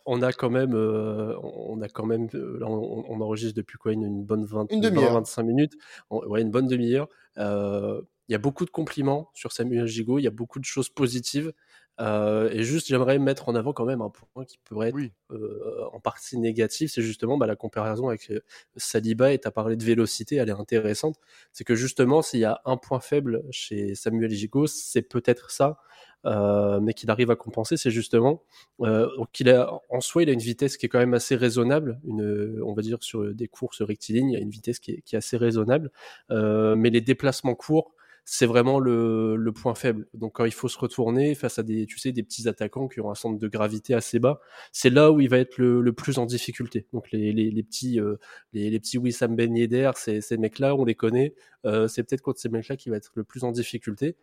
On 0.05 0.23
a, 0.23 0.33
quand 0.33 0.51
même, 0.51 0.75
euh, 0.75 1.37
on 1.43 1.81
a 1.81 1.89
quand 1.89 2.07
même, 2.07 2.29
là, 2.33 2.67
on, 2.69 3.21
enregistre 3.21 3.57
depuis 3.57 3.77
quoi 3.77 3.93
une, 3.93 4.25
bonne 4.25 4.45
20, 4.45 4.73
une 4.73 4.81
demi 4.81 5.01
25 5.01 5.43
minutes, 5.45 5.75
ouais, 6.11 6.43
une 6.43 6.51
bonne 6.51 6.67
demi-heure. 6.67 7.09
Euh, 7.39 8.01
il 8.29 8.33
y 8.33 8.35
a 8.35 8.39
beaucoup 8.39 8.65
de 8.65 8.71
compliments 8.71 9.31
sur 9.35 9.53
Samuel 9.53 9.87
Gigot, 9.87 10.19
il 10.19 10.23
y 10.23 10.27
a 10.27 10.33
beaucoup 10.33 10.59
de 10.59 10.65
choses 10.65 10.89
positives. 10.89 11.53
Euh, 12.01 12.51
et 12.53 12.63
juste, 12.63 12.89
j'aimerais 12.89 13.19
mettre 13.19 13.49
en 13.49 13.55
avant 13.55 13.73
quand 13.73 13.85
même 13.85 14.03
un 14.03 14.11
point 14.11 14.45
qui 14.45 14.59
pourrait 14.65 14.89
être 14.89 14.99
euh, 15.31 15.85
en 15.93 16.01
partie 16.01 16.39
négatif, 16.39 16.93
c'est 16.93 17.03
justement 17.03 17.39
bah, 17.39 17.47
la 17.47 17.57
comparaison 17.57 18.09
avec 18.09 18.31
euh, 18.31 18.41
Saliba, 18.77 19.33
et 19.33 19.39
tu 19.39 19.49
as 19.49 19.51
parlé 19.51 19.77
de 19.77 19.85
vélocité, 19.85 20.37
elle 20.37 20.49
est 20.49 20.53
intéressante. 20.53 21.17
C'est 21.53 21.65
que 21.65 21.75
justement, 21.75 22.23
s'il 22.23 22.41
y 22.41 22.45
a 22.45 22.61
un 22.65 22.77
point 22.77 23.01
faible 23.01 23.45
chez 23.51 23.95
Samuel 23.95 24.31
Gigot, 24.31 24.67
c'est 24.67 25.03
peut-être 25.03 25.51
ça, 25.51 25.79
euh, 26.27 26.81
mais 26.81 26.93
qu'il 26.93 27.11
arrive 27.11 27.31
à 27.31 27.37
compenser, 27.37 27.77
c'est 27.77 27.91
justement 27.91 28.43
euh, 28.81 29.09
qu'il 29.33 29.49
a 29.49 29.71
en 29.91 30.01
soi, 30.01 30.25
il 30.25 30.29
a 30.29 30.33
une 30.33 30.41
vitesse 30.41 30.77
qui 30.77 30.87
est 30.87 30.89
quand 30.89 30.99
même 30.99 31.15
assez 31.15 31.37
raisonnable. 31.37 32.01
Une, 32.05 32.61
on 32.65 32.75
va 32.75 32.83
dire 32.83 32.99
sur 33.01 33.33
des 33.35 33.49
courses 33.49 33.83
rectilignes, 33.83 34.31
il 34.31 34.35
y 34.35 34.37
a 34.37 34.41
une 34.41 34.51
vitesse 34.51 34.81
qui 34.81 34.93
est, 34.93 35.03
qui 35.03 35.15
est 35.15 35.19
assez 35.19 35.37
raisonnable, 35.37 35.91
euh, 36.31 36.75
mais 36.77 36.91
les 36.91 37.01
déplacements 37.01 37.55
courts 37.55 37.93
c'est 38.29 38.47
vraiment 38.47 38.81
le, 38.81 39.37
le, 39.37 39.53
point 39.53 39.77
faible. 39.77 40.09
Donc 40.13 40.35
quand 40.35 40.45
il 40.45 40.53
faut 40.53 40.69
se 40.69 40.77
retourner 40.77 41.37
face 41.37 41.61
à 41.61 41.63
des, 41.63 41.87
tu 41.87 41.97
sais, 41.99 42.11
des 42.11 42.25
petits 42.25 42.49
attaquants 42.49 42.89
qui 42.89 43.01
ont 43.01 43.09
un 43.09 43.15
centre 43.15 43.39
de 43.39 43.49
gravité 43.49 43.95
assez 43.95 44.19
bas, 44.19 44.41
c'est 44.73 44.91
là 44.91 45.13
où 45.13 45.21
il 45.21 45.29
va 45.29 45.39
être 45.39 45.59
le, 45.59 45.81
le, 45.81 45.93
plus 45.93 46.19
en 46.19 46.27
difficulté. 46.27 46.87
Donc 46.93 47.11
les, 47.13 47.33
les, 47.33 47.53
les 47.53 47.63
petits, 47.63 48.01
euh, 48.01 48.17
les, 48.53 48.69
les, 48.69 48.81
petits 48.81 48.99
Wissam 48.99 49.37
Ben 49.37 49.57
Yedder, 49.57 49.93
ces, 49.95 50.21
ces 50.21 50.39
mecs-là, 50.39 50.75
on 50.75 50.85
les 50.85 50.97
connaît. 50.97 51.35
Euh, 51.67 51.87
c'est 51.87 52.03
peut-être 52.03 52.21
contre 52.21 52.41
ces 52.41 52.49
mecs-là 52.49 52.77
qui 52.77 52.91
va 52.91 52.97
être 52.97 53.13
le 53.15 53.23
plus 53.23 53.45
en 53.45 53.53
difficulté 53.53 54.17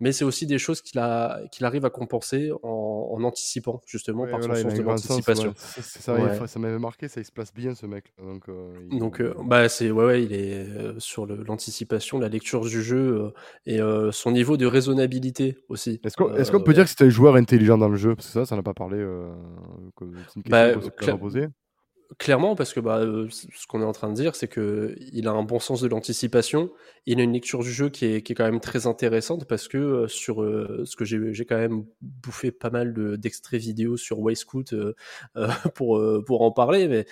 mais 0.00 0.12
c'est 0.12 0.24
aussi 0.24 0.46
des 0.46 0.58
choses 0.58 0.82
qu'il 0.82 0.98
arrive 0.98 1.84
à 1.84 1.90
compenser 1.90 2.50
en, 2.62 3.22
anticipant 3.22 3.80
justement 3.86 4.26
par 4.26 4.42
son 4.42 4.54
sens 4.54 4.74
de 4.74 4.82
l'anticipation. 4.82 5.54
Ça, 5.56 6.46
ça 6.46 6.58
m'avait 6.58 6.78
marqué, 6.78 7.08
ça 7.08 7.20
il 7.20 7.24
se 7.24 7.32
place 7.32 7.54
bien 7.54 7.74
ce 7.74 7.86
mec. 7.86 8.12
Donc, 8.18 8.48
euh, 8.48 8.72
donc 8.90 9.20
euh, 9.20 9.34
bah 9.44 9.68
c'est 9.68 9.90
ouais, 9.90 10.04
ouais, 10.04 10.24
il 10.24 10.32
est 10.32 10.66
euh, 10.68 10.98
sur 10.98 11.26
l'anticipation, 11.26 12.18
la 12.18 12.28
lecture 12.28 12.62
du 12.62 12.82
jeu 12.82 13.32
et 13.66 13.78
son 14.10 14.32
niveau 14.32 14.56
de 14.56 14.66
raisonnabilité 14.66 15.58
aussi. 15.68 16.00
Est-ce 16.04 16.50
qu'on 16.50 16.60
peut 16.60 16.74
dire 16.74 16.84
que 16.84 16.90
c'était 16.90 17.04
un 17.04 17.10
joueur 17.10 17.36
intelligent 17.36 17.78
dans 17.78 17.88
le 17.88 17.96
jeu? 17.96 18.14
Parce 18.14 18.26
que 18.26 18.32
ça, 18.32 18.44
ça 18.44 18.56
n'a 18.56 18.62
pas 18.62 18.74
parlé. 18.74 19.04
c'est 19.98 20.36
une 20.36 20.42
question 20.42 20.42
bah, 20.48 20.74
Clairement, 22.18 22.54
parce 22.54 22.72
que 22.72 22.80
bah, 22.80 22.98
euh, 22.98 23.28
ce 23.30 23.66
qu'on 23.66 23.80
est 23.80 23.84
en 23.84 23.92
train 23.92 24.08
de 24.08 24.14
dire, 24.14 24.36
c'est 24.36 24.46
que 24.46 24.94
il 25.12 25.26
a 25.26 25.32
un 25.32 25.42
bon 25.42 25.58
sens 25.58 25.80
de 25.80 25.88
l'anticipation. 25.88 26.70
Il 27.06 27.18
a 27.18 27.22
une 27.22 27.32
lecture 27.32 27.62
du 27.62 27.72
jeu 27.72 27.88
qui 27.88 28.04
est, 28.04 28.22
quand 28.34 28.44
même 28.44 28.60
très 28.60 28.86
intéressante 28.86 29.46
parce 29.46 29.68
que 29.68 29.78
euh, 29.78 30.08
sur 30.08 30.42
euh, 30.42 30.84
ce 30.84 30.96
que 30.96 31.04
j'ai 31.04 31.44
quand 31.44 31.56
même 31.56 31.86
bouffé 32.02 32.52
pas 32.52 32.70
mal 32.70 32.92
d'extraits 33.18 33.60
vidéo 33.60 33.96
sur 33.96 34.20
Wayscoot 34.20 34.74
pour 35.74 36.02
pour 36.26 36.42
en 36.42 36.50
parler, 36.52 36.88
mais 36.88 37.06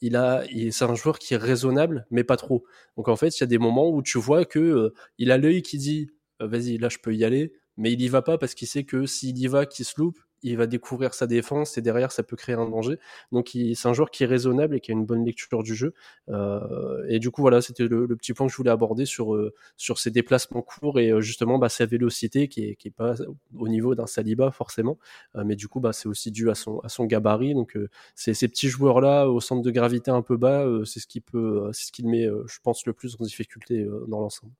il 0.00 0.16
a, 0.16 0.44
c'est 0.70 0.84
un 0.84 0.94
joueur 0.94 1.18
qui 1.18 1.34
est 1.34 1.38
raisonnable, 1.38 2.06
mais 2.10 2.24
pas 2.24 2.36
trop. 2.36 2.64
Donc 2.96 3.08
en 3.08 3.16
fait, 3.16 3.36
il 3.38 3.40
y 3.40 3.44
a 3.44 3.46
des 3.46 3.58
moments 3.58 3.90
où 3.90 4.02
tu 4.02 4.18
vois 4.18 4.44
que 4.44 4.92
il 5.18 5.32
a 5.32 5.38
l'œil 5.38 5.62
qui 5.62 5.78
dit 5.78 6.10
vas-y, 6.40 6.78
là 6.78 6.88
je 6.88 6.98
peux 6.98 7.14
y 7.14 7.24
aller, 7.24 7.52
mais 7.76 7.92
il 7.92 8.00
y 8.00 8.08
va 8.08 8.22
pas 8.22 8.38
parce 8.38 8.54
qu'il 8.54 8.68
sait 8.68 8.84
que 8.84 9.06
s'il 9.06 9.38
y 9.38 9.46
va, 9.48 9.66
qu'il 9.66 9.84
se 9.84 9.94
loupe, 9.98 10.18
il 10.42 10.56
va 10.56 10.66
découvrir 10.66 11.14
sa 11.14 11.26
défense 11.26 11.78
et 11.78 11.82
derrière 11.82 12.12
ça 12.12 12.22
peut 12.22 12.36
créer 12.36 12.54
un 12.54 12.68
danger. 12.68 12.98
Donc 13.32 13.50
c'est 13.52 13.88
un 13.88 13.92
joueur 13.92 14.10
qui 14.10 14.24
est 14.24 14.26
raisonnable 14.26 14.76
et 14.76 14.80
qui 14.80 14.90
a 14.90 14.94
une 14.94 15.04
bonne 15.06 15.24
lecture 15.24 15.62
du 15.62 15.74
jeu. 15.74 15.94
Euh, 16.28 17.04
et 17.08 17.18
du 17.18 17.30
coup 17.30 17.42
voilà, 17.42 17.60
c'était 17.60 17.86
le, 17.86 18.06
petit 18.16 18.32
point 18.34 18.46
que 18.46 18.52
je 18.52 18.56
voulais 18.56 18.70
aborder 18.70 19.04
sur 19.06 19.34
euh, 19.34 19.54
sur 19.76 19.98
ses 19.98 20.10
déplacements 20.10 20.62
courts 20.62 20.98
et 21.00 21.10
euh, 21.10 21.20
justement 21.20 21.58
bah, 21.58 21.68
sa 21.68 21.86
vélocité 21.86 22.48
qui 22.48 22.64
est 22.64 22.76
qui 22.76 22.88
est 22.88 22.92
pas 22.92 23.14
au 23.56 23.68
niveau 23.68 23.94
d'un 23.94 24.06
Saliba 24.06 24.50
forcément, 24.50 24.98
mais 25.44 25.56
du 25.56 25.68
coup 25.68 25.80
bah 25.80 25.92
c'est 25.92 26.08
aussi 26.08 26.30
dû 26.30 26.50
à 26.50 26.54
son 26.54 26.78
à 26.80 26.88
son 26.88 27.04
gabarit. 27.06 27.54
Donc 27.54 27.76
c'est 28.14 28.34
ces 28.34 28.48
petits 28.48 28.68
joueurs 28.68 29.00
là 29.00 29.28
au 29.28 29.40
centre 29.40 29.62
de 29.62 29.70
gravité 29.70 30.10
un 30.10 30.22
peu 30.22 30.36
bas, 30.36 30.66
c'est 30.84 31.00
ce 31.00 31.06
qui 31.06 31.20
peut 31.20 31.70
c'est 31.72 31.86
ce 31.86 31.92
qui 31.92 32.02
le 32.02 32.08
met 32.08 32.24
je 32.24 32.58
pense 32.62 32.86
le 32.86 32.92
plus 32.92 33.16
en 33.20 33.24
difficulté 33.24 33.86
dans 34.08 34.20
l'ensemble. 34.20 34.52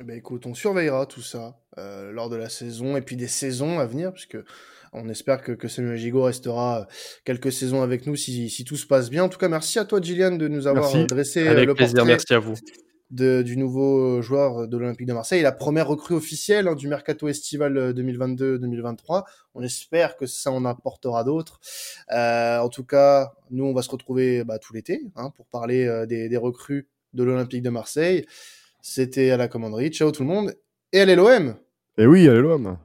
Eh 0.00 0.02
ben 0.02 0.16
écoute, 0.16 0.46
on 0.46 0.54
surveillera 0.54 1.06
tout 1.06 1.22
ça 1.22 1.60
euh, 1.78 2.10
lors 2.10 2.28
de 2.28 2.34
la 2.34 2.48
saison 2.48 2.96
et 2.96 3.00
puis 3.00 3.14
des 3.14 3.28
saisons 3.28 3.78
à 3.78 3.86
venir, 3.86 4.12
puisque 4.12 4.36
on 4.92 5.08
espère 5.08 5.40
que, 5.40 5.52
que 5.52 5.68
Samuel 5.68 5.96
Gigot 5.96 6.24
restera 6.24 6.80
euh, 6.80 6.84
quelques 7.24 7.52
saisons 7.52 7.80
avec 7.80 8.06
nous 8.06 8.16
si, 8.16 8.50
si, 8.50 8.64
tout 8.64 8.76
se 8.76 8.86
passe 8.86 9.08
bien. 9.08 9.22
En 9.22 9.28
tout 9.28 9.38
cas, 9.38 9.48
merci 9.48 9.78
à 9.78 9.84
toi, 9.84 10.00
Gillian, 10.00 10.32
de 10.32 10.48
nous 10.48 10.66
avoir 10.66 10.94
euh, 10.94 11.04
dressé 11.04 11.46
avec 11.46 11.66
le 11.66 11.74
plaisir, 11.74 12.04
merci 12.04 12.34
à 12.34 12.40
vous. 12.40 12.54
De, 13.10 13.42
du 13.42 13.56
nouveau 13.56 14.20
joueur 14.20 14.66
de 14.66 14.76
l'Olympique 14.76 15.06
de 15.06 15.12
Marseille, 15.12 15.42
la 15.42 15.52
première 15.52 15.86
recrue 15.86 16.14
officielle 16.14 16.66
hein, 16.66 16.74
du 16.74 16.88
mercato 16.88 17.28
estival 17.28 17.92
2022-2023. 17.92 19.22
On 19.54 19.62
espère 19.62 20.16
que 20.16 20.26
ça 20.26 20.50
en 20.50 20.64
apportera 20.64 21.22
d'autres. 21.22 21.60
Euh, 22.10 22.58
en 22.58 22.68
tout 22.68 22.82
cas, 22.82 23.32
nous, 23.50 23.64
on 23.64 23.72
va 23.72 23.82
se 23.82 23.90
retrouver 23.90 24.42
bah, 24.42 24.58
tout 24.58 24.72
l'été 24.72 25.02
hein, 25.14 25.30
pour 25.36 25.46
parler 25.46 26.04
des, 26.08 26.28
des 26.28 26.36
recrues 26.36 26.88
de 27.12 27.22
l'Olympique 27.22 27.62
de 27.62 27.70
Marseille. 27.70 28.26
C'était 28.86 29.30
à 29.30 29.38
la 29.38 29.48
commanderie. 29.48 29.88
Ciao 29.88 30.12
tout 30.12 30.22
le 30.24 30.28
monde. 30.28 30.54
Et 30.92 31.00
allez 31.00 31.16
l'OM 31.16 31.56
Et 31.96 32.06
oui, 32.06 32.28
allez 32.28 32.42
l'OM 32.42 32.76